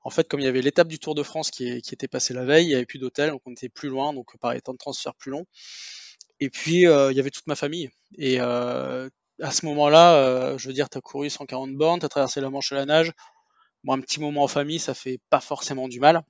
en 0.03 0.09
fait, 0.09 0.27
comme 0.27 0.39
il 0.39 0.45
y 0.45 0.47
avait 0.47 0.61
l'étape 0.61 0.87
du 0.87 0.97
Tour 0.97 1.13
de 1.13 1.23
France 1.23 1.51
qui, 1.51 1.67
était 1.67 2.07
passée 2.07 2.33
la 2.33 2.45
veille, 2.45 2.65
il 2.65 2.69
n'y 2.69 2.75
avait 2.75 2.85
plus 2.85 2.99
d'hôtel, 2.99 3.31
donc 3.31 3.41
on 3.45 3.51
était 3.51 3.69
plus 3.69 3.89
loin, 3.89 4.13
donc 4.13 4.35
pareil, 4.39 4.61
temps 4.61 4.73
de 4.73 4.77
transfert 4.77 5.13
plus 5.15 5.31
long. 5.31 5.45
Et 6.39 6.49
puis, 6.49 6.87
euh, 6.87 7.11
il 7.11 7.17
y 7.17 7.19
avait 7.19 7.31
toute 7.31 7.47
ma 7.47 7.55
famille. 7.55 7.89
Et 8.17 8.37
euh, 8.39 9.09
à 9.41 9.51
ce 9.51 9.65
moment-là, 9.65 10.15
euh, 10.15 10.57
je 10.57 10.67
veux 10.67 10.73
dire, 10.73 10.89
tu 10.89 10.97
as 10.97 11.01
couru 11.01 11.29
140 11.29 11.75
bornes, 11.75 11.99
tu 11.99 12.05
as 12.05 12.09
traversé 12.09 12.39
la 12.39 12.49
Manche 12.49 12.71
à 12.71 12.75
la 12.75 12.85
nage. 12.85 13.11
Bon, 13.83 13.93
un 13.93 14.01
petit 14.01 14.19
moment 14.19 14.43
en 14.43 14.47
famille, 14.47 14.79
ça 14.79 14.93
fait 14.93 15.19
pas 15.29 15.41
forcément 15.41 15.87
du 15.87 15.99
mal. 15.99 16.23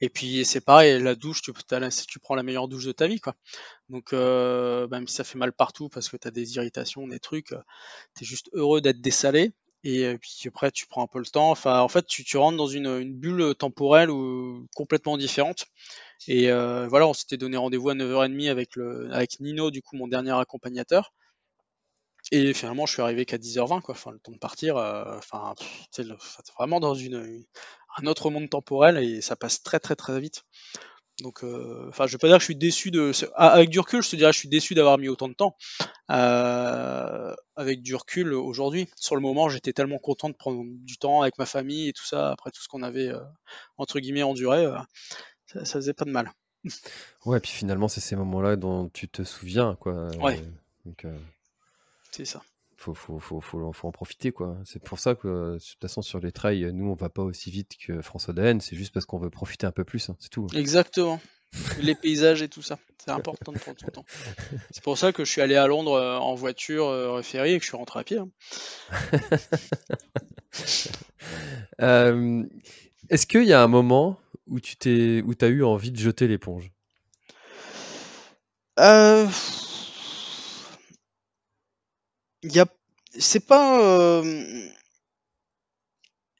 Et 0.00 0.08
puis 0.08 0.44
c'est 0.44 0.60
pareil, 0.60 1.00
la 1.02 1.14
douche, 1.14 1.42
tu, 1.42 1.52
prends 2.20 2.34
la 2.34 2.42
meilleure 2.42 2.68
douche 2.68 2.86
de 2.86 2.92
ta 2.92 3.06
vie, 3.06 3.20
quoi. 3.20 3.34
Donc 3.88 4.12
même 4.12 5.06
si 5.06 5.14
ça 5.14 5.24
fait 5.24 5.38
mal 5.38 5.52
partout 5.52 5.88
parce 5.88 6.08
que 6.08 6.16
tu 6.16 6.28
as 6.28 6.30
des 6.30 6.56
irritations, 6.56 7.06
des 7.06 7.20
trucs, 7.20 7.48
tu 8.16 8.24
es 8.24 8.26
juste 8.26 8.50
heureux 8.52 8.80
d'être 8.80 9.00
dessalé. 9.00 9.52
Et 9.88 10.18
puis 10.18 10.48
après, 10.48 10.72
tu 10.72 10.86
prends 10.88 11.04
un 11.04 11.06
peu 11.06 11.20
le 11.20 11.26
temps. 11.26 11.50
Enfin, 11.50 11.80
en 11.80 11.86
fait, 11.86 12.04
tu, 12.06 12.36
rentres 12.36 12.56
dans 12.56 12.66
une, 12.66 13.14
bulle 13.14 13.54
temporelle 13.54 14.10
ou 14.10 14.66
complètement 14.74 15.16
différente. 15.16 15.66
Et 16.26 16.50
euh, 16.50 16.88
voilà, 16.88 17.06
on 17.06 17.12
s'était 17.12 17.36
donné 17.36 17.56
rendez-vous 17.56 17.90
à 17.90 17.94
9h30 17.94 18.50
avec, 18.50 19.40
Nino, 19.40 19.70
du 19.70 19.82
coup, 19.82 19.96
mon 19.96 20.08
dernier 20.08 20.32
accompagnateur. 20.32 21.12
Et 22.32 22.52
finalement, 22.52 22.86
je 22.86 22.94
suis 22.94 23.02
arrivé 23.02 23.24
qu'à 23.24 23.38
10h20, 23.38 23.80
quoi. 23.80 23.94
Enfin, 23.94 24.10
le 24.10 24.18
temps 24.18 24.32
de 24.32 24.38
partir, 24.38 24.76
euh, 24.76 25.18
enfin, 25.18 25.54
c'est 25.92 26.04
vraiment 26.58 26.80
dans 26.80 26.94
une, 26.94 27.44
un 27.96 28.06
autre 28.06 28.30
monde 28.30 28.48
temporel 28.48 28.98
et 28.98 29.20
ça 29.20 29.36
passe 29.36 29.62
très, 29.62 29.80
très, 29.80 29.96
très 29.96 30.20
vite. 30.20 30.44
Donc, 31.22 31.42
euh, 31.44 31.86
enfin, 31.88 32.06
je 32.06 32.12
vais 32.12 32.18
pas 32.18 32.28
dire 32.28 32.36
que 32.36 32.42
je 32.42 32.46
suis 32.46 32.56
déçu 32.56 32.90
de. 32.90 33.10
Ah, 33.34 33.48
avec 33.48 33.70
du 33.70 33.80
recul, 33.80 34.02
je 34.02 34.10
te 34.10 34.16
dirais, 34.16 34.32
je 34.32 34.38
suis 34.38 34.50
déçu 34.50 34.74
d'avoir 34.74 34.98
mis 34.98 35.08
autant 35.08 35.28
de 35.28 35.34
temps. 35.34 35.56
avec 36.08 37.80
du 37.82 37.94
recul 37.94 38.34
aujourd'hui, 38.34 38.86
sur 38.96 39.14
le 39.14 39.22
moment, 39.22 39.48
j'étais 39.48 39.72
tellement 39.72 39.98
content 39.98 40.28
de 40.28 40.34
prendre 40.34 40.62
du 40.66 40.98
temps 40.98 41.22
avec 41.22 41.38
ma 41.38 41.46
famille 41.46 41.88
et 41.88 41.92
tout 41.94 42.04
ça 42.04 42.32
après 42.32 42.50
tout 42.50 42.62
ce 42.62 42.68
qu'on 42.68 42.82
avait 42.82 43.10
entre 43.78 43.98
guillemets 43.98 44.22
enduré 44.22 44.66
ça, 45.46 45.64
faisait 45.64 45.94
pas 45.94 46.04
de 46.04 46.10
mal. 46.10 46.30
Ouais, 47.24 47.40
puis 47.40 47.50
finalement, 47.50 47.88
c'est 47.88 48.00
ces 48.00 48.14
moments-là 48.14 48.54
dont 48.54 48.88
tu 48.88 49.08
te 49.08 49.24
souviens, 49.24 49.76
quoi. 49.80 50.06
Ouais. 50.18 50.40
Euh, 51.04 51.18
c'est 52.12 52.24
ça. 52.24 52.40
Faut, 52.76 52.94
faut, 52.94 53.18
faut, 53.18 53.40
faut, 53.40 53.88
en 53.88 53.92
profiter 53.92 54.32
quoi. 54.32 54.58
C'est 54.64 54.82
pour 54.82 54.98
ça 54.98 55.14
que 55.14 55.54
de 55.54 55.58
toute 55.58 55.80
façon 55.80 56.02
sur 56.02 56.20
les 56.20 56.32
trails, 56.32 56.70
nous 56.72 56.90
on 56.90 56.94
va 56.94 57.08
pas 57.08 57.22
aussi 57.22 57.50
vite 57.50 57.76
que 57.78 58.02
François 58.02 58.34
Daen, 58.34 58.60
c'est 58.60 58.76
juste 58.76 58.92
parce 58.92 59.06
qu'on 59.06 59.18
veut 59.18 59.30
profiter 59.30 59.66
un 59.66 59.72
peu 59.72 59.84
plus, 59.84 60.08
hein, 60.10 60.16
c'est 60.20 60.30
tout. 60.30 60.46
Exactement. 60.54 61.20
les 61.80 61.94
paysages 61.94 62.42
et 62.42 62.48
tout 62.48 62.62
ça, 62.62 62.78
c'est 62.98 63.10
important 63.10 63.52
de 63.52 63.58
prendre 63.58 63.78
son 63.80 63.86
temps. 63.86 64.04
C'est 64.70 64.82
pour 64.82 64.98
ça 64.98 65.12
que 65.12 65.24
je 65.24 65.30
suis 65.30 65.40
allé 65.40 65.56
à 65.56 65.66
Londres 65.66 65.94
euh, 65.94 66.16
en 66.16 66.34
voiture 66.34 66.88
euh, 66.88 67.22
ferry 67.22 67.52
et 67.52 67.58
que 67.58 67.64
je 67.64 67.68
suis 67.68 67.76
rentré 67.76 68.00
à 68.00 68.04
pied. 68.04 68.18
Hein. 68.18 68.28
Euh, 71.82 72.44
est-ce 73.10 73.26
qu'il 73.26 73.44
y 73.44 73.52
a 73.52 73.62
un 73.62 73.66
moment 73.66 74.18
où 74.46 74.60
tu 74.60 74.76
t'es, 74.76 75.22
où 75.26 75.34
as 75.40 75.48
eu 75.48 75.62
envie 75.64 75.90
de 75.90 75.98
jeter 75.98 76.28
l'éponge? 76.28 76.70
Euh... 78.78 79.26
Y 82.52 82.60
a... 82.60 82.66
C'est 83.18 83.46
pas. 83.46 83.80
Euh, 83.80 84.68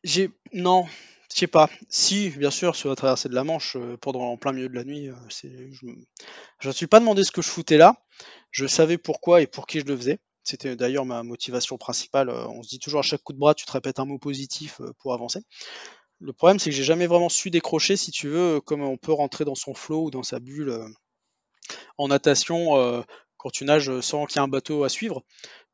j'ai. 0.05 0.31
Non, 0.53 0.87
je 1.33 1.39
sais 1.39 1.47
pas. 1.47 1.71
Si, 1.89 2.31
bien 2.31 2.51
sûr, 2.51 2.77
sur 2.77 2.89
la 2.89 2.97
traversée 2.97 3.29
de 3.29 3.35
la 3.35 3.45
Manche, 3.45 3.77
euh, 3.77 3.97
pendant 3.97 4.21
en 4.21 4.37
plein 4.37 4.53
milieu 4.53 4.69
de 4.69 4.75
la 4.75 4.85
nuit, 4.85 5.09
euh, 5.09 5.15
je 5.31 5.87
ne 5.87 6.67
me 6.67 6.73
suis 6.73 6.87
pas 6.87 7.01
demandé 7.01 7.25
ce 7.25 7.33
que 7.33 7.43
je 7.43 7.49
foutais 7.49 7.79
là. 7.79 8.05
Je 8.51 8.67
savais 8.67 8.99
pourquoi 8.99 9.43
et 9.43 9.47
pour 9.47 9.67
qui 9.67 9.81
je 9.81 9.87
le 9.87 9.97
faisais. 9.97 10.19
C'était 10.45 10.77
d'ailleurs 10.77 11.07
ma 11.07 11.23
motivation 11.23 11.77
principale. 11.77 12.31
On 12.31 12.63
se 12.63 12.69
dit 12.69 12.79
toujours 12.79 13.01
à 13.01 13.03
chaque 13.03 13.23
coup 13.23 13.33
de 13.33 13.39
bras, 13.39 13.55
tu 13.55 13.67
te 13.67 13.73
répètes 13.73 13.99
un 13.99 14.05
mot 14.05 14.19
positif 14.19 14.81
pour 14.99 15.13
avancer. 15.13 15.41
Le 16.21 16.33
problème, 16.33 16.61
c'est 16.61 16.71
que 16.71 16.77
j'ai 16.77 16.85
jamais 16.85 17.09
vraiment 17.09 17.29
su 17.29 17.51
décrocher, 17.51 17.97
si 17.97 18.13
tu 18.13 18.29
veux, 18.29 18.61
comme 18.61 18.83
on 18.83 18.97
peut 18.97 19.13
rentrer 19.13 19.45
dans 19.45 19.57
son 19.57 19.75
flot 19.75 20.05
ou 20.05 20.11
dans 20.11 20.23
sa 20.23 20.39
bulle 20.39 20.79
en 21.99 22.09
natation 22.09 23.05
quand 23.39 23.51
tu 23.51 23.65
nages 23.65 24.01
sans 24.01 24.27
qu'il 24.27 24.37
y 24.37 24.39
ait 24.39 24.45
un 24.45 24.49
bateau 24.49 24.85
à 24.85 24.89
suivre. 24.89 25.25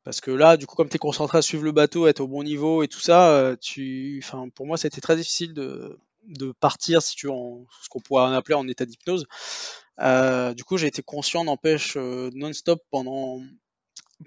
Parce 0.03 0.19
que 0.19 0.31
là, 0.31 0.57
du 0.57 0.67
coup, 0.67 0.75
comme 0.75 0.89
tu 0.89 0.95
es 0.95 0.99
concentré 0.99 1.37
à 1.37 1.41
suivre 1.41 1.63
le 1.63 1.71
bateau, 1.71 2.07
être 2.07 2.19
au 2.19 2.27
bon 2.27 2.43
niveau 2.43 2.83
et 2.83 2.87
tout 2.87 2.99
ça, 2.99 3.29
euh, 3.31 3.55
tu, 3.59 4.21
enfin, 4.23 4.49
pour 4.49 4.65
moi, 4.65 4.77
c'était 4.77 5.01
très 5.01 5.15
difficile 5.15 5.53
de, 5.53 5.97
de 6.27 6.51
partir, 6.51 7.01
si 7.01 7.15
tu 7.15 7.29
en, 7.29 7.65
ce 7.81 7.89
qu'on 7.89 8.01
pourrait 8.01 8.35
appeler 8.35 8.55
en 8.55 8.67
état 8.67 8.85
d'hypnose. 8.85 9.25
Euh, 10.01 10.53
du 10.53 10.63
coup, 10.63 10.77
j'ai 10.77 10.87
été 10.87 11.01
conscient, 11.03 11.45
n'empêche, 11.45 11.95
euh, 11.95 12.29
non-stop 12.33 12.81
pendant, 12.91 13.41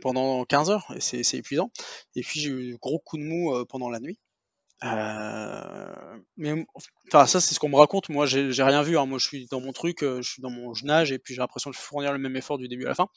pendant 0.00 0.44
15 0.46 0.70
heures, 0.70 0.86
et 0.96 1.00
c'est 1.00 1.36
épuisant. 1.36 1.70
Et 2.14 2.22
puis, 2.22 2.40
j'ai 2.40 2.50
eu 2.50 2.78
gros 2.80 2.98
coup 2.98 3.18
de 3.18 3.24
mou 3.24 3.52
pendant 3.66 3.90
la 3.90 4.00
nuit. 4.00 4.18
Euh, 4.84 6.18
mais 6.36 6.66
enfin 7.08 7.26
ça 7.26 7.40
c'est 7.40 7.54
ce 7.54 7.58
qu'on 7.58 7.70
me 7.70 7.76
raconte. 7.76 8.10
Moi 8.10 8.26
j'ai 8.26 8.62
rien 8.62 8.82
vu. 8.82 8.98
Hein. 8.98 9.06
Moi 9.06 9.18
je 9.18 9.26
suis 9.26 9.46
dans 9.46 9.60
mon 9.60 9.72
truc, 9.72 10.02
euh, 10.02 10.20
je 10.20 10.30
suis 10.30 10.42
dans 10.42 10.50
mon 10.50 10.72
nage 10.82 11.12
et 11.12 11.18
puis 11.18 11.34
j'ai 11.34 11.40
l'impression 11.40 11.70
de 11.70 11.76
fournir 11.76 12.12
le 12.12 12.18
même 12.18 12.36
effort 12.36 12.58
du 12.58 12.68
début 12.68 12.84
à 12.84 12.88
la 12.88 12.94
fin. 12.94 13.08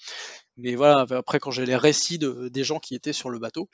Mais 0.57 0.75
voilà 0.75 1.05
après 1.11 1.39
quand 1.39 1.51
j'ai 1.51 1.65
les 1.65 1.75
récits 1.75 2.17
de, 2.17 2.47
des 2.49 2.63
gens 2.63 2.79
qui 2.79 2.95
étaient 2.95 3.13
sur 3.13 3.29
le 3.29 3.39
bateau, 3.39 3.69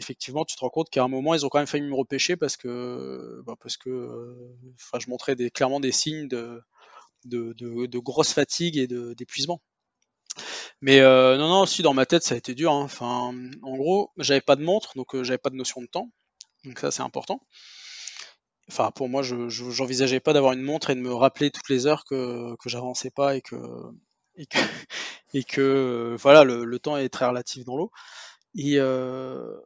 effectivement 0.00 0.44
tu 0.46 0.56
te 0.56 0.60
rends 0.60 0.70
compte 0.70 0.88
qu'à 0.90 1.02
un 1.04 1.08
moment 1.08 1.34
ils 1.34 1.44
ont 1.44 1.50
quand 1.50 1.58
même 1.58 1.66
failli 1.66 1.84
me 1.84 1.94
repêcher 1.94 2.36
parce 2.36 2.56
que 2.56 3.42
bah, 3.46 3.56
parce 3.60 3.76
que 3.76 3.90
euh, 3.90 4.56
enfin 4.76 4.98
je 4.98 5.10
montrais 5.10 5.36
clairement 5.50 5.80
des 5.80 5.92
signes 5.92 6.28
de 6.28 6.62
de, 7.26 7.52
de, 7.54 7.86
de 7.86 7.98
grosse 7.98 8.32
fatigue 8.32 8.78
et 8.78 8.86
d'épuisement. 8.86 9.60
Mais 10.80 11.00
euh, 11.00 11.36
non, 11.36 11.48
non, 11.48 11.66
si 11.66 11.82
dans 11.82 11.94
ma 11.94 12.06
tête 12.06 12.22
ça 12.22 12.34
a 12.34 12.38
été 12.38 12.54
dur. 12.54 12.72
Hein. 12.72 12.82
Enfin, 12.84 13.34
en 13.62 13.76
gros, 13.76 14.10
j'avais 14.18 14.40
pas 14.40 14.56
de 14.56 14.62
montre, 14.62 14.92
donc 14.96 15.20
j'avais 15.22 15.38
pas 15.38 15.50
de 15.50 15.56
notion 15.56 15.80
de 15.82 15.86
temps. 15.86 16.10
Donc 16.64 16.78
ça, 16.78 16.90
c'est 16.90 17.02
important. 17.02 17.40
Enfin, 18.70 18.90
pour 18.90 19.08
moi, 19.08 19.22
je 19.22 19.34
n'envisageais 19.80 20.20
pas 20.20 20.32
d'avoir 20.32 20.52
une 20.52 20.62
montre 20.62 20.90
et 20.90 20.94
de 20.94 21.00
me 21.00 21.14
rappeler 21.14 21.50
toutes 21.50 21.68
les 21.70 21.86
heures 21.86 22.04
que, 22.04 22.54
j'avançais 22.66 23.10
pas 23.10 23.36
et 23.36 23.40
que, 23.40 23.56
et 24.36 25.44
que, 25.44 26.16
voilà, 26.20 26.44
le, 26.44 26.78
temps 26.78 26.96
est 26.96 27.08
très 27.08 27.26
relatif 27.26 27.64
dans 27.64 27.76
l'eau. 27.76 27.90
Et, 28.54 28.74
euh, 28.78 29.56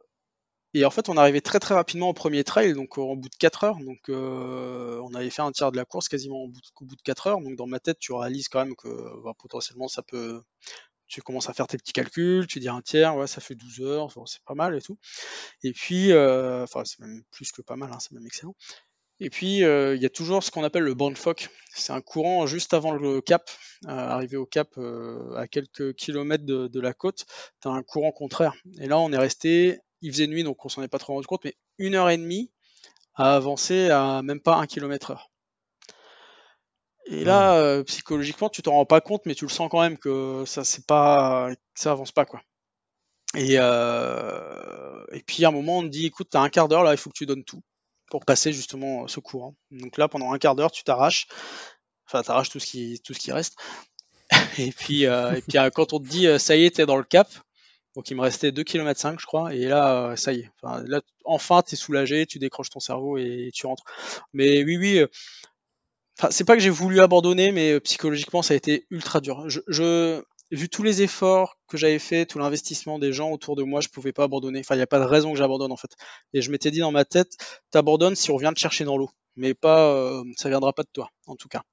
et 0.73 0.85
en 0.85 0.89
fait, 0.89 1.09
on 1.09 1.17
arrivait 1.17 1.41
très 1.41 1.59
très 1.59 1.75
rapidement 1.75 2.09
au 2.09 2.13
premier 2.13 2.43
trail, 2.43 2.73
donc 2.73 2.97
au 2.97 3.15
bout 3.15 3.29
de 3.29 3.35
4 3.35 3.63
heures. 3.65 3.77
Donc, 3.77 4.09
euh, 4.09 4.99
on 5.03 5.13
avait 5.13 5.29
fait 5.29 5.41
un 5.41 5.51
tiers 5.51 5.71
de 5.71 5.77
la 5.77 5.85
course 5.85 6.07
quasiment 6.09 6.37
au 6.37 6.47
bout, 6.47 6.61
de, 6.61 6.85
bout 6.85 6.95
de 6.95 7.01
4 7.01 7.27
heures. 7.27 7.41
Donc, 7.41 7.55
dans 7.55 7.67
ma 7.67 7.79
tête, 7.79 7.99
tu 7.99 8.13
réalises 8.13 8.47
quand 8.47 8.65
même 8.65 8.75
que 8.75 8.87
bah, 9.23 9.33
potentiellement 9.37 9.87
ça 9.87 10.01
peut, 10.01 10.41
tu 11.13 11.21
commences 11.21 11.47
à 11.47 11.53
faire 11.53 11.67
tes 11.67 11.77
petits 11.77 11.93
calculs, 11.93 12.47
tu 12.47 12.59
dis 12.59 12.69
un 12.69 12.81
tiers, 12.81 13.15
ouais, 13.15 13.27
ça 13.27 13.39
fait 13.39 13.53
12 13.53 13.81
heures, 13.81 14.11
c'est 14.25 14.41
pas 14.45 14.55
mal 14.55 14.75
et 14.75 14.81
tout. 14.81 14.97
Et 15.61 15.71
puis, 15.71 16.11
euh, 16.11 16.63
enfin, 16.63 16.83
c'est 16.85 16.99
même 16.99 17.21
plus 17.29 17.51
que 17.51 17.61
pas 17.61 17.75
mal, 17.75 17.91
hein, 17.93 17.99
c'est 17.99 18.13
même 18.13 18.25
excellent. 18.25 18.55
Et 19.19 19.29
puis, 19.29 19.63
euh, 19.63 19.95
il 19.95 20.01
y 20.01 20.07
a 20.07 20.09
toujours 20.09 20.43
ce 20.43 20.49
qu'on 20.49 20.63
appelle 20.63 20.81
le 20.81 20.95
foc. 21.15 21.49
C'est 21.71 21.93
un 21.93 22.01
courant 22.01 22.47
juste 22.47 22.73
avant 22.73 22.93
le 22.93 23.21
cap. 23.21 23.47
Euh, 23.85 23.89
arrivé 23.89 24.37
au 24.37 24.47
cap, 24.47 24.75
à 25.35 25.47
quelques 25.47 25.93
kilomètres 25.93 26.45
de, 26.45 26.79
la 26.79 26.93
côte, 26.93 27.25
tu 27.61 27.67
as 27.67 27.71
un 27.71 27.83
courant 27.83 28.11
contraire. 28.11 28.55
Et 28.79 28.87
là, 28.87 28.97
on 28.97 29.11
est 29.11 29.17
resté, 29.17 29.77
il 30.01 30.11
faisait 30.11 30.27
nuit, 30.27 30.43
donc 30.43 30.65
on 30.65 30.69
s'en 30.69 30.81
est 30.81 30.87
pas 30.87 30.99
trop 30.99 31.13
rendu 31.13 31.27
compte, 31.27 31.43
mais 31.45 31.55
une 31.77 31.93
heure 31.93 32.09
et 32.09 32.17
demie 32.17 32.51
à 33.13 33.35
avancer 33.35 33.91
à 33.91 34.23
même 34.23 34.41
pas 34.41 34.55
un 34.55 34.65
kilomètre 34.65 35.11
heure. 35.11 35.29
Et 37.05 37.23
là, 37.25 37.55
euh, 37.57 37.83
psychologiquement, 37.83 38.49
tu 38.49 38.61
t'en 38.61 38.73
rends 38.73 38.85
pas 38.85 39.01
compte, 39.01 39.25
mais 39.25 39.35
tu 39.35 39.45
le 39.45 39.49
sens 39.49 39.69
quand 39.69 39.81
même 39.81 39.97
que 39.97 40.43
ça, 40.45 40.63
c'est 40.63 40.85
pas, 40.85 41.49
ça 41.75 41.91
avance 41.91 42.11
pas 42.11 42.25
quoi. 42.25 42.41
Et, 43.35 43.55
euh, 43.57 45.03
et 45.11 45.21
puis 45.21 45.43
à 45.43 45.49
un 45.49 45.51
moment, 45.51 45.79
on 45.79 45.83
te 45.83 45.87
dit, 45.87 46.05
écoute, 46.05 46.27
t'as 46.31 46.41
un 46.41 46.49
quart 46.49 46.67
d'heure 46.67 46.83
là, 46.83 46.93
il 46.93 46.97
faut 46.97 47.09
que 47.09 47.17
tu 47.17 47.25
donnes 47.25 47.43
tout 47.43 47.61
pour 48.09 48.25
passer 48.25 48.53
justement 48.53 49.07
ce 49.07 49.19
courant. 49.19 49.55
Donc 49.71 49.97
là, 49.97 50.07
pendant 50.07 50.31
un 50.31 50.37
quart 50.37 50.55
d'heure, 50.55 50.71
tu 50.71 50.83
t'arraches, 50.83 51.27
enfin, 52.07 52.21
t'arraches 52.23 52.49
tout 52.49 52.59
ce 52.59 52.67
qui, 52.67 53.01
tout 53.03 53.13
ce 53.13 53.19
qui 53.19 53.31
reste. 53.31 53.57
et 54.59 54.71
puis, 54.71 55.05
euh, 55.05 55.33
et 55.35 55.41
puis 55.41 55.57
quand 55.73 55.93
on 55.93 55.99
te 55.99 56.07
dit, 56.07 56.27
ça 56.39 56.55
y 56.55 56.65
est, 56.65 56.75
t'es 56.75 56.85
dans 56.85 56.97
le 56.97 57.03
cap. 57.03 57.27
Donc 57.95 58.09
il 58.09 58.15
me 58.15 58.21
restait 58.21 58.51
2 58.51 58.63
km 58.63 58.99
5 58.99 59.19
je 59.19 59.25
crois, 59.27 59.53
et 59.53 59.65
là, 59.65 60.15
ça 60.15 60.33
y 60.33 60.39
est. 60.39 60.51
Enfin, 60.61 60.83
là, 60.87 61.01
enfin, 61.25 61.61
t'es 61.61 61.75
soulagé, 61.75 62.25
tu 62.25 62.39
décroches 62.39 62.71
ton 62.71 62.79
cerveau 62.79 63.17
et 63.17 63.51
tu 63.53 63.67
rentres. 63.67 63.83
Mais 64.33 64.63
oui, 64.63 64.77
oui 64.77 65.05
c'est 66.29 66.43
pas 66.43 66.55
que 66.55 66.61
j'ai 66.61 66.69
voulu 66.69 66.99
abandonner, 66.99 67.51
mais 67.51 67.73
euh, 67.73 67.79
psychologiquement, 67.79 68.41
ça 68.41 68.53
a 68.53 68.57
été 68.57 68.85
ultra 68.89 69.21
dur. 69.21 69.49
Je, 69.49 70.21
vu 70.51 70.69
tous 70.69 70.83
les 70.83 71.01
efforts 71.01 71.57
que 71.67 71.77
j'avais 71.77 71.99
fait, 71.99 72.25
tout 72.25 72.37
l'investissement 72.37 72.99
des 72.99 73.11
gens 73.11 73.31
autour 73.31 73.55
de 73.55 73.63
moi, 73.63 73.81
je 73.81 73.89
pouvais 73.89 74.13
pas 74.13 74.23
abandonner. 74.23 74.59
Enfin, 74.59 74.75
il 74.75 74.79
n'y 74.79 74.83
a 74.83 74.87
pas 74.87 74.99
de 74.99 75.05
raison 75.05 75.31
que 75.31 75.37
j'abandonne 75.37 75.71
en 75.71 75.77
fait. 75.77 75.91
Et 76.33 76.41
je 76.41 76.51
m'étais 76.51 76.71
dit 76.71 76.79
dans 76.79 76.91
ma 76.91 77.05
tête, 77.05 77.37
t'abandonnes 77.71 78.15
si 78.15 78.31
on 78.31 78.37
vient 78.37 78.53
te 78.53 78.59
chercher 78.59 78.83
dans 78.83 78.97
l'eau, 78.97 79.09
mais 79.35 79.53
pas, 79.53 79.93
euh, 79.95 80.23
ça 80.37 80.49
viendra 80.49 80.73
pas 80.73 80.83
de 80.83 80.89
toi, 80.93 81.09
en 81.25 81.35
tout 81.35 81.47
cas. 81.47 81.63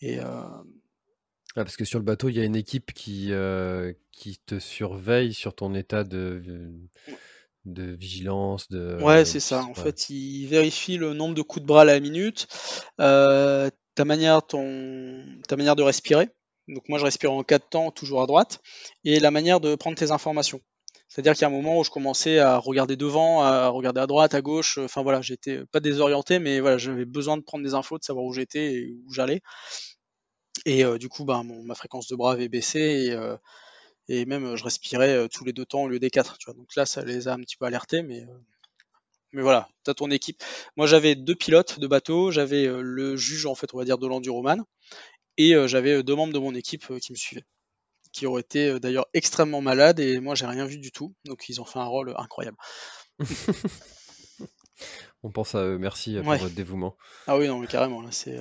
Et 0.00 0.18
euh, 0.18 0.24
ah, 0.24 1.64
parce 1.64 1.76
que 1.76 1.84
sur 1.84 2.00
le 2.00 2.04
bateau, 2.04 2.28
il 2.28 2.36
y 2.36 2.40
a 2.40 2.44
une 2.44 2.56
équipe 2.56 2.92
qui, 2.92 3.30
qui 4.10 4.38
te 4.38 4.58
surveille 4.58 5.34
sur 5.34 5.54
ton 5.54 5.74
état 5.74 6.02
de 6.02 6.42
de 7.64 7.92
vigilance, 7.92 8.68
de... 8.68 8.98
Ouais, 9.02 9.24
c'est 9.24 9.40
ça. 9.40 9.62
En 9.64 9.74
fait, 9.74 10.10
il 10.10 10.46
vérifie 10.46 10.96
le 10.96 11.14
nombre 11.14 11.34
de 11.34 11.42
coups 11.42 11.62
de 11.62 11.66
bras 11.66 11.82
à 11.82 11.84
la 11.84 12.00
minute, 12.00 12.46
euh, 13.00 13.70
ta, 13.94 14.04
manière, 14.04 14.44
ton, 14.44 15.24
ta 15.48 15.56
manière 15.56 15.76
de 15.76 15.82
respirer. 15.82 16.28
Donc 16.68 16.88
moi, 16.88 16.98
je 16.98 17.04
respire 17.04 17.32
en 17.32 17.42
quatre 17.42 17.68
temps, 17.68 17.90
toujours 17.90 18.22
à 18.22 18.26
droite, 18.26 18.60
et 19.04 19.20
la 19.20 19.30
manière 19.30 19.60
de 19.60 19.74
prendre 19.74 19.96
tes 19.96 20.10
informations. 20.10 20.60
C'est-à-dire 21.08 21.34
qu'il 21.34 21.42
y 21.42 21.44
a 21.44 21.48
un 21.48 21.50
moment 21.50 21.78
où 21.78 21.84
je 21.84 21.90
commençais 21.90 22.38
à 22.38 22.56
regarder 22.56 22.96
devant, 22.96 23.42
à 23.42 23.68
regarder 23.68 24.00
à 24.00 24.06
droite, 24.06 24.34
à 24.34 24.40
gauche. 24.40 24.78
Enfin 24.78 25.02
voilà, 25.02 25.20
j'étais 25.20 25.60
pas 25.66 25.80
désorienté, 25.80 26.38
mais 26.38 26.60
voilà, 26.60 26.78
j'avais 26.78 27.04
besoin 27.04 27.36
de 27.36 27.42
prendre 27.42 27.62
des 27.62 27.74
infos, 27.74 27.98
de 27.98 28.04
savoir 28.04 28.24
où 28.24 28.32
j'étais 28.32 28.74
et 28.74 28.96
où 29.06 29.12
j'allais. 29.12 29.42
Et 30.64 30.84
euh, 30.84 30.96
du 30.96 31.10
coup, 31.10 31.24
ben, 31.24 31.44
ma 31.64 31.74
fréquence 31.74 32.08
de 32.08 32.16
bras 32.16 32.32
avait 32.32 32.48
baissé 32.48 32.78
et, 32.78 33.12
euh, 33.12 33.36
et 34.08 34.26
même 34.26 34.44
euh, 34.44 34.56
je 34.56 34.64
respirais 34.64 35.14
euh, 35.14 35.28
tous 35.28 35.44
les 35.44 35.52
deux 35.52 35.64
temps 35.64 35.82
au 35.82 35.88
lieu 35.88 35.98
des 35.98 36.10
quatre. 36.10 36.38
Tu 36.38 36.46
vois. 36.46 36.54
Donc 36.54 36.74
là, 36.76 36.86
ça 36.86 37.02
les 37.02 37.28
a 37.28 37.34
un 37.34 37.40
petit 37.40 37.56
peu 37.56 37.64
alertés, 37.64 38.02
mais 38.02 38.22
euh, 38.22 38.38
mais 39.32 39.42
voilà, 39.42 39.68
tu 39.84 39.90
as 39.90 39.94
ton 39.94 40.10
équipe. 40.10 40.42
Moi, 40.76 40.86
j'avais 40.86 41.14
deux 41.14 41.34
pilotes 41.34 41.80
de 41.80 41.86
bateau, 41.86 42.30
j'avais 42.30 42.66
le 42.66 43.16
juge, 43.16 43.46
en 43.46 43.54
fait, 43.54 43.72
on 43.72 43.78
va 43.78 43.86
dire, 43.86 43.96
de 43.96 44.06
l'enduroman, 44.06 44.62
et 45.38 45.54
j'avais 45.68 46.02
deux 46.02 46.14
membres 46.14 46.34
de 46.34 46.38
mon 46.38 46.54
équipe 46.54 46.98
qui 46.98 47.12
me 47.12 47.16
suivaient, 47.16 47.46
qui 48.12 48.26
auraient 48.26 48.42
été 48.42 48.78
d'ailleurs 48.78 49.06
extrêmement 49.14 49.62
malades, 49.62 50.00
et 50.00 50.20
moi, 50.20 50.34
j'ai 50.34 50.44
rien 50.44 50.66
vu 50.66 50.76
du 50.76 50.92
tout, 50.92 51.14
donc 51.24 51.48
ils 51.48 51.62
ont 51.62 51.64
fait 51.64 51.78
un 51.78 51.86
rôle 51.86 52.14
incroyable. 52.18 52.58
on 55.22 55.30
pense 55.30 55.54
à 55.54 55.64
eux, 55.64 55.78
merci 55.78 56.16
pour 56.16 56.36
votre 56.36 56.50
dévouement. 56.50 56.98
Ah 57.26 57.38
oui, 57.38 57.48
non, 57.48 57.58
mais 57.58 57.68
carrément, 57.68 58.02
là, 58.02 58.12
c'est, 58.12 58.38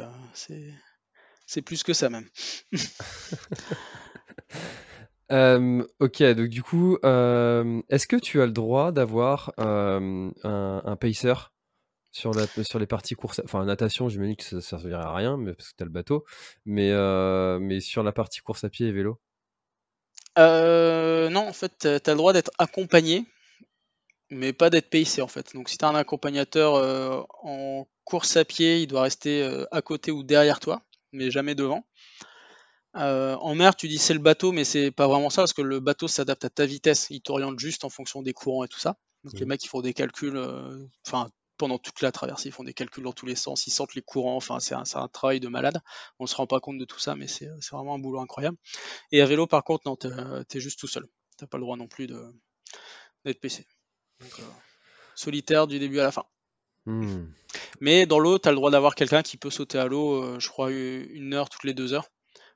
c'est 1.45 1.61
plus 1.61 1.83
que 1.83 1.93
ça 1.93 2.09
même. 2.09 2.27
ok, 5.31 6.23
donc 6.23 6.49
du 6.49 6.63
coup, 6.63 6.97
est-ce 7.03 8.07
que 8.07 8.17
tu 8.17 8.41
as 8.41 8.45
le 8.45 8.51
droit 8.51 8.91
d'avoir 8.91 9.53
un, 9.57 10.31
pacer 10.99 11.33
sur, 12.11 12.31
les 12.33 12.87
parties 12.87 13.15
course, 13.15 13.41
enfin 13.45 13.63
natation, 13.65 14.09
j'imagine 14.09 14.35
que 14.35 14.43
ça 14.43 14.57
ne 14.57 14.61
servirait 14.61 15.01
à 15.01 15.13
rien, 15.13 15.37
mais, 15.37 15.53
parce 15.53 15.71
que 15.71 15.77
tu 15.77 15.83
as 15.83 15.85
le 15.85 15.91
bateau, 15.91 16.25
mais, 16.65 17.79
sur 17.79 18.03
la 18.03 18.11
partie 18.11 18.41
course 18.41 18.63
à 18.63 18.69
pied 18.69 18.87
et 18.87 18.91
vélo? 18.91 19.19
Non, 20.37 21.47
en 21.47 21.53
fait, 21.53 21.73
tu 21.79 21.87
as 21.87 22.13
le 22.13 22.17
droit 22.17 22.33
d'être 22.33 22.51
accompagné, 22.57 23.25
mais 24.29 24.53
pas 24.53 24.69
d'être 24.69 24.89
pacé 24.89 25.21
en 25.21 25.27
fait. 25.27 25.53
Donc 25.53 25.69
si 25.69 25.77
tu 25.77 25.85
as 25.85 25.89
un 25.89 25.95
accompagnateur 25.95 26.73
en 27.43 27.87
course 28.03 28.37
à 28.37 28.45
pied, 28.45 28.81
il 28.81 28.87
doit 28.87 29.03
rester 29.03 29.65
à 29.71 29.81
côté 29.81 30.11
ou 30.11 30.23
derrière 30.23 30.59
toi, 30.59 30.81
mais 31.11 31.31
jamais 31.31 31.55
devant. 31.55 31.85
En 32.93 33.55
mer, 33.55 33.75
tu 33.75 33.87
dis 33.87 33.97
c'est 33.97 34.13
le 34.13 34.19
bateau, 34.19 34.51
mais 34.51 34.63
c'est 34.63 34.91
pas 34.91 35.07
vraiment 35.07 35.29
ça 35.29 35.41
parce 35.41 35.53
que 35.53 35.61
le 35.61 35.79
bateau 35.79 36.07
s'adapte 36.07 36.45
à 36.45 36.49
ta 36.49 36.65
vitesse. 36.65 37.07
Il 37.09 37.21
t'oriente 37.21 37.59
juste 37.59 37.83
en 37.83 37.89
fonction 37.89 38.21
des 38.21 38.33
courants 38.33 38.63
et 38.63 38.67
tout 38.67 38.79
ça. 38.79 38.97
Donc 39.23 39.33
les 39.35 39.45
mmh. 39.45 39.49
mecs 39.49 39.63
ils 39.63 39.67
font 39.67 39.81
des 39.81 39.93
calculs, 39.93 40.37
enfin 41.05 41.29
pendant 41.61 41.77
toute 41.77 42.01
la 42.01 42.11
traversée, 42.11 42.49
ils 42.49 42.51
font 42.51 42.63
des 42.63 42.73
calculs 42.73 43.03
dans 43.03 43.13
tous 43.13 43.27
les 43.27 43.35
sens, 43.35 43.67
ils 43.67 43.71
sentent 43.71 43.93
les 43.93 44.01
courants, 44.01 44.35
enfin 44.35 44.59
c'est 44.59 44.73
un, 44.73 44.81
un, 44.95 45.07
travail 45.07 45.39
de 45.39 45.47
malade. 45.47 45.79
On 46.17 46.25
se 46.25 46.35
rend 46.35 46.47
pas 46.47 46.59
compte 46.59 46.79
de 46.79 46.85
tout 46.85 46.97
ça, 46.97 47.15
mais 47.15 47.27
c'est 47.27 47.49
vraiment 47.71 47.93
un 47.93 47.99
boulot 47.99 48.19
incroyable. 48.19 48.57
Et 49.11 49.21
à 49.21 49.27
vélo 49.27 49.45
par 49.45 49.63
contre, 49.63 49.87
non, 49.87 49.95
t'es 49.95 50.57
es 50.57 50.59
juste 50.59 50.79
tout 50.79 50.87
seul. 50.87 51.07
T'as 51.37 51.45
pas 51.45 51.59
le 51.59 51.63
droit 51.63 51.77
non 51.77 51.87
plus 51.87 52.07
d'être 52.07 53.39
PC. 53.39 53.67
Donc, 54.21 54.41
solitaire 55.13 55.67
du 55.67 55.77
début 55.77 55.99
à 55.99 56.03
la 56.03 56.11
fin. 56.11 56.25
Mmh. 56.87 57.25
Mais 57.79 58.07
dans 58.07 58.17
l'eau, 58.17 58.39
tu 58.39 58.47
as 58.47 58.51
le 58.51 58.57
droit 58.57 58.71
d'avoir 58.71 58.95
quelqu'un 58.95 59.21
qui 59.21 59.37
peut 59.37 59.51
sauter 59.51 59.77
à 59.77 59.85
l'eau, 59.85 60.39
je 60.39 60.49
crois, 60.49 60.71
une 60.71 61.35
heure 61.35 61.49
toutes 61.49 61.65
les 61.65 61.75
deux 61.75 61.93
heures 61.93 62.09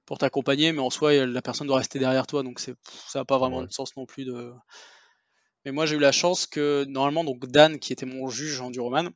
pour 0.06 0.18
t'accompagner, 0.18 0.72
mais 0.72 0.82
en 0.82 0.90
soi, 0.90 1.26
la 1.26 1.42
personne 1.42 1.68
doit 1.68 1.78
rester 1.78 2.00
derrière 2.00 2.28
toi, 2.28 2.44
donc 2.44 2.60
ça 2.60 2.74
n'a 3.16 3.26
pas 3.26 3.38
vraiment 3.38 3.64
de 3.64 3.72
sens 3.72 3.96
non 3.96 4.06
plus 4.06 4.26
de, 4.26 4.54
mais 5.66 5.72
moi, 5.72 5.88
j'ai 5.88 5.96
eu 5.96 6.00
la 6.00 6.12
chance 6.12 6.46
que, 6.46 6.86
normalement, 6.86 7.24
donc 7.24 7.48
Dan, 7.48 7.80
qui 7.80 7.92
était 7.92 8.06
mon 8.06 8.30
juge 8.30 8.62
en 8.62 8.70
Duroman, 8.70 9.10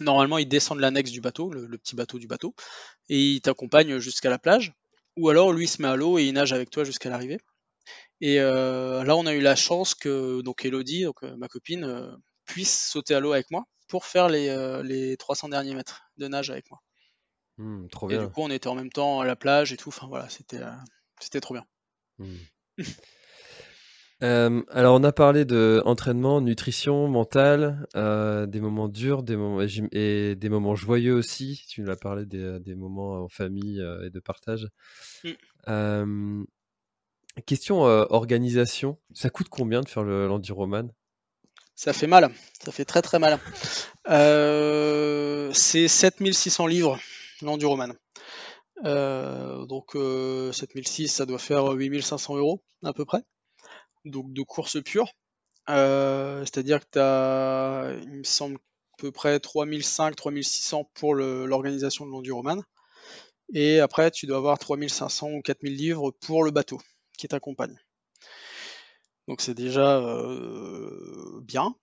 normalement, 0.00 0.38
il 0.38 0.48
descend 0.48 0.78
de 0.78 0.82
l'annexe 0.82 1.10
du 1.10 1.20
bateau, 1.20 1.52
le, 1.52 1.78
petit 1.78 1.94
bateau 1.94 2.18
du 2.18 2.26
bateau, 2.26 2.54
et 3.10 3.20
il 3.20 3.40
t'accompagne 3.42 3.98
jusqu'à 3.98 4.30
la 4.30 4.38
plage. 4.38 4.72
Ou 5.16 5.28
alors, 5.28 5.52
lui, 5.52 5.64
il 5.66 5.68
se 5.68 5.82
met 5.82 5.88
à 5.88 5.96
l'eau 5.96 6.18
et 6.18 6.24
il 6.24 6.32
nage 6.32 6.52
avec 6.52 6.70
toi 6.70 6.84
jusqu'à 6.84 7.10
l'arrivée. 7.10 7.38
Et 8.20 8.40
euh, 8.40 9.04
là, 9.04 9.16
on 9.16 9.26
a 9.26 9.34
eu 9.34 9.40
la 9.40 9.56
chance 9.56 9.94
que 9.94 10.40
donc 10.42 10.64
Elodie, 10.64 11.04
donc, 11.04 11.22
euh, 11.22 11.36
ma 11.36 11.48
copine, 11.48 11.84
euh, 11.84 12.10
puisse 12.46 12.88
sauter 12.88 13.14
à 13.14 13.20
l'eau 13.20 13.32
avec 13.32 13.50
moi 13.50 13.64
pour 13.88 14.06
faire 14.06 14.28
les, 14.28 14.82
les 14.84 15.16
300 15.16 15.50
derniers 15.50 15.74
mètres 15.74 16.02
de 16.16 16.26
nage 16.28 16.50
avec 16.50 16.70
moi. 16.70 16.80
Mmh, 17.58 17.86
trop 17.88 18.10
et 18.10 18.18
du 18.18 18.28
coup, 18.28 18.42
on 18.42 18.50
était 18.50 18.68
en 18.68 18.74
même 18.74 18.90
temps 18.90 19.20
à 19.20 19.26
la 19.26 19.36
plage 19.36 19.72
et 19.72 19.76
tout. 19.76 19.88
Enfin 19.88 20.06
voilà, 20.08 20.28
c'était 20.28 20.60
c'était 21.20 21.40
trop 21.40 21.54
bien. 21.54 21.64
Mmh. 22.18 22.34
Euh, 24.22 24.62
alors, 24.70 24.98
on 24.98 25.04
a 25.04 25.12
parlé 25.12 25.44
de 25.44 25.82
entraînement, 25.84 26.40
nutrition, 26.40 27.06
mental, 27.08 27.86
euh, 27.96 28.46
des 28.46 28.60
moments 28.60 28.88
durs, 28.88 29.22
des 29.22 29.36
moments 29.36 29.60
et 29.92 30.34
des 30.34 30.48
moments 30.48 30.74
joyeux 30.74 31.14
aussi. 31.14 31.62
Tu 31.68 31.82
nous 31.82 31.90
as 31.90 31.96
parlé 31.96 32.24
des, 32.24 32.58
des 32.60 32.74
moments 32.74 33.24
en 33.24 33.28
famille 33.28 33.80
euh, 33.80 34.06
et 34.06 34.10
de 34.10 34.20
partage. 34.20 34.68
Mm. 35.66 36.44
question 37.44 37.82
organisation. 37.82 38.98
Ça 39.12 39.28
coûte 39.28 39.48
combien 39.50 39.82
de 39.82 39.88
faire 39.88 40.02
l'enduroman 40.02 40.90
Ça 41.74 41.92
fait 41.92 42.06
mal. 42.06 42.30
Ça 42.64 42.72
fait 42.72 42.86
très 42.86 43.02
très 43.02 43.18
mal. 43.18 43.38
c'est 45.52 45.88
7600 45.88 46.66
livres 46.66 46.98
l'enduroman. 47.42 47.94
donc 48.82 49.92
7006, 49.92 51.08
ça 51.08 51.26
doit 51.26 51.38
faire 51.38 51.70
8500 51.70 52.36
euros 52.36 52.62
à 52.82 52.92
peu 52.92 53.04
près 53.04 53.22
donc 54.06 54.32
de 54.32 54.42
course 54.42 54.82
pure. 54.82 55.12
Euh, 55.68 56.40
c'est-à-dire 56.40 56.80
que 56.80 56.90
tu 56.92 56.98
as, 56.98 57.96
il 58.02 58.18
me 58.18 58.24
semble, 58.24 58.56
à 58.56 58.96
peu 58.98 59.12
près 59.12 59.36
3500-3600 59.38 60.84
pour 60.94 61.14
l'organisation 61.14 62.06
de 62.06 62.10
l'enduroman. 62.10 62.62
Et 63.52 63.80
après, 63.80 64.10
tu 64.10 64.26
dois 64.26 64.38
avoir 64.38 64.58
3500 64.58 65.30
ou 65.32 65.42
4000 65.42 65.76
livres 65.76 66.10
pour 66.10 66.44
le 66.44 66.50
bateau 66.50 66.80
qui 67.18 67.28
t'accompagne. 67.28 67.76
Donc 69.28 69.40
c'est 69.40 69.54
déjà 69.54 69.98
euh, 69.98 71.40
bien. 71.42 71.74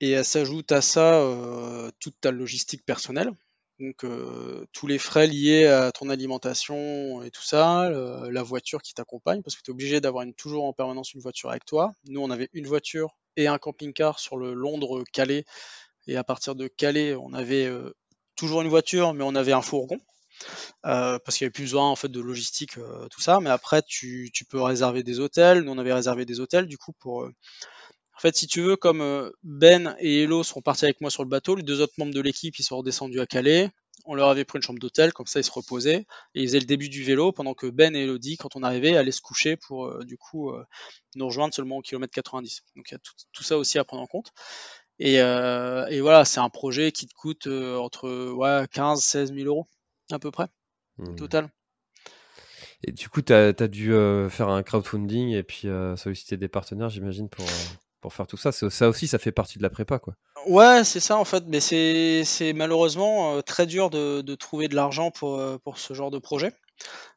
Et 0.00 0.22
s'ajoute 0.24 0.72
à 0.72 0.82
ça 0.82 1.20
euh, 1.20 1.90
toute 2.00 2.20
ta 2.20 2.30
logistique 2.30 2.84
personnelle. 2.84 3.32
Donc 3.78 4.04
euh, 4.04 4.64
tous 4.72 4.86
les 4.86 4.98
frais 4.98 5.26
liés 5.26 5.66
à 5.66 5.92
ton 5.92 6.08
alimentation 6.08 7.22
et 7.22 7.30
tout 7.30 7.42
ça, 7.42 7.90
la 7.90 8.42
voiture 8.42 8.80
qui 8.80 8.94
t'accompagne, 8.94 9.42
parce 9.42 9.54
que 9.56 9.62
tu 9.62 9.70
es 9.70 9.74
obligé 9.74 10.00
d'avoir 10.00 10.24
toujours 10.36 10.64
en 10.64 10.72
permanence 10.72 11.12
une 11.12 11.20
voiture 11.20 11.50
avec 11.50 11.64
toi. 11.64 11.92
Nous, 12.06 12.20
on 12.20 12.30
avait 12.30 12.48
une 12.54 12.66
voiture 12.66 13.16
et 13.36 13.48
un 13.48 13.58
camping-car 13.58 14.18
sur 14.18 14.38
le 14.38 14.54
Londres-Calais. 14.54 15.44
Et 16.06 16.16
à 16.16 16.24
partir 16.24 16.54
de 16.54 16.68
Calais, 16.68 17.14
on 17.14 17.34
avait 17.34 17.66
euh, 17.66 17.92
toujours 18.34 18.62
une 18.62 18.68
voiture, 18.68 19.12
mais 19.12 19.24
on 19.24 19.34
avait 19.34 19.52
un 19.52 19.62
fourgon. 19.62 20.00
Euh, 20.84 21.18
parce 21.18 21.36
qu'il 21.36 21.44
n'y 21.44 21.48
avait 21.48 21.52
plus 21.52 21.64
besoin 21.64 21.88
en 21.88 21.96
fait 21.96 22.08
de 22.08 22.20
logistique, 22.20 22.74
tout 23.10 23.20
ça. 23.20 23.40
Mais 23.40 23.50
après, 23.50 23.82
tu, 23.86 24.30
tu, 24.32 24.44
peux 24.44 24.60
réserver 24.60 25.02
des 25.02 25.20
hôtels. 25.20 25.62
Nous, 25.62 25.72
on 25.72 25.78
avait 25.78 25.92
réservé 25.92 26.24
des 26.24 26.40
hôtels 26.40 26.66
du 26.66 26.78
coup 26.78 26.92
pour 26.92 27.28
en 28.16 28.20
fait, 28.20 28.34
si 28.34 28.46
tu 28.46 28.62
veux, 28.62 28.76
comme 28.76 29.02
euh, 29.02 29.30
Ben 29.42 29.94
et 29.98 30.22
Hello 30.22 30.42
sont 30.42 30.62
partis 30.62 30.86
avec 30.86 31.02
moi 31.02 31.10
sur 31.10 31.22
le 31.22 31.28
bateau, 31.28 31.54
les 31.54 31.62
deux 31.62 31.82
autres 31.82 31.92
membres 31.98 32.14
de 32.14 32.20
l'équipe, 32.20 32.58
ils 32.58 32.62
sont 32.62 32.78
redescendus 32.78 33.20
à 33.20 33.26
Calais. 33.26 33.70
On 34.06 34.14
leur 34.14 34.30
avait 34.30 34.46
pris 34.46 34.58
une 34.58 34.62
chambre 34.62 34.78
d'hôtel, 34.78 35.12
comme 35.12 35.26
ça 35.26 35.40
ils 35.40 35.44
se 35.44 35.50
reposaient. 35.50 36.06
Et 36.34 36.42
ils 36.42 36.46
faisaient 36.46 36.60
le 36.60 36.64
début 36.64 36.88
du 36.88 37.04
vélo, 37.04 37.32
pendant 37.32 37.52
que 37.52 37.66
Ben 37.66 37.94
et 37.94 38.04
Elodie, 38.04 38.38
quand 38.38 38.56
on 38.56 38.62
arrivait, 38.62 38.96
allaient 38.96 39.12
se 39.12 39.20
coucher 39.20 39.56
pour 39.56 39.84
euh, 39.84 40.02
du 40.04 40.16
coup 40.16 40.50
euh, 40.50 40.64
nous 41.14 41.26
rejoindre 41.26 41.52
seulement 41.52 41.76
au 41.76 41.82
kilomètre 41.82 42.14
90. 42.14 42.62
Donc 42.74 42.90
il 42.90 42.94
y 42.94 42.96
a 42.96 43.00
tout, 43.32 43.42
ça 43.42 43.58
aussi 43.58 43.78
à 43.78 43.84
prendre 43.84 44.02
en 44.02 44.06
compte. 44.06 44.32
Et, 44.98 45.20
voilà, 46.00 46.24
c'est 46.24 46.40
un 46.40 46.48
projet 46.48 46.92
qui 46.92 47.06
te 47.06 47.14
coûte 47.14 47.46
entre 47.48 48.32
ouais, 48.32 48.66
15 48.72 49.02
16 49.02 49.34
000 49.34 49.46
euros 49.46 49.66
à 50.10 50.18
peu 50.18 50.30
près, 50.30 50.46
mmh. 50.96 51.16
total. 51.16 51.50
Et 52.82 52.92
du 52.92 53.10
coup, 53.10 53.20
tu 53.20 53.34
as, 53.34 53.52
dû 53.52 53.90
faire 54.30 54.48
un 54.48 54.62
crowdfunding 54.62 55.34
et 55.34 55.42
puis 55.42 55.68
solliciter 55.96 56.38
des 56.38 56.48
partenaires, 56.48 56.88
j'imagine, 56.88 57.28
pour, 57.28 57.44
pour 58.00 58.12
faire 58.12 58.26
tout 58.26 58.36
ça. 58.36 58.52
Ça 58.52 58.88
aussi, 58.88 59.06
ça 59.08 59.18
fait 59.18 59.32
partie 59.32 59.58
de 59.58 59.62
la 59.62 59.70
prépa, 59.70 59.98
quoi. 59.98 60.14
Ouais, 60.46 60.84
c'est 60.84 61.00
ça 61.00 61.16
en 61.16 61.24
fait, 61.24 61.44
mais 61.48 61.60
c'est 61.60 62.52
malheureusement 62.54 63.36
euh, 63.36 63.40
très 63.40 63.66
dur 63.66 63.90
de, 63.90 64.20
de 64.20 64.34
trouver 64.36 64.68
de 64.68 64.76
l'argent 64.76 65.10
pour, 65.10 65.38
euh, 65.38 65.58
pour 65.58 65.78
ce 65.78 65.92
genre 65.92 66.10
de 66.10 66.18
projet. 66.18 66.52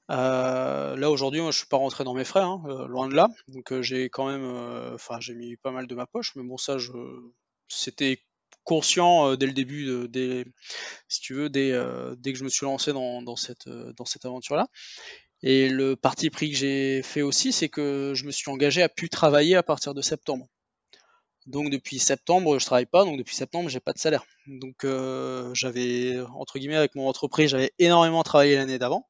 Euh, 0.10 0.96
là 0.96 1.12
aujourd'hui, 1.12 1.42
moi, 1.42 1.52
je 1.52 1.60
suis 1.60 1.68
pas 1.68 1.78
rentré 1.78 2.04
dans 2.04 2.16
mes 2.16 2.24
frais, 2.24 2.42
hein, 2.42 2.62
loin 2.88 3.08
de 3.08 3.14
là. 3.14 3.28
Donc 3.48 3.80
j'ai 3.82 4.10
quand 4.10 4.28
même, 4.28 4.46
enfin 4.96 5.20
j'ai 5.20 5.36
mis 5.36 5.58
pas 5.58 5.72
mal 5.72 5.86
de 5.86 5.94
ma 5.94 6.08
poche, 6.08 6.32
mais 6.36 6.44
bon 6.44 6.58
ça, 6.58 6.80
je 6.80 6.92
c'était 7.68 8.20
conscient 8.64 9.36
dès 9.36 9.46
le 9.46 9.54
début, 9.54 10.08
des, 10.08 10.46
si 11.08 11.22
tu 11.22 11.36
veux, 11.36 11.50
dès, 11.50 11.72
dès 12.18 12.34
que 12.34 12.40
je 12.40 12.44
me 12.44 12.50
suis 12.50 12.66
lancé 12.66 12.94
dans, 12.94 13.22
dans 13.22 13.36
cette 13.36 13.70
dans 13.70 14.06
cette 14.06 14.26
aventure-là. 14.26 14.68
Et 15.44 15.70
le 15.70 15.96
parti 15.96 16.30
pris 16.32 16.52
que 16.52 16.58
j'ai 16.58 17.02
fait 17.04 17.22
aussi, 17.22 17.52
c'est 17.52 17.70
que 17.70 18.14
je 18.16 18.26
me 18.26 18.32
suis 18.32 18.50
engagé 18.50 18.82
à 18.82 18.90
plus 18.90 19.10
travailler 19.10 19.56
à 19.56 19.64
partir 19.64 19.94
de 19.94 20.02
septembre. 20.02 20.48
Donc 21.50 21.72
depuis 21.72 21.98
septembre, 21.98 22.60
je 22.60 22.66
travaille 22.66 22.86
pas, 22.86 23.04
donc 23.06 23.18
depuis 23.18 23.36
septembre, 23.36 23.70
j'ai 23.70 23.80
pas 23.80 23.92
de 23.92 23.98
salaire. 23.98 24.24
Donc 24.46 24.84
euh, 24.84 25.52
j'avais 25.56 26.20
entre 26.36 26.60
guillemets 26.60 26.76
avec 26.76 26.94
mon 26.94 27.08
entreprise, 27.08 27.50
j'avais 27.50 27.72
énormément 27.80 28.22
travaillé 28.22 28.56
l'année 28.56 28.78
d'avant 28.78 29.08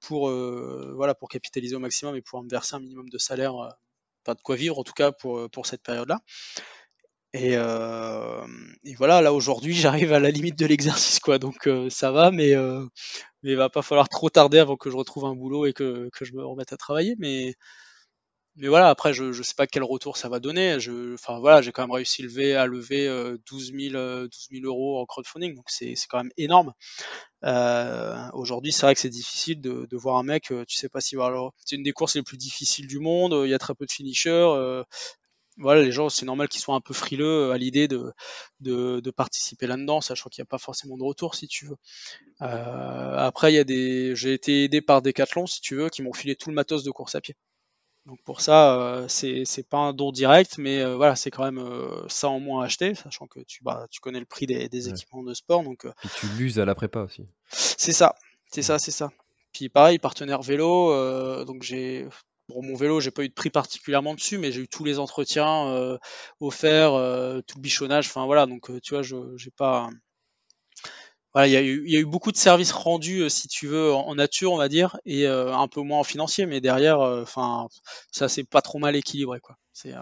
pour 0.00 0.30
euh, 0.30 0.94
voilà 0.96 1.14
pour 1.14 1.28
capitaliser 1.28 1.76
au 1.76 1.80
maximum 1.80 2.16
et 2.16 2.22
pouvoir 2.22 2.42
me 2.42 2.48
verser 2.48 2.76
un 2.76 2.80
minimum 2.80 3.10
de 3.10 3.18
salaire, 3.18 3.54
euh, 3.56 3.68
pas 4.24 4.34
de 4.34 4.40
quoi 4.40 4.56
vivre 4.56 4.78
en 4.78 4.84
tout 4.84 4.94
cas 4.94 5.12
pour 5.12 5.50
pour 5.50 5.66
cette 5.66 5.82
période-là. 5.82 6.20
Et, 7.34 7.52
et, 7.52 8.94
voilà, 8.96 9.20
là 9.20 9.34
aujourd'hui, 9.34 9.74
j'arrive 9.74 10.14
à 10.14 10.20
la 10.20 10.30
limite 10.30 10.58
de 10.58 10.64
l'exercice 10.64 11.20
quoi, 11.20 11.38
donc 11.38 11.68
ça 11.90 12.10
va, 12.12 12.30
mais 12.30 12.54
mais 13.42 13.52
il 13.52 13.56
va 13.56 13.68
pas 13.68 13.82
falloir 13.82 14.08
trop 14.08 14.30
tarder 14.30 14.58
avant 14.58 14.76
que 14.76 14.90
je 14.90 14.96
retrouve 14.96 15.26
un 15.26 15.34
boulot 15.34 15.66
et 15.66 15.74
que, 15.74 16.08
que 16.14 16.24
je 16.24 16.32
me 16.32 16.44
remette 16.44 16.72
à 16.72 16.78
travailler, 16.78 17.14
mais 17.18 17.54
mais 18.58 18.68
voilà, 18.68 18.88
après, 18.90 19.12
je 19.14 19.24
ne 19.24 19.42
sais 19.42 19.54
pas 19.56 19.66
quel 19.66 19.82
retour 19.82 20.16
ça 20.16 20.28
va 20.28 20.40
donner. 20.40 20.80
Je, 20.80 21.14
enfin 21.14 21.38
voilà, 21.38 21.62
j'ai 21.62 21.72
quand 21.72 21.82
même 21.82 21.92
réussi 21.92 22.22
lever, 22.22 22.54
à 22.54 22.66
lever 22.66 23.08
12 23.48 23.72
000, 23.72 23.92
12 24.26 24.30
000 24.52 24.64
euros 24.64 25.00
en 25.00 25.06
crowdfunding, 25.06 25.54
donc 25.54 25.66
c'est 25.68 25.94
quand 26.08 26.18
même 26.18 26.32
énorme. 26.36 26.72
Euh, 27.44 28.28
Aujourd'hui, 28.32 28.72
c'est 28.72 28.82
vrai 28.82 28.94
que 28.94 29.00
c'est 29.00 29.08
difficile 29.08 29.60
de, 29.60 29.86
de, 29.88 29.96
voir 29.96 30.16
un 30.16 30.22
mec, 30.22 30.50
euh, 30.50 30.64
tu 30.66 30.76
sais 30.76 30.88
pas 30.88 31.00
si 31.00 31.16
alors 31.16 31.54
c'est 31.64 31.76
une 31.76 31.82
des 31.82 31.92
courses 31.92 32.16
les 32.16 32.22
plus 32.22 32.36
difficiles 32.36 32.86
du 32.86 32.98
monde. 32.98 33.34
Il 33.44 33.50
y 33.50 33.54
a 33.54 33.58
très 33.58 33.74
peu 33.74 33.86
de 33.86 33.92
finishers. 33.92 34.30
Euh, 34.30 34.82
voilà, 35.58 35.82
les 35.82 35.92
gens, 35.92 36.08
c'est 36.08 36.26
normal 36.26 36.48
qu'ils 36.48 36.60
soient 36.60 36.76
un 36.76 36.80
peu 36.80 36.94
frileux 36.94 37.50
à 37.50 37.58
l'idée 37.58 37.88
de, 37.88 39.10
participer 39.16 39.66
là-dedans, 39.66 40.00
sachant 40.00 40.28
qu'il 40.30 40.40
n'y 40.42 40.46
a 40.46 40.50
pas 40.50 40.58
forcément 40.58 40.96
de 40.96 41.02
retour, 41.02 41.34
si 41.34 41.48
tu 41.48 41.66
veux. 41.66 41.76
Euh, 42.42 43.16
après, 43.16 43.52
il 43.52 43.56
y 43.56 43.58
a 43.58 43.64
des, 43.64 44.14
j'ai 44.14 44.34
été 44.34 44.64
aidé 44.64 44.80
par 44.80 45.02
Decathlon, 45.02 45.46
si 45.46 45.60
tu 45.60 45.74
veux, 45.76 45.88
qui 45.90 46.02
m'ont 46.02 46.12
filé 46.12 46.36
tout 46.36 46.50
le 46.50 46.54
matos 46.54 46.84
de 46.84 46.90
course 46.92 47.16
à 47.16 47.20
pied. 47.20 47.34
Donc 48.06 48.22
pour 48.24 48.40
ça, 48.40 48.80
euh, 48.80 49.06
c'est 49.08 49.68
pas 49.68 49.78
un 49.78 49.92
don 49.92 50.12
direct, 50.12 50.56
mais 50.56 50.80
euh, 50.80 50.96
voilà, 50.96 51.14
c'est 51.14 51.30
quand 51.30 51.44
même 51.44 51.58
euh, 51.58 52.08
ça 52.08 52.28
en 52.28 52.40
moins 52.40 52.62
à 52.62 52.66
acheter, 52.66 52.94
sachant 52.94 53.26
que 53.26 53.40
tu, 53.40 53.62
bah, 53.62 53.86
tu 53.90 54.00
connais 54.00 54.18
le 54.20 54.24
prix 54.24 54.46
des, 54.46 54.88
équipements 54.88 55.22
de 55.22 55.34
sport. 55.34 55.62
Donc, 55.62 55.86
Puis 56.00 56.08
tu 56.20 56.26
l'uses 56.38 56.58
à 56.58 56.64
la 56.64 56.74
prépa 56.74 57.00
aussi. 57.00 57.26
C'est 57.50 57.92
ça, 57.92 58.14
c'est 58.50 58.62
ça, 58.62 58.78
c'est 58.78 58.92
ça. 58.92 59.10
Puis 59.52 59.68
pareil, 59.68 59.98
partenaire 59.98 60.40
vélo, 60.40 61.44
donc 61.44 61.62
j'ai 61.62 62.06
pour 62.46 62.62
mon 62.62 62.74
vélo, 62.74 62.98
j'ai 63.00 63.10
pas 63.10 63.24
eu 63.24 63.28
de 63.28 63.34
prix 63.34 63.50
particulièrement 63.50 64.14
dessus, 64.14 64.38
mais 64.38 64.52
j'ai 64.52 64.62
eu 64.62 64.68
tous 64.68 64.84
les 64.84 64.98
entretiens 64.98 65.98
offerts, 66.40 66.92
tout 67.46 67.58
le 67.58 67.62
bichonnage, 67.62 68.06
enfin 68.06 68.24
voilà, 68.24 68.46
donc 68.46 68.70
tu 68.82 68.94
vois, 68.94 69.02
je 69.02 69.16
j'ai 69.36 69.50
pas 69.50 69.90
il 71.36 71.50
y, 71.50 71.56
a 71.56 71.60
eu, 71.62 72.04
beaucoup 72.06 72.32
de 72.32 72.36
services 72.36 72.72
rendus, 72.72 73.22
euh, 73.22 73.28
si 73.28 73.48
tu 73.48 73.66
veux, 73.66 73.92
en, 73.92 74.14
nature, 74.14 74.52
on 74.52 74.56
va 74.56 74.68
dire, 74.68 74.98
et 75.04 75.26
euh, 75.26 75.54
un 75.54 75.68
peu 75.68 75.80
moins 75.82 76.00
en 76.00 76.04
financier, 76.04 76.46
mais 76.46 76.60
derrière, 76.60 77.00
euh, 77.00 77.22
enfin, 77.22 77.68
ça 78.10 78.28
c'est 78.28 78.44
pas 78.44 78.62
trop 78.62 78.78
mal 78.78 78.96
équilibré, 78.96 79.40
quoi. 79.40 79.56
C'est 79.72 79.94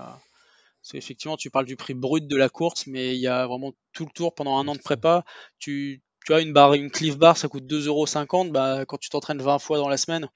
effectivement, 0.94 1.36
tu 1.36 1.50
parles 1.50 1.66
du 1.66 1.76
prix 1.76 1.94
brut 1.94 2.26
de 2.28 2.36
la 2.36 2.48
course, 2.48 2.86
mais 2.86 3.16
il 3.16 3.20
y 3.20 3.26
a 3.26 3.46
vraiment 3.46 3.72
tout 3.92 4.04
le 4.04 4.12
tour 4.12 4.34
pendant 4.34 4.56
un 4.58 4.68
an 4.68 4.74
de 4.74 4.80
prépa. 4.80 5.24
Tu, 5.58 6.00
tu 6.24 6.32
as 6.32 6.40
une 6.40 6.52
barre, 6.52 6.74
une 6.74 6.90
Cliff 6.90 7.18
Bar, 7.18 7.36
ça 7.36 7.48
coûte 7.48 7.64
2,50€. 7.64 8.52
Bah, 8.52 8.84
quand 8.86 8.96
tu 8.98 9.10
t'entraînes 9.10 9.42
20 9.42 9.58
fois 9.58 9.78
dans 9.78 9.88
la 9.88 9.96
semaine, 9.96 10.28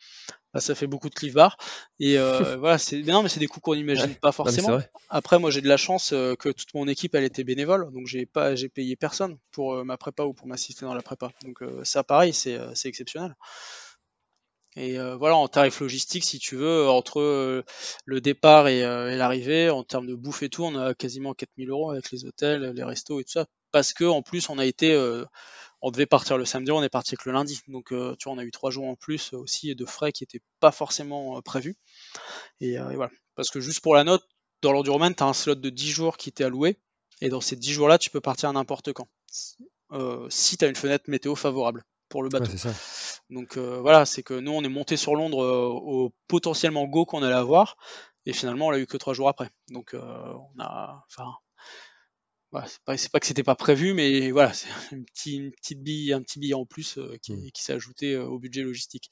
bah, 0.52 0.60
ça 0.60 0.74
fait 0.74 0.86
beaucoup 0.86 1.08
de 1.08 1.14
cliff 1.14 1.34
bar. 1.34 1.56
Et 1.98 2.18
euh, 2.18 2.56
voilà, 2.58 2.78
c'est 2.78 3.02
non, 3.02 3.22
mais 3.22 3.28
c'est 3.28 3.40
des 3.40 3.46
coups 3.46 3.62
qu'on 3.64 3.74
n'imagine 3.74 4.14
pas 4.14 4.32
forcément. 4.32 4.78
Après, 5.08 5.38
moi, 5.38 5.50
j'ai 5.50 5.60
de 5.60 5.68
la 5.68 5.76
chance 5.76 6.12
euh, 6.12 6.34
que 6.34 6.48
toute 6.48 6.74
mon 6.74 6.88
équipe, 6.88 7.14
elle 7.14 7.24
était 7.24 7.44
bénévole, 7.44 7.90
donc 7.92 8.06
j'ai 8.06 8.26
pas, 8.26 8.54
j'ai 8.54 8.68
payé 8.68 8.96
personne 8.96 9.38
pour 9.52 9.74
euh, 9.74 9.84
ma 9.84 9.96
prépa 9.96 10.24
ou 10.24 10.34
pour 10.34 10.46
m'assister 10.46 10.84
dans 10.84 10.94
la 10.94 11.02
prépa. 11.02 11.30
Donc 11.44 11.62
ça, 11.84 12.02
pareil, 12.02 12.32
c'est 12.32 12.58
exceptionnel. 12.84 13.34
Et 14.76 14.98
voilà, 15.18 15.34
en 15.34 15.48
tarif 15.48 15.80
logistique, 15.80 16.24
si 16.24 16.38
tu 16.38 16.54
veux, 16.54 16.88
entre 16.88 17.64
le 18.04 18.20
départ 18.20 18.68
et, 18.68 18.82
l'arrivée, 19.16 19.68
en 19.68 19.82
termes 19.82 20.06
de 20.06 20.14
bouffe 20.14 20.44
et 20.44 20.48
tout, 20.48 20.64
on 20.64 20.76
a 20.76 20.94
quasiment 20.94 21.34
4000 21.34 21.70
euros 21.70 21.90
avec 21.90 22.12
les 22.12 22.24
hôtels, 22.24 22.72
les 22.74 22.84
restos 22.84 23.18
et 23.20 23.24
tout 23.24 23.32
ça. 23.32 23.46
Parce 23.72 23.92
que 23.92 24.04
en 24.04 24.22
plus, 24.22 24.48
on 24.48 24.58
a 24.58 24.64
été 24.64 24.96
on 25.82 25.90
devait 25.90 26.06
partir 26.06 26.36
le 26.36 26.44
samedi, 26.44 26.70
on 26.70 26.82
est 26.82 26.90
parti 26.90 27.16
que 27.16 27.22
le 27.26 27.32
lundi. 27.32 27.60
Donc, 27.68 27.92
euh, 27.92 28.14
tu 28.18 28.24
vois, 28.24 28.34
on 28.34 28.38
a 28.38 28.44
eu 28.44 28.50
trois 28.50 28.70
jours 28.70 28.86
en 28.86 28.96
plus 28.96 29.32
aussi 29.32 29.74
de 29.74 29.84
frais 29.84 30.12
qui 30.12 30.22
n'étaient 30.22 30.42
pas 30.60 30.72
forcément 30.72 31.38
euh, 31.38 31.40
prévus. 31.40 31.76
Et, 32.60 32.78
euh, 32.78 32.94
voilà. 32.94 33.10
Parce 33.34 33.50
que 33.50 33.60
juste 33.60 33.80
pour 33.80 33.94
la 33.94 34.04
note, 34.04 34.22
dans 34.62 34.72
l'Enduroman, 34.72 35.14
tu 35.14 35.22
as 35.22 35.26
un 35.26 35.32
slot 35.32 35.54
de 35.54 35.70
10 35.70 35.90
jours 35.90 36.16
qui 36.16 36.32
t'est 36.32 36.44
alloué. 36.44 36.78
Et 37.22 37.28
dans 37.28 37.40
ces 37.40 37.56
10 37.56 37.72
jours-là, 37.72 37.98
tu 37.98 38.10
peux 38.10 38.20
partir 38.20 38.50
à 38.50 38.52
n'importe 38.52 38.92
quand. 38.92 39.08
si 40.28 40.56
tu 40.56 40.64
as 40.64 40.68
une 40.68 40.76
fenêtre 40.76 41.04
météo 41.08 41.34
favorable 41.34 41.84
pour 42.08 42.22
le 42.22 42.28
bateau. 42.28 42.52
Donc 43.30 43.56
voilà, 43.56 44.04
c'est 44.04 44.22
que 44.22 44.34
nous, 44.34 44.52
on 44.52 44.62
est 44.62 44.68
monté 44.68 44.96
sur 44.96 45.14
Londres 45.14 45.38
au 45.38 46.12
potentiellement 46.28 46.86
go 46.86 47.04
qu'on 47.06 47.22
allait 47.22 47.34
avoir. 47.34 47.76
Et 48.26 48.32
finalement, 48.32 48.66
on 48.66 48.70
l'a 48.70 48.78
eu 48.78 48.86
que 48.86 48.96
trois 48.96 49.14
jours 49.14 49.28
après. 49.28 49.50
Donc 49.70 49.94
on 49.94 50.60
a. 50.60 51.04
Enfin, 51.08 51.34
c'est 52.66 52.82
pas, 52.84 52.96
pas, 53.12 53.20
que 53.20 53.26
c'était 53.26 53.42
pas 53.42 53.54
prévu, 53.54 53.94
mais 53.94 54.30
voilà, 54.30 54.52
c'est 54.52 54.68
une, 54.92 55.04
petite, 55.04 55.54
petite 55.56 55.82
bille, 55.82 56.12
un 56.12 56.22
petit 56.22 56.38
billet 56.38 56.54
en 56.54 56.66
plus 56.66 56.98
euh, 56.98 57.16
qui, 57.22 57.32
mmh. 57.32 57.50
qui 57.52 57.62
s'est 57.62 57.72
ajouté 57.72 58.14
euh, 58.14 58.24
au 58.24 58.38
budget 58.38 58.62
logistique. 58.62 59.10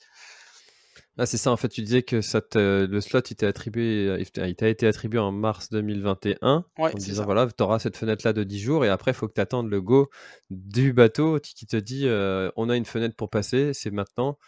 Ah, 1.17 1.27
c'est 1.27 1.37
ça, 1.37 1.51
en 1.51 1.57
fait, 1.57 1.69
tu 1.69 1.83
disais 1.83 2.03
que 2.03 2.21
ça 2.21 2.41
le 2.55 3.01
slot 3.01 3.21
il 3.31 3.37
t'a 3.37 3.49
attribué, 3.49 4.25
il 4.37 4.55
t'a 4.57 4.69
été 4.69 4.87
attribué 4.87 5.19
en 5.19 5.33
mars 5.33 5.69
2021. 5.71 6.65
en 6.77 6.91
disant, 6.91 7.25
voilà, 7.25 7.49
tu 7.49 7.63
auras 7.63 7.81
cette 7.81 7.97
fenêtre-là 7.97 8.33
de 8.33 8.45
10 8.45 8.61
jours 8.61 8.85
et 8.85 8.89
après, 8.89 9.11
il 9.13 9.15
faut 9.15 9.27
que 9.27 9.35
tu 9.35 9.41
attendes 9.41 9.69
le 9.69 9.81
go 9.81 10.11
du 10.51 10.93
bateau 10.93 11.41
qui 11.41 11.67
te 11.67 11.77
dit, 11.77 12.07
euh, 12.07 12.51
on 12.57 12.69
a 12.69 12.77
une 12.77 12.85
fenêtre 12.85 13.17
pour 13.17 13.31
passer, 13.31 13.73
c'est 13.75 13.91
maintenant, 13.91 14.39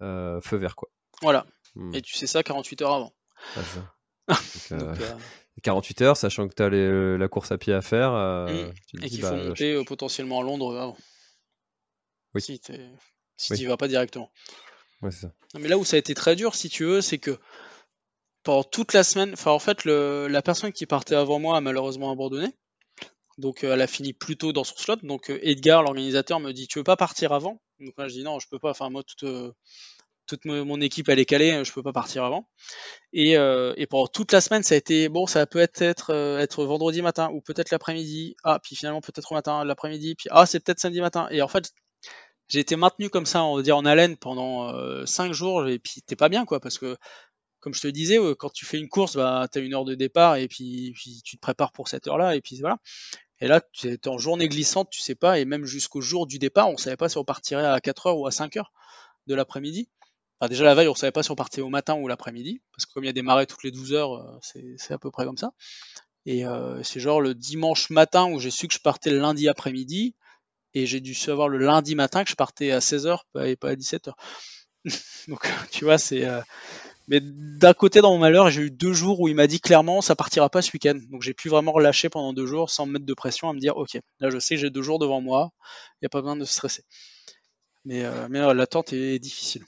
feu 0.00 0.56
vert, 0.56 0.76
quoi. 0.76 0.88
Voilà. 1.22 1.46
Mmh. 1.74 1.94
Et 1.94 2.02
tu 2.02 2.14
sais 2.14 2.26
ça 2.26 2.42
48 2.42 2.82
heures 2.82 2.94
avant. 2.94 3.14
48 5.60 6.02
heures, 6.02 6.16
sachant 6.16 6.48
que 6.48 6.54
tu 6.54 6.62
as 6.62 6.66
euh, 6.66 7.18
la 7.18 7.28
course 7.28 7.52
à 7.52 7.58
pied 7.58 7.72
à 7.72 7.82
faire. 7.82 8.12
Euh, 8.12 8.46
mmh. 8.46 9.04
et 9.04 9.08
qu'il 9.08 9.20
faut 9.20 9.30
bah, 9.30 9.44
monter 9.44 9.74
euh, 9.74 9.84
potentiellement 9.84 10.40
à 10.40 10.42
Londres 10.42 10.76
avant. 10.78 10.96
Oui. 12.34 12.40
Si 12.40 12.58
tu 12.60 12.72
n'y 13.52 13.64
vas 13.66 13.76
pas 13.76 13.88
directement. 13.88 14.30
Ouais, 15.02 15.10
ça. 15.10 15.32
mais 15.58 15.68
là 15.68 15.76
où 15.76 15.84
ça 15.84 15.96
a 15.96 15.98
été 15.98 16.14
très 16.14 16.36
dur, 16.36 16.54
si 16.54 16.68
tu 16.68 16.84
veux, 16.84 17.00
c'est 17.00 17.18
que 17.18 17.38
pendant 18.44 18.64
toute 18.64 18.92
la 18.92 19.04
semaine, 19.04 19.32
enfin 19.32 19.50
en 19.50 19.58
fait, 19.58 19.84
le, 19.84 20.28
la 20.28 20.42
personne 20.42 20.72
qui 20.72 20.86
partait 20.86 21.16
avant 21.16 21.38
moi 21.38 21.56
a 21.56 21.60
malheureusement 21.60 22.10
abandonné. 22.10 22.48
Donc 23.38 23.64
elle 23.64 23.80
a 23.80 23.86
fini 23.86 24.12
plus 24.12 24.36
tôt 24.36 24.52
dans 24.52 24.64
son 24.64 24.76
slot. 24.76 24.96
Donc 25.02 25.30
Edgar, 25.42 25.82
l'organisateur, 25.82 26.38
me 26.38 26.52
dit 26.52 26.68
Tu 26.68 26.78
veux 26.78 26.84
pas 26.84 26.96
partir 26.96 27.32
avant? 27.32 27.60
Donc 27.80 27.94
moi 27.98 28.08
je 28.08 28.14
dis 28.14 28.22
non, 28.22 28.38
je 28.38 28.48
peux 28.48 28.58
pas. 28.58 28.70
Enfin 28.70 28.90
moi, 28.90 29.02
toute, 29.02 29.24
toute 30.26 30.44
mon 30.44 30.80
équipe 30.80 31.08
elle 31.08 31.18
est 31.18 31.24
calée, 31.24 31.64
je 31.64 31.72
peux 31.72 31.82
pas 31.82 31.92
partir 31.92 32.24
avant. 32.24 32.48
Et, 33.12 33.36
euh, 33.36 33.74
et 33.76 33.86
pendant 33.86 34.06
toute 34.06 34.32
la 34.32 34.40
semaine, 34.40 34.62
ça 34.62 34.74
a 34.74 34.78
été 34.78 35.08
bon, 35.08 35.26
ça 35.26 35.46
peut 35.46 35.58
être 35.58 35.82
être, 35.82 36.10
euh, 36.14 36.38
être 36.38 36.64
vendredi 36.64 37.02
matin 37.02 37.30
ou 37.32 37.40
peut-être 37.40 37.70
l'après-midi. 37.70 38.36
Ah, 38.44 38.58
puis 38.62 38.76
finalement 38.76 39.00
peut-être 39.00 39.32
au 39.32 39.34
matin, 39.34 39.64
l'après-midi. 39.64 40.14
Puis 40.14 40.28
ah, 40.30 40.46
c'est 40.46 40.60
peut-être 40.60 40.80
samedi 40.80 41.00
matin. 41.00 41.28
Et 41.30 41.42
en 41.42 41.48
fait, 41.48 41.72
j'ai 42.48 42.60
été 42.60 42.76
maintenu 42.76 43.10
comme 43.10 43.26
ça, 43.26 43.44
on 43.44 43.56
va 43.56 43.62
dire 43.62 43.76
en 43.76 43.84
haleine 43.84 44.16
pendant 44.16 44.72
5 45.06 45.30
euh, 45.30 45.32
jours. 45.32 45.68
Et 45.68 45.78
puis 45.78 46.02
t'es 46.02 46.16
pas 46.16 46.28
bien 46.28 46.44
quoi, 46.46 46.60
parce 46.60 46.78
que 46.78 46.96
comme 47.60 47.74
je 47.74 47.80
te 47.80 47.88
disais, 47.88 48.18
quand 48.38 48.52
tu 48.52 48.66
fais 48.66 48.78
une 48.78 48.88
course, 48.88 49.16
bah 49.16 49.46
t'as 49.50 49.60
une 49.60 49.74
heure 49.74 49.84
de 49.84 49.94
départ 49.94 50.36
et 50.36 50.48
puis, 50.48 50.92
puis 50.96 51.22
tu 51.24 51.36
te 51.36 51.40
prépares 51.40 51.72
pour 51.72 51.88
cette 51.88 52.08
heure-là 52.08 52.34
et 52.36 52.40
puis 52.40 52.58
voilà. 52.60 52.78
Et 53.40 53.48
là, 53.48 53.60
tu 53.72 53.88
es 53.88 54.08
en 54.08 54.18
journée 54.18 54.48
glissante, 54.48 54.88
tu 54.90 55.00
sais 55.00 55.14
pas, 55.16 55.38
et 55.38 55.44
même 55.44 55.64
jusqu'au 55.64 56.00
jour 56.00 56.26
du 56.26 56.38
départ, 56.38 56.68
on 56.70 56.76
savait 56.76 56.96
pas 56.96 57.08
si 57.08 57.18
on 57.18 57.24
partirait 57.24 57.66
à 57.66 57.80
4 57.80 58.06
heures 58.06 58.18
ou 58.18 58.26
à 58.26 58.30
5 58.30 58.56
heures 58.56 58.72
de 59.26 59.34
l'après-midi 59.34 59.88
déjà 60.48 60.64
la 60.64 60.74
veille, 60.74 60.88
on 60.88 60.94
savait 60.94 61.12
pas 61.12 61.22
si 61.22 61.30
on 61.30 61.36
partait 61.36 61.60
au 61.60 61.68
matin 61.68 61.94
ou 61.94 62.08
l'après-midi, 62.08 62.62
parce 62.72 62.86
que 62.86 62.92
comme 62.92 63.04
il 63.04 63.06
y 63.06 63.10
a 63.10 63.12
des 63.12 63.22
marées 63.22 63.46
toutes 63.46 63.62
les 63.62 63.70
12 63.70 63.92
heures, 63.92 64.14
euh, 64.14 64.38
c'est 64.76 64.92
à 64.92 64.98
peu 64.98 65.10
près 65.10 65.24
comme 65.24 65.36
ça. 65.36 65.52
Et 66.26 66.44
euh, 66.46 66.82
c'est 66.82 67.00
genre 67.00 67.20
le 67.20 67.34
dimanche 67.34 67.90
matin 67.90 68.30
où 68.30 68.40
j'ai 68.40 68.50
su 68.50 68.68
que 68.68 68.74
je 68.74 68.80
partais 68.80 69.10
le 69.10 69.18
lundi 69.18 69.48
après-midi, 69.48 70.14
et 70.74 70.86
j'ai 70.86 71.00
dû 71.00 71.14
savoir 71.14 71.48
le 71.48 71.58
lundi 71.58 71.94
matin 71.94 72.24
que 72.24 72.30
je 72.30 72.34
partais 72.36 72.70
à 72.72 72.78
16h 72.80 73.18
et 73.44 73.56
pas 73.56 73.70
à 73.70 73.74
17h. 73.74 74.12
Donc 75.28 75.48
tu 75.70 75.84
vois, 75.84 75.98
c'est. 75.98 76.24
Euh, 76.24 76.40
mais 77.08 77.20
d'un 77.20 77.74
côté, 77.74 78.00
dans 78.00 78.12
mon 78.12 78.18
malheur, 78.18 78.50
j'ai 78.50 78.62
eu 78.62 78.70
deux 78.70 78.92
jours 78.92 79.20
où 79.20 79.28
il 79.28 79.34
m'a 79.34 79.46
dit 79.46 79.60
clairement 79.60 80.00
ça 80.00 80.16
partira 80.16 80.48
pas 80.48 80.62
ce 80.62 80.70
week-end. 80.72 80.98
Donc 81.10 81.22
j'ai 81.22 81.34
pu 81.34 81.48
vraiment 81.50 81.72
relâcher 81.72 82.08
pendant 82.08 82.32
deux 82.32 82.46
jours 82.46 82.70
sans 82.70 82.86
me 82.86 82.92
mettre 82.92 83.06
de 83.06 83.14
pression 83.14 83.48
à 83.48 83.52
me 83.52 83.60
dire 83.60 83.76
ok, 83.76 83.98
là 84.20 84.30
je 84.30 84.38
sais 84.38 84.54
que 84.54 84.60
j'ai 84.60 84.70
deux 84.70 84.82
jours 84.82 84.98
devant 84.98 85.20
moi, 85.20 85.50
il 85.96 86.04
n'y 86.04 86.06
a 86.06 86.08
pas 86.08 86.20
besoin 86.20 86.36
de 86.36 86.44
stresser. 86.44 86.84
Mais, 87.84 88.04
mais 88.30 88.54
l'attente 88.54 88.92
est 88.92 89.18
difficile. 89.18 89.64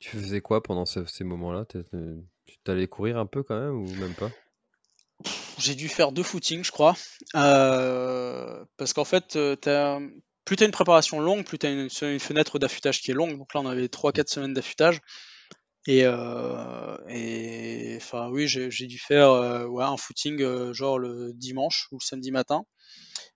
Tu 0.00 0.16
faisais 0.16 0.40
quoi 0.40 0.62
pendant 0.62 0.86
ces 0.86 1.24
moments-là? 1.24 1.66
Euh, 1.94 2.16
Tu 2.46 2.56
t'allais 2.64 2.88
courir 2.88 3.18
un 3.18 3.26
peu 3.26 3.42
quand 3.42 3.60
même 3.60 3.76
ou 3.76 3.86
même 3.96 4.14
pas? 4.14 4.30
J'ai 5.58 5.74
dû 5.74 5.88
faire 5.88 6.10
deux 6.10 6.22
footings, 6.22 6.64
je 6.64 6.72
crois. 6.72 6.96
Euh, 7.36 8.64
parce 8.78 8.94
qu'en 8.94 9.04
fait, 9.04 9.36
euh, 9.36 9.56
plus 10.46 10.56
tu 10.56 10.62
as 10.62 10.66
une 10.66 10.72
préparation 10.72 11.20
longue, 11.20 11.44
plus 11.44 11.58
tu 11.58 11.66
as 11.66 11.70
une, 11.70 12.18
fenêtre 12.18 12.58
d'affûtage 12.58 13.02
qui 13.02 13.10
est 13.10 13.14
longue. 13.14 13.36
Donc 13.36 13.52
là, 13.52 13.60
on 13.60 13.66
avait 13.66 13.88
3-4 13.88 14.28
semaines 14.28 14.54
d'affûtage. 14.54 15.00
Et, 15.86 16.06
enfin, 16.06 18.30
oui, 18.30 18.48
j'ai 18.48 18.86
dû 18.86 18.98
faire 18.98 19.30
un 19.30 19.96
footing 19.98 20.72
genre 20.72 20.98
le 20.98 21.32
dimanche 21.34 21.88
ou 21.92 21.98
le 22.00 22.04
samedi 22.04 22.30
matin. 22.30 22.64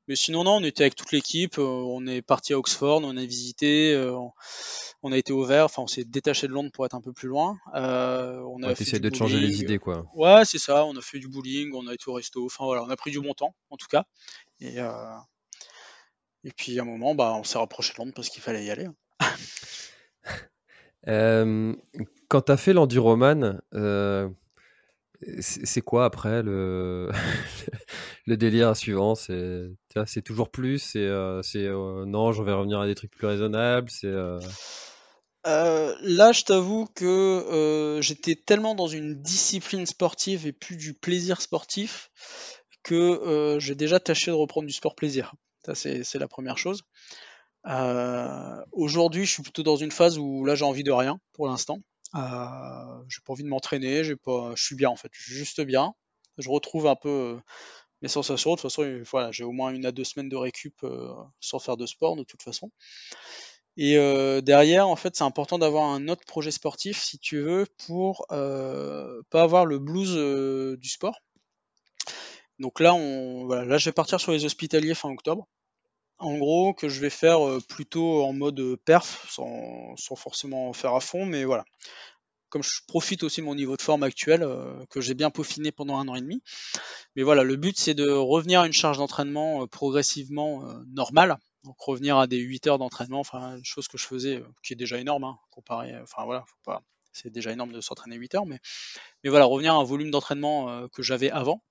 Mais 0.09 0.17
sinon, 0.17 0.45
non, 0.45 0.57
on 0.57 0.65
était 0.65 0.85
avec 0.85 0.95
toute 0.95 1.13
l'équipe. 1.13 1.59
On 1.59 2.07
est 2.07 2.23
parti 2.23 2.55
à 2.55 2.59
Oxford, 2.59 3.03
on 3.05 3.19
a 3.19 3.25
visité 3.25 3.95
a 5.13 5.19
été 5.19 5.33
ouvert, 5.33 5.67
enfin 5.67 5.83
on 5.83 5.87
s'est 5.87 6.05
détaché 6.05 6.47
de 6.47 6.53
Londres 6.53 6.71
pour 6.73 6.87
être 6.87 6.95
un 6.95 7.01
peu 7.01 7.13
plus 7.13 7.29
loin. 7.29 7.59
Euh, 7.75 8.41
on 8.49 8.63
a 8.63 8.73
essayé 8.73 8.99
de 8.99 9.15
changer 9.15 9.39
les 9.39 9.61
idées 9.61 9.79
quoi. 9.79 10.07
Ouais, 10.15 10.45
c'est 10.45 10.59
ça. 10.59 10.85
On 10.85 10.97
a 10.97 11.01
fait 11.01 11.19
du 11.19 11.29
bowling, 11.29 11.73
on 11.75 11.87
a 11.87 11.95
été 11.95 12.09
au 12.09 12.15
resto. 12.15 12.45
Enfin 12.47 12.65
voilà, 12.65 12.83
on 12.83 12.91
a 12.91 12.97
pris 12.97 13.11
du 13.11 13.21
bon 13.21 13.35
temps 13.35 13.55
en 13.71 13.77
tout 13.77 13.89
cas. 13.89 14.05
Et, 14.61 14.81
euh, 14.81 15.17
et 16.45 16.53
puis 16.53 16.79
à 16.79 16.83
un 16.83 16.87
moment, 16.87 17.15
bah, 17.15 17.35
on 17.39 17.45
s'est 17.45 17.59
rapproché 17.59 17.93
de 17.95 17.99
Londres 17.99 18.13
parce 18.15 18.29
qu'il 18.29 18.43
fallait 18.43 18.65
y 18.65 18.71
aller. 18.71 18.89
Euh, 21.07 21.77
quand 22.29 22.41
tu 22.41 22.53
as 22.53 22.57
fait 22.57 22.73
l'enduroman, 22.73 23.61
c'est 25.41 25.81
quoi 25.81 26.05
après 26.05 26.43
le, 26.43 27.11
le 28.27 28.37
délire 28.37 28.77
suivant? 28.77 29.15
C'est 29.15 30.23
toujours 30.25 30.51
plus 30.51 30.79
C'est 30.79 31.07
euh, 31.07 31.41
euh, 31.57 32.05
non, 32.05 32.33
je 32.33 32.43
vais 32.43 32.53
revenir 32.53 32.81
à 32.81 32.87
des 32.87 32.95
trucs 32.95 33.13
plus 33.13 33.27
raisonnables 33.27 33.91
C'est 33.91 34.07
euh, 34.07 34.39
là, 35.45 36.33
je 36.33 36.43
t'avoue 36.45 36.87
que 36.95 37.05
euh, 37.05 38.01
j'étais 38.01 38.35
tellement 38.35 38.75
dans 38.75 38.87
une 38.87 39.21
discipline 39.21 39.87
sportive 39.87 40.47
et 40.47 40.53
plus 40.53 40.77
du 40.77 40.95
plaisir 40.95 41.41
sportif 41.41 42.11
que 42.83 42.95
euh, 42.95 43.59
j'ai 43.61 43.75
déjà 43.75 44.01
tâché 44.01 44.31
de 44.31 44.37
reprendre 44.37 44.67
du 44.67 44.73
sport 44.73 44.95
plaisir. 44.95 45.35
Ça, 45.65 45.75
c'est 45.75 46.19
la 46.19 46.29
première 46.29 46.59
chose. 46.59 46.83
Aujourd'hui, 48.73 49.25
je 49.25 49.31
suis 49.31 49.43
plutôt 49.43 49.63
dans 49.63 49.77
une 49.77 49.91
phase 49.91 50.19
où 50.19 50.45
là, 50.45 50.55
j'ai 50.55 50.65
envie 50.65 50.85
de 50.85 50.93
rien 50.93 51.19
pour 51.33 51.47
l'instant. 51.47 51.79
j'ai 52.15 53.21
pas 53.25 53.33
envie 53.33 53.45
de 53.45 53.49
m'entraîner, 53.49 54.05
j'ai 54.05 54.17
pas, 54.17 54.53
je 54.55 54.63
suis 54.63 54.77
bien 54.77 54.91
en 54.91 54.97
fait, 54.97 55.09
je 55.13 55.23
suis 55.23 55.35
juste 55.35 55.61
bien. 55.63 55.95
Je 56.37 56.51
retrouve 56.51 56.87
un 56.87 56.97
peu 56.97 57.39
mes 58.03 58.09
sensations. 58.09 58.51
De 58.51 58.57
toute 58.57 58.71
façon, 58.71 59.03
voilà, 59.11 59.33
j'ai 59.33 59.45
au 59.45 59.53
moins 59.53 59.71
une 59.71 59.87
à 59.87 59.93
deux 59.93 60.05
semaines 60.05 60.29
de 60.29 60.37
récup 60.37 60.85
sans 61.41 61.59
faire 61.59 61.79
de 61.79 61.87
sport 61.87 62.17
de 62.17 62.25
toute 62.25 62.43
façon. 62.43 62.71
Et 63.77 63.97
euh, 63.97 64.41
derrière, 64.41 64.89
en 64.89 64.97
fait, 64.97 65.17
c'est 65.17 65.25
important 65.25 65.59
d'avoir 65.59 65.85
un 65.85 66.09
autre 66.09 66.25
projet 66.27 66.53
sportif, 66.53 67.03
si 67.03 67.19
tu 67.19 67.41
veux, 67.41 67.67
pour 67.87 68.25
euh, 68.31 69.21
pas 69.31 69.43
avoir 69.43 69.67
le 69.67 69.79
blues 69.79 70.15
euh, 70.17 70.77
du 70.77 70.89
sport. 70.89 71.21
Donc 72.61 72.79
là, 72.79 72.95
on, 72.95 73.47
voilà, 73.47 73.65
là, 73.65 73.79
je 73.79 73.87
vais 73.87 73.93
partir 73.93 74.21
sur 74.21 74.31
les 74.31 74.45
hospitaliers 74.45 74.95
fin 74.95 75.11
octobre. 75.11 75.49
En 76.19 76.39
gros, 76.39 76.73
que 76.73 76.89
je 76.89 77.01
vais 77.01 77.11
faire 77.11 77.41
plutôt 77.69 78.23
en 78.23 78.33
mode 78.33 78.77
perf, 78.85 79.27
sans, 79.29 79.97
sans, 79.97 80.15
forcément 80.15 80.73
faire 80.73 80.95
à 80.95 81.01
fond, 81.01 81.27
mais 81.27 81.45
voilà. 81.45 81.65
Comme 82.51 82.63
je 82.63 82.71
profite 82.87 83.25
aussi 83.25 83.41
de 83.41 83.47
mon 83.47 83.57
niveau 83.57 83.77
de 83.77 83.83
forme 83.83 84.05
actuel, 84.05 84.49
que 84.91 85.01
j'ai 85.01 85.15
bien 85.15 85.31
peaufiné 85.31 85.73
pendant 85.73 85.99
un 85.99 86.07
an 86.07 86.15
et 86.15 86.21
demi. 86.21 86.41
Mais 87.17 87.25
voilà, 87.25 87.43
le 87.43 87.57
but, 87.57 87.77
c'est 87.77 87.95
de 87.95 88.09
revenir 88.09 88.61
à 88.61 88.67
une 88.69 88.73
charge 88.73 88.99
d'entraînement 88.99 89.67
progressivement 89.67 90.63
normale, 90.87 91.37
donc 91.65 91.77
revenir 91.81 92.19
à 92.19 92.27
des 92.27 92.39
8 92.39 92.67
heures 92.67 92.79
d'entraînement, 92.79 93.21
enfin 93.21 93.59
chose 93.63 93.89
que 93.89 93.99
je 93.99 94.07
faisais, 94.07 94.37
euh, 94.37 94.47
qui 94.63 94.75
est 94.75 94.77
déjà 94.77 94.99
énorme, 94.99 95.25
hein, 95.25 95.39
comparé, 95.51 95.95
enfin 96.03 96.25
voilà, 96.25 96.45
faut 96.47 96.57
pas, 96.65 96.83
c'est 97.13 97.31
déjà 97.31 97.53
énorme 97.53 97.73
de 97.73 97.81
s'entraîner 97.81 98.17
8 98.17 98.35
heures, 98.35 98.47
mais, 98.47 98.61
mais 99.23 99.31
voilà, 99.31 99.47
revenir 99.47 99.75
à 99.75 99.79
un 99.79 99.85
volume 99.85 100.11
d'entraînement 100.11 100.71
euh, 100.71 100.89
que 100.89 101.03
j'avais 101.03 101.31
avant, 101.31 101.63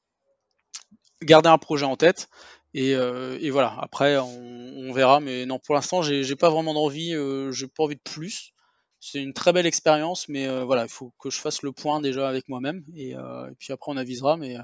garder 1.21 1.49
un 1.49 1.57
projet 1.57 1.85
en 1.85 1.95
tête, 1.95 2.27
et, 2.73 2.95
euh, 2.95 3.37
et 3.39 3.51
voilà, 3.51 3.77
après 3.79 4.17
on, 4.17 4.91
verra, 4.93 5.19
mais 5.19 5.45
non, 5.45 5.59
pour 5.59 5.75
l'instant 5.75 6.01
j'ai 6.01 6.35
pas 6.35 6.49
vraiment 6.49 6.73
d'envie, 6.73 7.15
j'ai 7.51 7.67
pas 7.67 7.83
envie 7.83 7.95
de 7.95 8.01
plus, 8.01 8.53
c'est 8.99 9.21
une 9.21 9.33
très 9.33 9.53
belle 9.53 9.65
expérience, 9.65 10.27
mais 10.27 10.47
voilà, 10.63 10.83
il 10.83 10.89
faut 10.89 11.13
que 11.19 11.29
je 11.29 11.39
fasse 11.39 11.61
le 11.61 11.71
point 11.71 12.01
déjà 12.01 12.27
avec 12.27 12.47
moi-même 12.49 12.83
et, 12.95 13.15
puis 13.59 13.73
après 13.73 13.91
on 13.91 13.97
avisera, 13.97 14.37
mais 14.37 14.57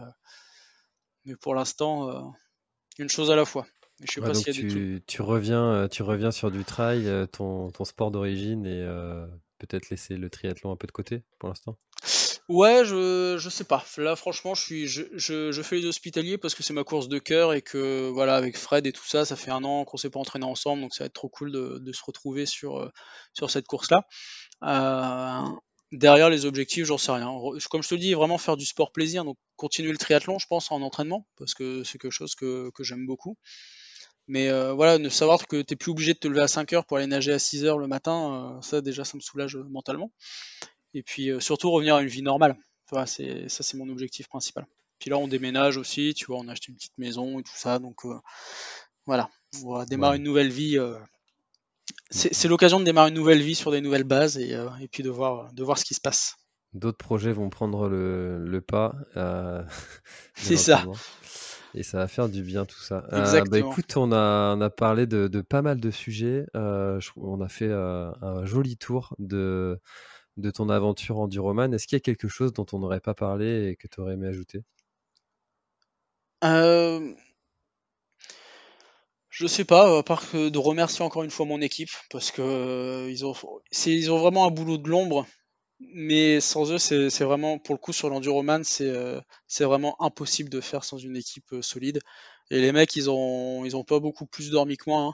mais 1.26 1.36
pour 1.36 1.56
l'instant, 1.56 2.34
une 3.00 3.10
chose 3.10 3.32
à 3.32 3.36
la 3.36 3.46
fois. 3.46 3.66
Je 4.04 4.14
sais 4.14 4.22
pas 4.22 4.32
donc 4.32 4.44
tu, 4.46 5.02
tu, 5.06 5.22
reviens, 5.22 5.88
tu 5.90 6.04
reviens 6.04 6.32
sur 6.32 6.52
du 6.52 6.64
trail, 6.64 7.28
ton, 7.32 7.70
ton 7.72 7.86
sport 7.86 8.12
d'origine 8.12 8.66
et 8.66 8.86
peut-être 9.60 9.90
laisser 9.90 10.16
le 10.16 10.30
triathlon 10.30 10.72
un 10.72 10.76
peu 10.76 10.88
de 10.88 10.92
côté 10.92 11.24
pour 11.38 11.50
l'instant? 11.50 11.78
Ouais, 12.48 12.84
je, 12.84 13.38
je 13.38 13.50
sais 13.50 13.64
pas. 13.64 13.86
Là, 13.98 14.16
franchement, 14.16 14.56
je, 14.56 14.64
suis, 14.64 14.88
je, 14.88 15.04
je, 15.14 15.62
fais 15.62 15.76
les 15.76 15.86
hospitaliers 15.86 16.40
parce 16.40 16.56
que 16.56 16.64
c'est 16.64 16.74
ma 16.74 16.84
course 16.84 17.08
de 17.08 17.20
cœur 17.20 17.54
et 17.54 17.62
que, 17.62 18.10
voilà, 18.10 18.36
avec 18.36 18.58
Fred 18.58 18.88
et 18.88 18.92
tout 18.92 19.06
ça, 19.06 19.24
ça 19.24 19.36
fait 19.36 19.52
un 19.52 19.64
an 19.64 19.86
qu'on 19.86 19.98
s'est 19.98 20.10
pas 20.10 20.20
entraîné 20.20 20.46
ensemble, 20.46 20.82
donc 20.82 20.96
ça 20.96 21.04
va 21.04 21.06
être 21.08 21.14
trop 21.14 21.30
cool 21.30 21.52
de, 21.52 21.78
de 21.80 21.92
se 21.94 22.02
retrouver 22.04 22.48
sur, 22.48 22.80
euh, 22.80 22.90
sur 23.34 23.52
cette 23.52 23.68
course-là. 23.68 24.08
Euh, 24.64 25.48
derrière 25.92 26.32
les 26.32 26.46
objectifs, 26.46 26.86
j'en 26.86 26.98
sais 26.98 27.12
rien. 27.12 27.32
Comme 27.70 27.84
je 27.84 27.90
te 27.90 27.96
dis, 27.96 28.16
vraiment 28.16 28.40
faire 28.40 28.58
du 28.58 28.66
sport 28.66 28.92
plaisir, 28.92 29.26
donc 29.26 29.38
continuer 29.56 29.92
le 29.92 30.00
triathlon, 30.00 30.40
je 30.40 30.48
pense, 30.48 30.72
en 30.72 30.82
entraînement, 30.82 31.28
parce 31.38 31.54
que 31.54 31.84
c'est 31.84 32.00
quelque 32.00 32.12
chose 32.12 32.34
que, 32.34 32.72
que 32.74 32.84
j'aime 32.84 33.06
beaucoup. 33.06 33.38
Mais 34.30 34.48
euh, 34.50 34.74
voilà, 34.74 35.00
ne 35.00 35.10
savoir 35.10 35.48
que 35.48 35.62
tu 35.62 35.74
n'es 35.74 35.76
plus 35.76 35.92
obligé 35.92 36.14
de 36.14 36.20
te 36.20 36.28
lever 36.28 36.42
à 36.42 36.48
5 36.48 36.72
heures 36.74 36.86
pour 36.86 36.98
aller 36.98 37.08
nager 37.08 37.34
à 37.34 37.40
6 37.40 37.66
heures 37.66 37.80
le 37.80 37.88
matin, 37.88 38.60
ça 38.62 38.80
déjà, 38.80 39.04
ça 39.04 39.18
me 39.18 39.22
soulage 39.22 39.58
mentalement. 39.58 40.12
Et 40.94 41.04
puis 41.04 41.30
euh, 41.30 41.40
surtout 41.40 41.72
revenir 41.72 41.96
à 41.96 42.02
une 42.02 42.08
vie 42.08 42.22
normale. 42.22 42.56
c'est, 43.06 43.50
ça, 43.50 43.64
c'est 43.64 43.78
mon 43.78 43.90
objectif 43.90 44.28
principal. 44.28 44.66
Puis 45.00 45.10
là, 45.10 45.18
on 45.18 45.28
déménage 45.28 45.78
aussi, 45.78 46.14
tu 46.14 46.26
vois, 46.26 46.38
on 46.38 46.48
a 46.48 46.52
acheté 46.52 46.68
une 46.70 46.76
petite 46.76 46.98
maison 46.98 47.40
et 47.40 47.44
tout 47.44 47.56
ça. 47.56 47.80
Donc 47.80 48.06
euh, 48.06 48.20
voilà, 49.06 49.30
on 49.64 49.74
va 49.74 49.86
démarrer 49.86 50.18
une 50.18 50.24
nouvelle 50.24 50.50
vie. 50.50 50.78
Euh. 50.78 50.96
C'est, 52.12 52.48
l'occasion 52.48 52.80
de 52.80 52.86
démarrer 52.86 53.10
une 53.10 53.16
nouvelle 53.16 53.42
vie 53.42 53.56
sur 53.56 53.72
des 53.72 53.82
nouvelles 53.82 54.04
bases 54.04 54.38
et, 54.38 54.52
et, 54.82 54.88
puis 54.88 55.04
de 55.04 55.10
voir, 55.10 55.52
de 55.54 55.64
voir 55.64 55.78
ce 55.78 55.86
qui 55.86 55.94
se 55.94 56.02
passe. 56.02 56.38
D'autres 56.74 56.98
projets 56.98 57.32
vont 57.32 57.50
prendre 57.50 57.88
le, 57.88 58.44
le 58.46 58.62
pas. 58.62 58.96
c'est 60.36 60.58
ça. 60.58 60.86
Et 61.76 61.84
ça 61.84 62.00
va 62.00 62.08
faire 62.08 62.30
du 62.30 62.42
bien 62.42 62.66
tout 62.66 62.80
ça. 62.80 63.06
Exactement. 63.12 63.52
bah 63.52 63.60
écoute, 63.60 63.96
on 63.96 64.12
a, 64.12 64.56
on 64.56 64.62
a 64.62 64.70
parlé 64.70 65.06
de, 65.06 65.28
de 65.28 65.42
pas 65.42 65.62
mal 65.62 65.80
de 65.80 65.92
sujets. 65.92 66.46
on 66.54 67.42
a 67.42 67.50
fait 67.50 67.72
un 67.72 68.46
joli 68.46 68.78
tour 68.78 69.16
de, 69.20 69.80
de 70.38 70.52
ton 70.52 70.70
aventure 70.70 71.20
en 71.20 71.24
Enduroman. 71.24 71.74
Est-ce 71.74 71.88
qu'il 71.88 71.96
y 71.96 72.02
a 72.02 72.02
quelque 72.02 72.28
chose 72.28 72.54
dont 72.54 72.66
on 72.74 72.80
n'aurait 72.80 73.00
pas 73.00 73.14
parlé 73.14 73.70
et 73.70 73.76
que 73.76 73.88
tu 73.88 74.00
aurais 74.02 74.14
aimé 74.14 74.28
ajouter? 74.28 74.62
Euh... 76.44 77.14
Je 79.30 79.48
sais 79.48 79.64
pas, 79.64 80.00
à 80.00 80.04
part 80.04 80.24
de 80.34 80.58
remercier 80.58 81.06
encore 81.06 81.24
une 81.24 81.30
fois 81.30 81.46
mon 81.46 81.62
équipe, 81.62 81.92
parce 82.10 82.32
que 82.32 82.42
euh, 82.42 83.10
ils, 83.10 83.26
ont, 83.26 83.34
ils 83.86 84.12
ont 84.12 84.18
vraiment 84.18 84.46
un 84.46 84.52
boulot 84.52 84.78
de 84.78 84.90
l'ombre, 84.90 85.26
mais 85.80 86.42
sans 86.42 86.72
eux, 86.72 86.78
c'est 86.78 87.24
vraiment, 87.24 87.58
pour 87.58 87.74
le 87.74 87.80
coup, 87.80 87.94
sur 87.94 88.10
l'Enduroman, 88.10 88.64
c'est 88.64 88.90
euh, 88.90 89.20
c'est 89.48 89.64
vraiment 89.64 90.02
impossible 90.02 90.50
de 90.50 90.60
faire 90.62 90.84
sans 90.84 90.98
une 90.98 91.16
équipe 91.16 91.54
euh, 91.54 91.62
solide. 91.62 92.02
Et 92.52 92.60
les 92.60 92.72
mecs, 92.72 92.96
ils 92.96 93.10
ont, 93.10 93.64
ils 93.64 93.78
ont 93.78 93.84
pas 93.84 94.00
beaucoup 94.00 94.26
plus 94.26 94.52
dormi 94.52 94.76
que 94.78 94.90
moi. 94.90 95.02
Hein 95.02 95.14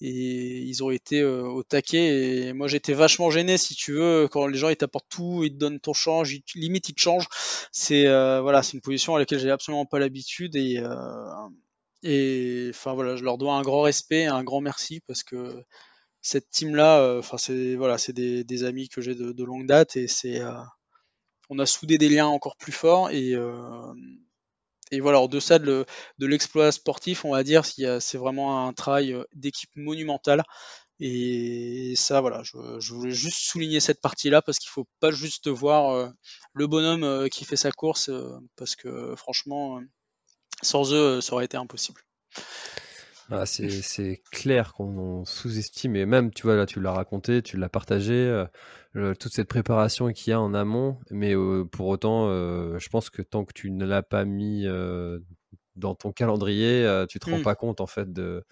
et 0.00 0.58
ils 0.60 0.84
ont 0.84 0.90
été 0.90 1.20
euh, 1.22 1.42
au 1.42 1.64
taquet 1.64 2.46
et 2.46 2.52
moi 2.52 2.68
j'étais 2.68 2.92
vachement 2.92 3.30
gêné 3.30 3.58
si 3.58 3.74
tu 3.74 3.94
veux 3.94 4.28
quand 4.30 4.46
les 4.46 4.56
gens 4.56 4.68
ils 4.68 4.76
t'apportent 4.76 5.08
tout 5.08 5.42
ils 5.42 5.50
te 5.50 5.56
donnent 5.56 5.80
ton 5.80 5.92
change 5.92 6.36
limite 6.54 6.88
ils 6.88 6.94
te 6.94 7.00
changent 7.00 7.26
c'est 7.72 8.04
voilà 8.04 8.62
une 8.72 8.80
position 8.80 9.16
à 9.16 9.18
laquelle 9.18 9.40
j'ai 9.40 9.50
absolument 9.50 9.86
pas 9.86 9.98
l'habitude 9.98 10.54
et 10.54 10.80
et 12.04 12.68
enfin 12.70 12.94
voilà 12.94 13.16
je 13.16 13.24
leur 13.24 13.38
dois 13.38 13.54
un 13.54 13.62
grand 13.62 13.82
respect 13.82 14.26
un 14.26 14.44
grand 14.44 14.60
merci 14.60 15.00
parce 15.00 15.24
que 15.24 15.64
cette 16.20 16.50
team 16.50 16.74
là 16.74 17.16
enfin 17.18 17.38
c'est 17.38 17.74
voilà 17.76 17.98
c'est 17.98 18.12
des, 18.12 18.64
amis 18.64 18.88
que 18.88 19.00
j'ai 19.00 19.14
de, 19.14 19.44
longue 19.44 19.66
date 19.66 19.96
et 19.96 20.08
c'est 20.08 20.40
on 21.50 21.58
a 21.58 21.66
soudé 21.66 21.98
des 21.98 22.08
liens 22.08 22.26
encore 22.26 22.56
plus 22.56 22.72
forts 22.72 23.10
et 23.10 23.34
et 24.90 25.00
voilà, 25.00 25.20
en 25.20 25.28
deçà 25.28 25.58
de 25.58 25.86
l'exploit 26.18 26.72
sportif, 26.72 27.24
on 27.24 27.32
va 27.32 27.42
dire, 27.42 27.64
c'est 27.64 28.16
vraiment 28.16 28.66
un 28.66 28.72
travail 28.72 29.12
euh, 29.12 29.24
d'équipe 29.34 29.70
monumental. 29.76 30.42
Et 31.00 31.94
ça, 31.96 32.20
voilà, 32.20 32.42
je, 32.42 32.92
voulais 32.92 33.12
juste 33.12 33.38
souligner 33.38 33.78
cette 33.78 34.00
partie-là 34.00 34.42
parce 34.42 34.58
qu'il 34.58 34.70
faut 34.70 34.88
pas 34.98 35.12
juste 35.12 35.48
voir 35.48 35.90
euh, 35.90 36.08
le 36.54 36.66
bonhomme 36.66 37.04
euh, 37.04 37.28
qui 37.28 37.44
fait 37.44 37.56
sa 37.56 37.70
course, 37.70 38.10
parce 38.56 38.74
que 38.74 39.14
franchement, 39.16 39.80
sans 40.62 40.92
eux, 40.92 41.20
ça 41.20 41.34
aurait 41.34 41.44
été 41.44 41.56
impossible. 41.56 42.00
Ah, 43.30 43.46
c'est 43.46 44.22
clair 44.30 44.72
qu'on 44.72 45.24
sous-estime, 45.24 45.96
et 45.96 46.06
même, 46.06 46.30
tu 46.30 46.42
vois, 46.42 46.56
là, 46.56 46.66
tu 46.66 46.80
l'as 46.80 46.92
raconté, 46.92 47.42
tu 47.42 47.56
l'as 47.56 47.68
partagé, 47.68 48.44
toute 48.94 49.32
cette 49.32 49.48
préparation 49.48 50.10
qu'il 50.12 50.30
y 50.30 50.34
a 50.34 50.40
en 50.40 50.54
amont, 50.54 50.98
mais 51.10 51.34
pour 51.70 51.88
autant, 51.88 52.28
je 52.28 52.88
pense 52.88 53.10
que 53.10 53.22
tant 53.22 53.44
que 53.44 53.52
tu 53.52 53.70
ne 53.70 53.84
l'as 53.84 54.02
pas 54.02 54.24
mis 54.24 54.66
dans 55.76 55.94
ton 55.94 56.12
calendrier, 56.12 57.04
tu 57.08 57.18
te 57.18 57.30
rends 57.30 57.38
mmh. 57.38 57.42
pas 57.42 57.54
compte, 57.54 57.80
en 57.80 57.86
fait, 57.86 58.12
de, 58.12 58.44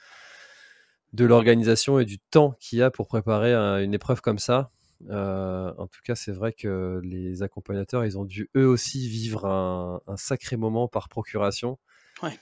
de 1.13 1.25
l'organisation 1.25 1.99
et 1.99 2.05
du 2.05 2.19
temps 2.19 2.55
qu'il 2.61 2.79
y 2.79 2.83
a 2.83 2.91
pour 2.91 3.09
préparer 3.09 3.55
une 3.83 3.95
épreuve 3.95 4.21
comme 4.21 4.39
ça. 4.39 4.71
en 5.11 5.87
tout 5.87 6.01
cas, 6.05 6.15
c'est 6.15 6.33
vrai 6.33 6.53
que 6.53 7.01
les 7.03 7.43
accompagnateurs, 7.43 8.05
ils 8.05 8.19
ont 8.19 8.25
dû 8.25 8.51
eux 8.57 8.67
aussi 8.67 9.09
vivre 9.09 9.47
un, 9.47 10.01
un 10.07 10.17
sacré 10.17 10.57
moment 10.57 10.87
par 10.87 11.09
procuration. 11.09 11.79
Ouais 12.23 12.39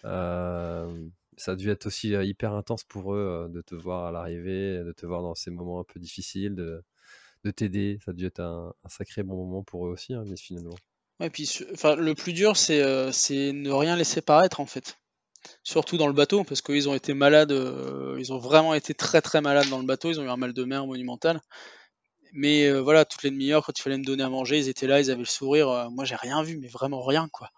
ça 1.37 1.53
a 1.53 1.57
dû 1.57 1.71
être 1.71 1.87
aussi 1.87 2.11
hyper 2.11 2.53
intense 2.53 2.85
pour 2.85 3.15
eux 3.15 3.49
de 3.51 3.61
te 3.61 3.75
voir 3.75 4.07
à 4.07 4.13
l'arrivée, 4.13 4.83
de 4.85 4.93
te 4.93 5.07
voir 5.07 5.23
dans 5.23 5.35
ces 5.35 5.51
moments 5.51 5.81
un 5.81 5.85
peu 5.85 6.01
difficiles, 6.01 6.55
de, 6.55 6.83
de 7.45 7.51
t'aider. 7.51 7.99
Ça 8.05 8.13
a 8.13 8.15
dû 8.15 8.27
être 8.27 8.41
un, 8.41 8.73
sacré 8.89 9.23
bon 9.23 9.37
moment 9.37 9.63
pour 9.63 9.87
eux 9.87 9.91
aussi, 9.91 10.15
hein, 10.15 10.25
mais 10.27 10.37
finalement. 10.37 10.77
Ouais, 11.21 11.31
puis 11.31 11.49
enfin, 11.73 11.97
le 11.97 12.15
plus 12.15 12.33
dur, 12.33 12.57
c'est 12.57 12.83
c'est 13.13 13.53
ne 13.53 13.71
rien 13.71 13.97
laisser 13.97 14.21
paraître 14.21 14.61
en 14.61 14.67
fait. 14.67 14.99
Surtout 15.63 15.99
dans 15.99 16.07
le 16.07 16.13
bateau, 16.13 16.43
parce 16.43 16.63
qu'ils 16.63 16.89
ont 16.89 16.95
été 16.95 17.15
malades, 17.15 17.53
ils 18.19 18.33
ont 18.33 18.39
vraiment 18.39 18.75
été 18.75 18.95
très 18.95 19.21
très 19.21 19.41
malades 19.41 19.69
dans 19.69 19.79
le 19.79 19.87
bateau, 19.87 20.11
ils 20.11 20.19
ont 20.19 20.25
eu 20.25 20.29
un 20.29 20.37
mal 20.37 20.53
de 20.53 20.65
mer 20.65 20.87
monumental. 20.87 21.41
Mais 22.33 22.71
voilà, 22.81 23.05
toutes 23.05 23.23
les 23.23 23.31
demi-heures, 23.31 23.65
quand 23.65 23.79
il 23.79 23.83
fallait 23.83 23.99
me 23.99 24.05
donner 24.05 24.25
à 24.25 24.29
manger, 24.29 24.59
ils 24.59 24.69
étaient 24.69 24.89
là, 24.89 25.01
ils 25.01 25.11
avaient 25.11 25.21
le 25.21 25.25
sourire. 25.25 25.89
moi, 25.93 26.05
j'ai 26.05 26.17
rien 26.17 26.43
vu, 26.43 26.59
mais 26.59 26.67
vraiment 26.69 27.03
rien, 27.03 27.29
quoi. 27.31 27.51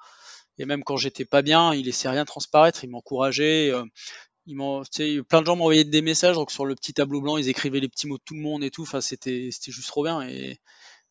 Et 0.59 0.65
même 0.67 0.85
quand 0.85 0.97
j'étais 0.97 1.25
pas 1.25 1.43
bien, 1.43 1.75
il 1.75 1.87
laissait 1.87 2.09
rien 2.09 2.25
transparaître, 2.25 2.85
il 2.85 2.91
m'encourageait. 2.91 3.71
Euh, 3.71 3.85
il 4.47 5.25
plein 5.25 5.41
de 5.41 5.47
gens 5.47 5.57
m'envoyaient 5.57 5.85
des 5.85 6.03
messages, 6.03 6.37
donc 6.37 6.51
sur 6.53 6.67
le 6.67 6.75
petit 6.77 6.93
tableau 6.95 7.21
blanc, 7.21 7.37
ils 7.37 7.49
écrivaient 7.49 7.81
les 7.81 7.89
petits 7.89 8.07
mots 8.07 8.19
de 8.19 8.23
tout 8.25 8.35
le 8.35 8.41
monde 8.41 8.63
et 8.63 8.71
tout. 8.71 8.83
Enfin, 8.83 9.01
c'était, 9.01 9.49
c'était 9.51 9.73
juste 9.73 9.89
trop 9.89 10.05
bien. 10.05 10.23
Et, 10.23 10.61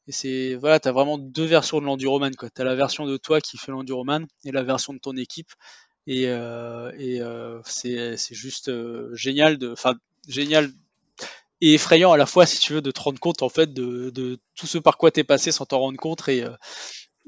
et 0.08 0.12
c'est, 0.12 0.56
voilà, 0.56 0.80
t'as 0.80 0.91
vraiment 0.91 1.18
deux 1.18 1.46
versions 1.46 1.80
de 1.82 1.86
l'enduroman. 1.86 2.32
T'as 2.54 2.64
la 2.64 2.76
version 2.76 3.06
de 3.06 3.18
toi 3.18 3.41
qui 3.41 3.58
fait 3.58 3.72
l'enduroman 3.72 4.26
et 4.46 4.52
la 4.52 4.64
version 4.64 4.93
de 4.93 5.00
ton 5.00 5.18
équipe. 5.18 5.52
Et, 6.08 6.28
euh, 6.28 6.91
et 6.98 7.22
euh, 7.22 7.60
c'est, 7.66 8.16
c'est 8.18 8.36
juste 8.36 8.70
euh, 8.70 9.14
génial 9.16 9.58
de, 9.58 9.72
enfin, 9.72 9.96
génial 10.28 10.72
et 11.62 11.74
effrayant 11.74 12.12
à 12.12 12.18
la 12.18 12.26
fois, 12.26 12.46
si 12.46 12.60
tu 12.60 12.74
veux, 12.74 12.82
de 12.82 12.91
te 12.91 13.00
rendre 13.00 13.20
compte, 13.20 13.41
en 13.41 13.50
fait, 13.50 13.74
de, 13.74 14.10
de 14.12 14.39
tout 14.56 14.68
ce 14.68 14.78
par 14.78 14.98
quoi 14.98 15.12
t'es 15.12 15.24
passé 15.24 15.52
sans 15.52 15.66
t'en 15.66 15.80
rendre 15.80 15.98
compte 15.98 16.28
et, 16.30 16.43
euh, 16.43 16.52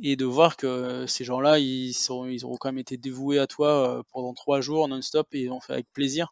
et 0.02 0.16
de 0.16 0.26
voir 0.26 0.58
que 0.58 1.06
ces 1.08 1.24
gens-là, 1.24 1.60
ils, 1.60 1.94
auront 2.10 2.58
quand 2.58 2.70
même 2.70 2.78
été 2.78 2.98
dévoués 2.98 3.40
à 3.40 3.48
toi 3.48 3.98
euh, 4.00 4.04
pendant 4.12 4.34
trois 4.34 4.62
jours 4.62 4.88
non-stop 4.88 5.28
et 5.34 5.42
ils 5.42 5.52
ont 5.52 5.60
fait 5.60 5.74
avec 5.74 5.92
plaisir, 5.92 6.32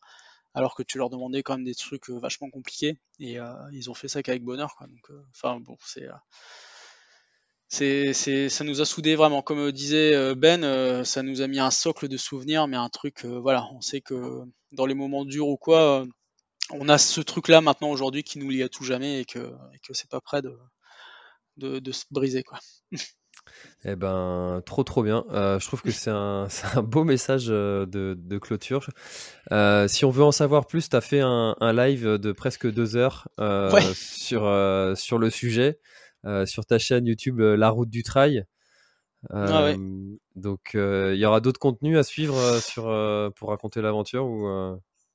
alors 0.53 0.75
que 0.75 0.83
tu 0.83 0.97
leur 0.97 1.09
demandais 1.09 1.43
quand 1.43 1.55
même 1.55 1.65
des 1.65 1.75
trucs 1.75 2.09
euh, 2.09 2.19
vachement 2.19 2.49
compliqués 2.49 2.97
et 3.19 3.39
euh, 3.39 3.53
ils 3.73 3.89
ont 3.89 3.93
fait 3.93 4.07
ça 4.07 4.21
qu'avec 4.23 4.43
bonheur. 4.43 4.75
Quoi. 4.77 4.87
Donc, 4.87 5.09
enfin 5.31 5.59
bon, 5.59 5.77
c'est 5.83 6.07
c'est, 7.67 8.49
ça 8.49 8.63
nous 8.63 8.79
a 8.79 8.85
soudés 8.85 9.15
vraiment. 9.15 9.41
Comme 9.41 9.71
disait 9.71 10.35
Ben, 10.35 11.03
ça 11.03 11.23
nous 11.23 11.41
a 11.41 11.47
mis 11.47 11.59
un 11.59 11.71
socle 11.71 12.07
de 12.07 12.15
souvenirs, 12.15 12.67
mais 12.67 12.77
un 12.77 12.89
truc, 12.89 13.25
voilà, 13.25 13.67
on 13.73 13.81
sait 13.81 13.99
que 13.99 14.43
dans 14.71 14.85
les 14.85 14.93
moments 14.93 15.25
durs 15.25 15.49
ou 15.49 15.57
quoi, 15.57 16.05
on 16.69 16.87
a 16.87 16.97
ce 16.97 17.19
truc-là 17.21 17.59
maintenant 17.61 17.89
aujourd'hui 17.89 18.23
qui 18.23 18.39
nous 18.39 18.49
lie 18.49 18.63
à 18.63 18.69
tout 18.69 18.85
jamais 18.85 19.21
et 19.21 19.25
que, 19.25 19.51
c'est 19.91 20.09
pas 20.09 20.21
prêt 20.21 20.41
de, 20.41 20.55
de, 21.57 21.79
de 21.79 21.91
se 21.91 22.05
briser, 22.11 22.43
quoi. 22.43 22.59
Eh 23.83 23.95
ben, 23.95 24.61
trop 24.65 24.83
trop 24.83 25.03
bien. 25.03 25.25
Euh, 25.31 25.59
je 25.59 25.67
trouve 25.67 25.81
que 25.81 25.91
c'est 25.91 26.09
un, 26.09 26.47
un, 26.75 26.81
beau 26.81 27.03
message 27.03 27.47
euh, 27.49 27.85
de, 27.85 28.17
de 28.17 28.37
clôture. 28.37 28.89
Euh, 29.51 29.87
si 29.87 30.05
on 30.05 30.09
veut 30.09 30.23
en 30.23 30.31
savoir 30.31 30.65
plus, 30.65 30.89
tu 30.89 30.95
as 30.95 31.01
fait 31.01 31.19
un, 31.19 31.55
un, 31.59 31.73
live 31.73 32.05
de 32.17 32.31
presque 32.31 32.69
deux 32.71 32.95
heures 32.95 33.27
sur, 33.93 34.51
sur 34.97 35.17
le 35.19 35.29
sujet, 35.29 35.79
sur 36.45 36.65
ta 36.65 36.79
chaîne 36.79 37.05
YouTube 37.05 37.39
La 37.39 37.69
Route 37.69 37.89
du 37.89 38.03
Trail. 38.03 38.45
Ah 39.31 39.73
donc, 40.35 40.71
il 40.73 41.15
y 41.15 41.25
aura 41.25 41.39
d'autres 41.39 41.59
contenus 41.59 41.97
à 41.97 42.03
suivre 42.03 42.59
sur, 42.59 42.83
pour 43.35 43.49
raconter 43.49 43.81
l'aventure 43.81 44.25
ou 44.25 44.47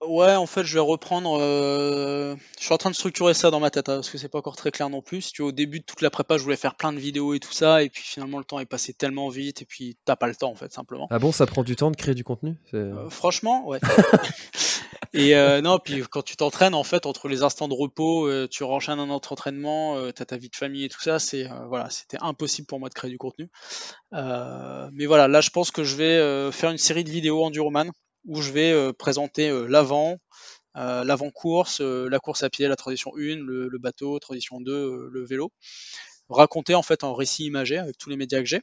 Ouais, 0.07 0.35
en 0.35 0.47
fait, 0.47 0.65
je 0.65 0.73
vais 0.75 0.81
reprendre. 0.81 1.39
euh, 1.41 2.35
Je 2.59 2.65
suis 2.65 2.73
en 2.73 2.79
train 2.79 2.89
de 2.91 2.95
structurer 2.95 3.35
ça 3.35 3.51
dans 3.51 3.61
ma 3.61 3.71
tête, 3.71 3.89
hein, 3.91 3.97
parce 3.97 4.09
que 4.09 4.17
c'est 4.17 4.31
pas 4.31 4.39
encore 4.39 4.57
très 4.57 4.71
clair 4.71 4.89
non 4.89 5.03
plus. 5.03 5.21
Si 5.21 5.33
tu 5.33 5.43
vois, 5.43 5.51
au 5.51 5.53
début 5.53 5.81
de 5.81 5.85
toute 5.85 6.01
la 6.01 6.09
prépa, 6.11 6.39
je 6.39 6.43
voulais 6.43 6.57
faire 6.57 6.75
plein 6.75 6.93
de 6.93 6.99
vidéos 6.99 7.35
et 7.35 7.39
tout 7.41 7.53
ça, 7.53 7.83
et 7.83 7.91
puis 7.91 8.03
finalement, 8.03 8.39
le 8.39 8.45
temps 8.45 8.59
est 8.61 8.67
passé 8.67 8.95
tellement 8.95 9.29
vite, 9.29 9.61
et 9.61 9.67
puis 9.67 9.99
t'as 10.07 10.17
pas 10.17 10.27
le 10.27 10.35
temps, 10.35 10.51
en 10.51 10.55
fait, 10.55 10.73
simplement. 10.73 11.07
Ah 11.11 11.19
bon, 11.19 11.33
ça 11.33 11.45
prend 11.47 11.63
du 11.65 11.77
temps 11.77 11.91
de 11.91 11.97
créer 11.97 12.15
du 12.15 12.25
contenu? 12.25 12.57
C'est- 12.71 12.77
Euh, 12.79 13.11
franchement, 13.11 13.67
ouais. 13.69 13.79
Et 15.13 15.35
euh, 15.37 15.61
non, 15.61 15.79
puis 15.83 16.03
quand 16.09 16.23
tu 16.23 16.37
t'entraînes, 16.37 16.75
en 16.75 16.85
fait, 16.85 17.05
entre 17.05 17.29
les 17.29 17.43
instants 17.43 17.67
de 17.69 17.75
repos, 17.75 18.27
euh, 18.29 18.47
tu 18.49 18.63
renchaînes 18.65 19.01
un 19.01 19.11
autre 19.11 19.33
entraînement, 19.33 19.97
euh, 19.97 20.13
t'as 20.13 20.25
ta 20.25 20.37
vie 20.37 20.49
de 20.49 20.57
famille 20.57 20.85
et 20.85 20.89
tout 20.89 21.01
ça, 21.01 21.19
c'est 21.19 21.47
euh, 21.51 21.67
voilà, 21.69 21.91
c'était 21.91 22.19
impossible 22.21 22.67
pour 22.67 22.79
moi 22.79 22.89
de 22.89 22.95
créer 22.95 23.11
du 23.11 23.19
contenu. 23.19 23.51
Euh, 24.15 24.89
mais 24.93 25.07
voilà, 25.07 25.27
là, 25.29 25.41
je 25.41 25.51
pense 25.51 25.71
que 25.73 25.83
je 25.85 25.97
vais 25.97 26.17
euh, 26.17 26.53
faire 26.53 26.71
une 26.71 26.79
série 26.79 27.03
de 27.05 27.11
vidéos 27.11 27.43
enduroman 27.45 27.91
où 28.27 28.41
je 28.41 28.53
vais 28.53 28.73
euh, 28.73 28.93
présenter 28.93 29.49
euh, 29.49 29.67
l'avant, 29.67 30.19
euh, 30.77 31.05
l'avant-course, 31.05 31.81
la 31.81 32.19
course 32.21 32.43
à 32.43 32.51
pied, 32.51 32.69
la 32.69 32.77
transition 32.77 33.13
1, 33.17 33.37
le, 33.37 33.79
bateau, 33.79 34.19
transition 34.19 34.61
2, 34.61 34.73
euh, 34.73 35.09
le 35.13 35.25
vélo. 35.25 35.53
Raconter 36.29 36.75
en 36.75 36.83
fait 36.83 37.03
en 37.05 37.15
récit 37.15 37.45
imagé 37.45 37.79
avec 37.79 37.99
tous 37.99 38.11
les 38.11 38.17
médias 38.17 38.39
que 38.41 38.47
j'ai. 38.47 38.63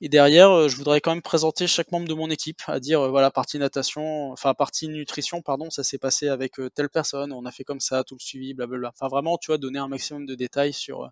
Et 0.00 0.08
derrière, 0.08 0.68
je 0.68 0.76
voudrais 0.76 1.00
quand 1.00 1.12
même 1.12 1.22
présenter 1.22 1.66
chaque 1.66 1.90
membre 1.90 2.08
de 2.08 2.14
mon 2.14 2.30
équipe, 2.30 2.60
à 2.68 2.80
dire 2.80 3.08
voilà, 3.10 3.30
partie 3.32 3.58
natation, 3.58 4.30
enfin 4.32 4.54
partie 4.54 4.88
nutrition, 4.88 5.42
pardon, 5.42 5.70
ça 5.70 5.82
s'est 5.82 5.98
passé 5.98 6.28
avec 6.28 6.52
telle 6.74 6.88
personne, 6.88 7.32
on 7.32 7.44
a 7.46 7.50
fait 7.50 7.64
comme 7.64 7.80
ça, 7.80 8.04
tout 8.04 8.14
le 8.14 8.24
suivi, 8.24 8.54
blablabla. 8.54 8.92
Enfin 8.94 9.08
vraiment, 9.08 9.38
tu 9.38 9.48
vois, 9.48 9.58
donner 9.58 9.80
un 9.80 9.88
maximum 9.88 10.24
de 10.26 10.36
détails 10.36 10.72
sur 10.72 11.10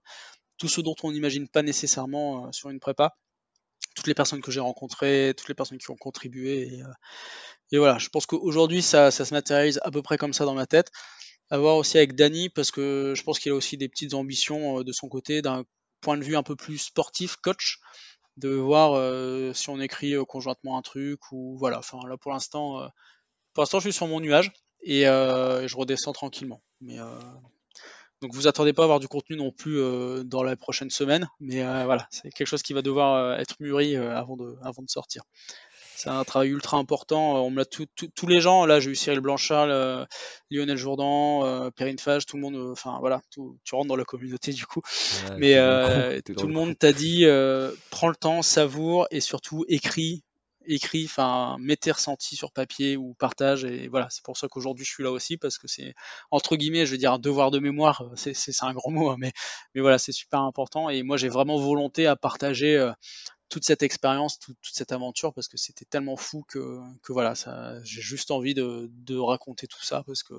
tout 0.58 0.68
ce 0.68 0.80
dont 0.80 0.94
on 1.02 1.12
n'imagine 1.12 1.48
pas 1.48 1.62
nécessairement 1.62 2.52
sur 2.52 2.70
une 2.70 2.78
prépa, 2.80 3.16
toutes 3.96 4.06
les 4.06 4.14
personnes 4.14 4.42
que 4.42 4.52
j'ai 4.52 4.60
rencontrées, 4.60 5.34
toutes 5.36 5.48
les 5.48 5.54
personnes 5.54 5.78
qui 5.78 5.90
ont 5.90 5.96
contribué. 5.96 6.74
Et, 6.74 6.82
euh, 6.82 7.78
voilà, 7.78 7.98
je 7.98 8.08
pense 8.08 8.26
qu'aujourd'hui, 8.26 8.82
ça, 8.82 9.10
se 9.10 9.34
matérialise 9.34 9.80
à 9.82 9.90
peu 9.90 10.02
près 10.02 10.18
comme 10.18 10.32
ça 10.32 10.44
dans 10.44 10.54
ma 10.54 10.66
tête. 10.66 10.92
À 11.50 11.58
voir 11.58 11.76
aussi 11.76 11.96
avec 11.96 12.14
Dany, 12.14 12.48
parce 12.50 12.70
que 12.70 13.14
je 13.16 13.22
pense 13.22 13.38
qu'il 13.38 13.52
a 13.52 13.54
aussi 13.54 13.76
des 13.76 13.88
petites 13.88 14.14
ambitions 14.14 14.80
euh, 14.80 14.84
de 14.84 14.92
son 14.92 15.08
côté, 15.08 15.42
d'un 15.42 15.64
point 16.00 16.18
de 16.18 16.24
vue 16.24 16.36
un 16.36 16.42
peu 16.42 16.56
plus 16.56 16.78
sportif, 16.78 17.36
coach 17.36 17.78
de 18.36 18.50
voir 18.50 18.92
euh, 18.92 19.54
si 19.54 19.70
on 19.70 19.80
écrit 19.80 20.14
conjointement 20.28 20.76
un 20.76 20.82
truc 20.82 21.32
ou 21.32 21.56
voilà. 21.58 21.78
Enfin 21.78 21.98
là 22.06 22.18
pour 22.18 22.32
l'instant, 22.32 22.86
pour 23.54 23.64
je 23.64 23.78
suis 23.78 23.92
sur 23.94 24.06
mon 24.06 24.20
nuage 24.20 24.52
et 24.82 25.04
je 25.04 25.76
redescends 25.76 26.12
tranquillement. 26.12 26.60
Donc 28.22 28.34
vous 28.34 28.46
attendez 28.46 28.72
pas 28.72 28.82
à 28.82 28.84
avoir 28.84 29.00
du 29.00 29.08
contenu 29.08 29.36
non 29.36 29.50
plus 29.52 29.78
euh, 29.80 30.22
dans 30.24 30.42
la 30.42 30.56
prochaine 30.56 30.90
semaine, 30.90 31.28
mais 31.40 31.62
euh, 31.62 31.84
voilà, 31.84 32.06
c'est 32.10 32.30
quelque 32.30 32.46
chose 32.48 32.62
qui 32.62 32.72
va 32.72 32.82
devoir 32.82 33.14
euh, 33.14 33.36
être 33.36 33.56
mûri 33.60 33.94
euh, 33.96 34.16
avant 34.16 34.36
de 34.36 34.56
avant 34.62 34.82
de 34.82 34.88
sortir. 34.90 35.22
C'est 35.98 36.10
un 36.10 36.24
travail 36.24 36.50
ultra 36.50 36.76
important. 36.76 37.42
On 37.42 37.48
me 37.48 37.56
l'a 37.56 37.64
tout- 37.64 37.86
tout- 37.96 38.10
tous 38.14 38.26
les 38.26 38.38
gens. 38.42 38.66
Là, 38.66 38.80
j'ai 38.80 38.90
eu 38.90 38.94
Cyril 38.94 39.20
Blanchard, 39.20 39.68
euh, 39.70 40.04
Lionel 40.50 40.76
Jourdan, 40.76 41.42
euh, 41.46 41.70
Perrine 41.70 41.98
Fage, 41.98 42.26
tout 42.26 42.36
le 42.36 42.42
monde. 42.42 42.54
euh, 42.54 42.72
Enfin 42.72 42.98
voilà, 43.00 43.22
tout- 43.30 43.56
tu 43.64 43.74
rentres 43.74 43.88
dans 43.88 43.96
la 43.96 44.04
communauté 44.04 44.52
du 44.52 44.66
coup. 44.66 44.82
Ouais, 45.30 45.36
Mais 45.38 45.54
dans 45.54 45.60
le 45.60 45.72
euh, 46.16 46.20
tout 46.36 46.46
le 46.46 46.52
monde 46.52 46.78
t'a 46.78 46.92
dit 46.92 47.24
euh, 47.24 47.72
prends 47.90 48.08
le 48.08 48.14
temps, 48.14 48.42
savoure 48.42 49.06
et 49.10 49.20
surtout 49.20 49.64
écris, 49.68 50.22
écris, 50.66 51.04
enfin 51.06 51.56
mets 51.60 51.76
tes 51.76 51.92
ressentis 51.92 52.36
sur 52.36 52.52
papier 52.52 52.96
ou 52.96 53.14
partage 53.14 53.64
et 53.64 53.88
voilà. 53.88 54.08
C'est 54.10 54.22
pour 54.24 54.36
ça 54.36 54.48
qu'aujourd'hui 54.48 54.84
je 54.84 54.90
suis 54.92 55.02
là 55.04 55.10
aussi 55.12 55.36
parce 55.36 55.58
que 55.58 55.68
c'est 55.68 55.94
entre 56.30 56.56
guillemets, 56.56 56.86
je 56.86 56.92
veux 56.92 56.98
dire 56.98 57.12
un 57.14 57.18
devoir 57.18 57.50
de 57.50 57.58
mémoire, 57.58 58.02
euh, 58.02 58.16
c'est 58.16 58.34
c'est- 58.34 58.52
c'est 58.52 58.64
un 58.66 58.74
grand 58.74 58.90
mot, 58.90 59.10
hein, 59.10 59.16
mais 59.18 59.32
mais 59.74 59.80
voilà, 59.80 59.98
c'est 59.98 60.12
super 60.12 60.40
important 60.42 60.88
et 60.90 61.02
moi 61.02 61.16
j'ai 61.16 61.28
vraiment 61.28 61.58
volonté 61.58 62.06
à 62.06 62.16
partager 62.16 62.76
euh, 62.76 62.92
toute 63.48 63.64
cette 63.64 63.82
expérience, 63.82 64.38
toute, 64.38 64.58
toute 64.62 64.74
cette 64.76 64.92
aventure 64.92 65.34
parce 65.34 65.48
que 65.48 65.56
c'était 65.58 65.84
tellement 65.86 66.16
fou 66.16 66.44
que 66.48 66.80
que 67.02 67.12
voilà, 67.12 67.34
ça, 67.34 67.74
j'ai 67.84 68.02
juste 68.02 68.30
envie 68.32 68.54
de, 68.54 68.88
de 68.92 69.16
raconter 69.18 69.66
tout 69.68 69.82
ça 69.84 70.02
parce 70.06 70.22
que 70.22 70.34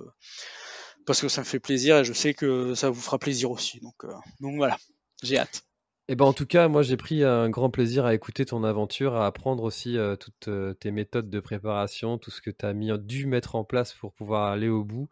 parce 1.05 1.21
que 1.21 1.29
ça 1.29 1.41
me 1.41 1.45
fait 1.45 1.59
plaisir 1.59 1.97
et 1.97 2.05
je 2.05 2.13
sais 2.13 2.33
que 2.33 2.75
ça 2.75 2.89
vous 2.89 3.01
fera 3.01 3.19
plaisir 3.19 3.51
aussi. 3.51 3.79
Donc, 3.79 3.95
euh, 4.03 4.13
donc 4.39 4.55
voilà, 4.57 4.77
j'ai 5.23 5.37
hâte. 5.39 5.63
Eh 6.09 6.15
ben, 6.15 6.23
en 6.23 6.31
tout 6.31 6.45
cas, 6.45 6.69
moi 6.69 6.83
j'ai 6.83 6.95
pris 6.95 7.23
un 7.25 7.49
grand 7.49 7.69
plaisir 7.69 8.05
à 8.05 8.13
écouter 8.13 8.45
ton 8.45 8.63
aventure, 8.63 9.15
à 9.15 9.25
apprendre 9.25 9.63
aussi 9.63 9.97
euh, 9.97 10.15
toutes 10.15 10.47
euh, 10.47 10.73
tes 10.73 10.91
méthodes 10.91 11.29
de 11.29 11.39
préparation, 11.41 12.17
tout 12.17 12.31
ce 12.31 12.39
que 12.41 12.49
tu 12.49 12.65
as 12.65 12.71
mis, 12.71 12.97
dû 12.99 13.25
mettre 13.25 13.55
en 13.55 13.65
place 13.65 13.93
pour 13.93 14.13
pouvoir 14.13 14.49
aller 14.49 14.69
au 14.69 14.85
bout. 14.85 15.09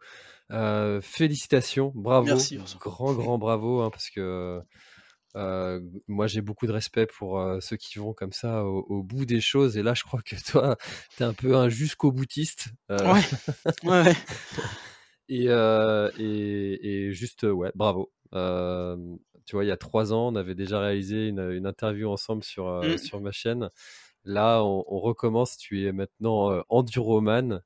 Euh, 0.52 1.02
félicitations, 1.02 1.92
bravo, 1.94 2.28
Merci, 2.28 2.58
grand 2.80 3.12
grand 3.12 3.36
bravo, 3.36 3.82
hein, 3.82 3.90
parce 3.90 4.08
que 4.08 4.62
moi 6.08 6.26
j'ai 6.26 6.40
beaucoup 6.40 6.66
de 6.66 6.72
respect 6.72 7.04
pour 7.04 7.46
ceux 7.60 7.76
qui 7.76 7.98
vont 7.98 8.14
comme 8.14 8.32
ça 8.32 8.64
au, 8.64 8.86
au 8.88 9.02
bout 9.02 9.26
des 9.26 9.42
choses. 9.42 9.76
Et 9.76 9.82
là, 9.82 9.92
je 9.92 10.02
crois 10.02 10.22
que 10.22 10.36
toi, 10.50 10.78
tu 11.14 11.22
es 11.22 11.26
un 11.26 11.34
peu 11.34 11.56
un 11.56 11.68
jusqu'au 11.68 12.10
boutiste. 12.10 12.68
Ouais, 12.88 13.20
ouais, 13.84 14.14
et, 15.28 15.44
et, 15.44 17.06
et 17.06 17.12
juste, 17.12 17.42
ouais, 17.42 17.70
bravo. 17.74 18.10
Tu 19.46 19.56
vois, 19.56 19.64
il 19.64 19.68
y 19.68 19.72
a 19.72 19.76
trois 19.76 20.12
ans, 20.12 20.28
on 20.28 20.34
avait 20.36 20.54
déjà 20.54 20.80
réalisé 20.80 21.28
une, 21.28 21.40
une 21.52 21.66
interview 21.66 22.10
ensemble 22.10 22.42
sur, 22.44 22.68
euh, 22.68 22.94
Mm. 22.94 22.98
sur 22.98 23.20
ma 23.20 23.30
chaîne. 23.32 23.70
Là, 24.24 24.62
on, 24.64 24.84
on 24.88 24.98
recommence. 24.98 25.56
Tu 25.56 25.86
es 25.86 25.92
maintenant 25.92 26.50
euh, 26.50 26.62
enduroman. 26.68 27.62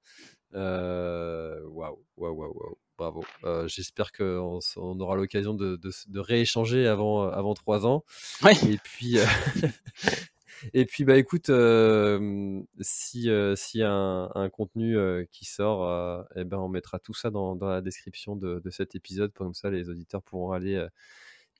Euh, 0.55 1.61
Waouh, 1.65 2.05
waouh, 2.17 2.35
waouh, 2.37 2.53
waouh. 2.55 2.79
Bravo. 2.99 3.25
Euh, 3.45 3.67
J'espère 3.67 4.13
qu'on 4.13 4.59
on 4.77 5.01
aura 5.01 5.17
l'occasion 5.17 5.55
de, 5.55 5.77
de, 5.77 5.89
s- 5.89 6.05
de 6.09 6.21
rééchanger 6.21 6.87
avant, 6.87 7.23
avant 7.31 7.55
trois 7.55 7.87
ans. 7.87 8.05
Ouais. 8.43 8.53
Et 8.69 8.77
puis, 8.77 9.17
et 10.75 10.85
puis 10.85 11.05
bah 11.05 11.17
écoute, 11.17 11.49
euh, 11.49 12.61
si 12.81 13.31
euh, 13.31 13.57
s'il 13.57 13.81
y 13.81 13.85
a 13.85 13.91
un, 13.91 14.31
un 14.35 14.51
contenu 14.51 14.99
euh, 14.99 15.25
qui 15.33 15.47
sort, 15.47 16.27
eh 16.37 16.45
ben 16.45 16.59
on 16.59 16.69
mettra 16.69 16.99
tout 16.99 17.15
ça 17.15 17.31
dans, 17.31 17.57
dans 17.57 17.69
la 17.71 17.81
description 17.81 18.37
de, 18.37 18.61
de 18.63 18.71
cet 18.71 18.95
épisode, 18.95 19.33
comme 19.33 19.55
ça 19.55 19.71
les 19.71 19.89
auditeurs 19.89 20.23
pourront 20.23 20.53
aller 20.53 20.87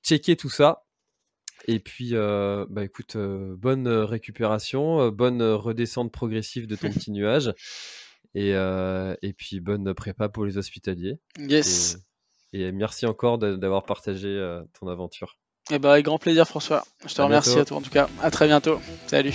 checker 0.03 0.37
tout 0.37 0.51
ça. 0.51 0.85
Et 1.69 1.79
puis, 1.79 2.11
euh, 2.15 2.65
bah 2.71 2.85
écoute, 2.85 3.17
euh, 3.17 3.55
bonne 3.57 3.87
récupération, 3.87 5.01
euh, 5.03 5.11
bonne 5.11 5.43
redescente 5.43 6.11
progressive 6.11 6.67
de 6.67 6.75
ton 6.77 6.91
petit 6.91 7.11
nuage, 7.11 7.53
et, 8.35 8.51
et 8.51 9.33
puis 9.35 9.61
bonne 9.61 9.93
prépa 9.95 10.29
pour 10.29 10.45
les 10.45 10.57
hospitaliers. 10.57 11.19
Yes. 11.39 11.99
Et, 12.53 12.63
et 12.63 12.73
merci 12.73 13.05
encore 13.07 13.39
d'a- 13.39 13.57
d'avoir 13.57 13.85
partagé 13.85 14.29
ton 14.79 14.89
aventure. 14.89 15.37
Et 15.71 15.79
bah, 15.79 15.93
avec 15.93 16.07
grand 16.07 16.19
plaisir, 16.19 16.49
François. 16.49 16.85
Je 17.07 17.15
te 17.15 17.21
À 17.21 17.27
remercie 17.27 17.51
bientôt. 17.51 17.61
à 17.61 17.65
toi 17.67 17.77
en 17.77 17.81
tout 17.83 17.91
cas. 17.91 18.09
À 18.23 18.31
très 18.31 18.47
bientôt. 18.47 18.81
Salut. 19.07 19.35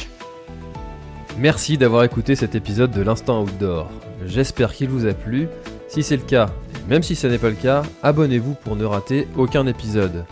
Merci 1.37 1.77
d'avoir 1.77 2.03
écouté 2.03 2.35
cet 2.35 2.55
épisode 2.55 2.91
de 2.91 3.01
l'Instant 3.01 3.43
Outdoor. 3.43 3.89
J'espère 4.25 4.73
qu'il 4.73 4.89
vous 4.89 5.05
a 5.05 5.13
plu. 5.13 5.47
Si 5.89 6.01
c'est 6.01 6.17
le 6.17 6.23
cas, 6.23 6.49
même 6.87 7.03
si 7.03 7.15
ce 7.15 7.27
n'est 7.27 7.37
pas 7.37 7.49
le 7.49 7.55
cas, 7.55 7.83
abonnez-vous 8.03 8.55
pour 8.55 8.75
ne 8.75 8.85
rater 8.85 9.27
aucun 9.37 9.67
épisode. 9.67 10.25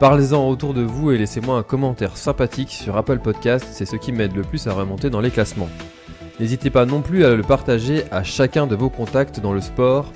Parlez-en 0.00 0.48
autour 0.48 0.74
de 0.74 0.82
vous 0.82 1.10
et 1.10 1.18
laissez-moi 1.18 1.56
un 1.56 1.62
commentaire 1.62 2.16
sympathique 2.16 2.70
sur 2.70 2.96
Apple 2.96 3.18
Podcast, 3.18 3.66
c'est 3.72 3.84
ce 3.84 3.96
qui 3.96 4.12
m'aide 4.12 4.36
le 4.36 4.42
plus 4.42 4.66
à 4.68 4.72
remonter 4.72 5.10
dans 5.10 5.20
les 5.20 5.30
classements. 5.30 5.68
N'hésitez 6.38 6.70
pas 6.70 6.86
non 6.86 7.00
plus 7.00 7.24
à 7.24 7.34
le 7.34 7.42
partager 7.42 8.04
à 8.12 8.22
chacun 8.22 8.68
de 8.68 8.76
vos 8.76 8.90
contacts 8.90 9.40
dans 9.40 9.52
le 9.52 9.60
sport. 9.60 10.12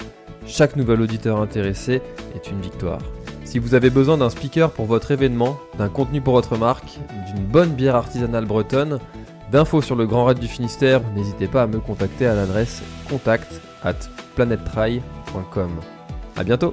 Chaque 0.47 0.77
nouvel 0.77 1.01
auditeur 1.01 1.41
intéressé 1.41 2.01
est 2.37 2.51
une 2.51 2.61
victoire. 2.61 3.01
Si 3.45 3.59
vous 3.59 3.75
avez 3.75 3.91
besoin 3.91 4.19
d'un 4.19 4.31
speaker 4.31 4.71
pour 4.71 4.87
votre 4.87 5.11
événement, 5.11 5.59
d'un 5.79 5.89
contenu 5.89 6.21
pour 6.21 6.35
votre 6.35 6.57
marque, 6.57 7.01
d'une 7.27 7.45
bonne 7.45 7.71
bière 7.71 7.97
artisanale 7.97 8.47
bretonne, 8.47 9.01
D'infos 9.53 9.83
sur 9.83 9.97
le 9.97 10.07
Grand 10.07 10.25
Raid 10.25 10.39
du 10.39 10.49
Finistère, 10.49 11.03
n'hésitez 11.15 11.47
pas 11.47 11.65
à 11.65 11.67
me 11.67 11.79
contacter 11.79 12.27
à 12.27 12.35
l'adresse 12.35 12.83
contact 13.07 13.61
at 13.85 13.97
planettry.com. 14.35 15.71
A 16.37 16.43
bientôt 16.43 16.73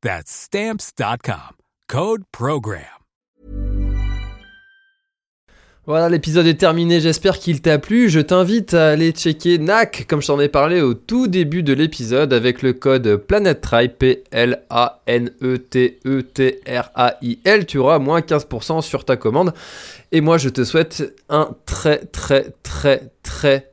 That's 0.00 0.30
stamps.com. 0.30 1.56
Code 1.88 2.22
Program. 2.30 2.84
Voilà, 5.86 6.08
l'épisode 6.10 6.46
est 6.46 6.60
terminé, 6.60 7.00
j'espère 7.00 7.38
qu'il 7.38 7.62
t'a 7.62 7.78
plu. 7.78 8.10
Je 8.10 8.20
t'invite 8.20 8.74
à 8.74 8.90
aller 8.90 9.10
checker 9.10 9.58
NAC, 9.58 10.04
comme 10.06 10.20
je 10.20 10.26
t'en 10.26 10.38
ai 10.38 10.48
parlé 10.48 10.82
au 10.82 10.92
tout 10.94 11.26
début 11.26 11.62
de 11.62 11.72
l'épisode, 11.72 12.34
avec 12.34 12.60
le 12.60 12.74
code 12.74 13.16
PlanetTrail, 13.16 13.88
P-L-A-N-E-T-E-T-R-A-I-L. 13.96 14.86
Tu 17.66 17.78
auras 17.78 17.98
moins 17.98 18.20
15% 18.20 18.82
sur 18.82 19.04
ta 19.06 19.16
commande. 19.16 19.54
Et 20.12 20.20
moi, 20.20 20.36
je 20.36 20.50
te 20.50 20.62
souhaite 20.62 21.16
un 21.30 21.56
très, 21.64 22.04
très, 22.04 22.52
très, 22.62 23.10
très, 23.22 23.72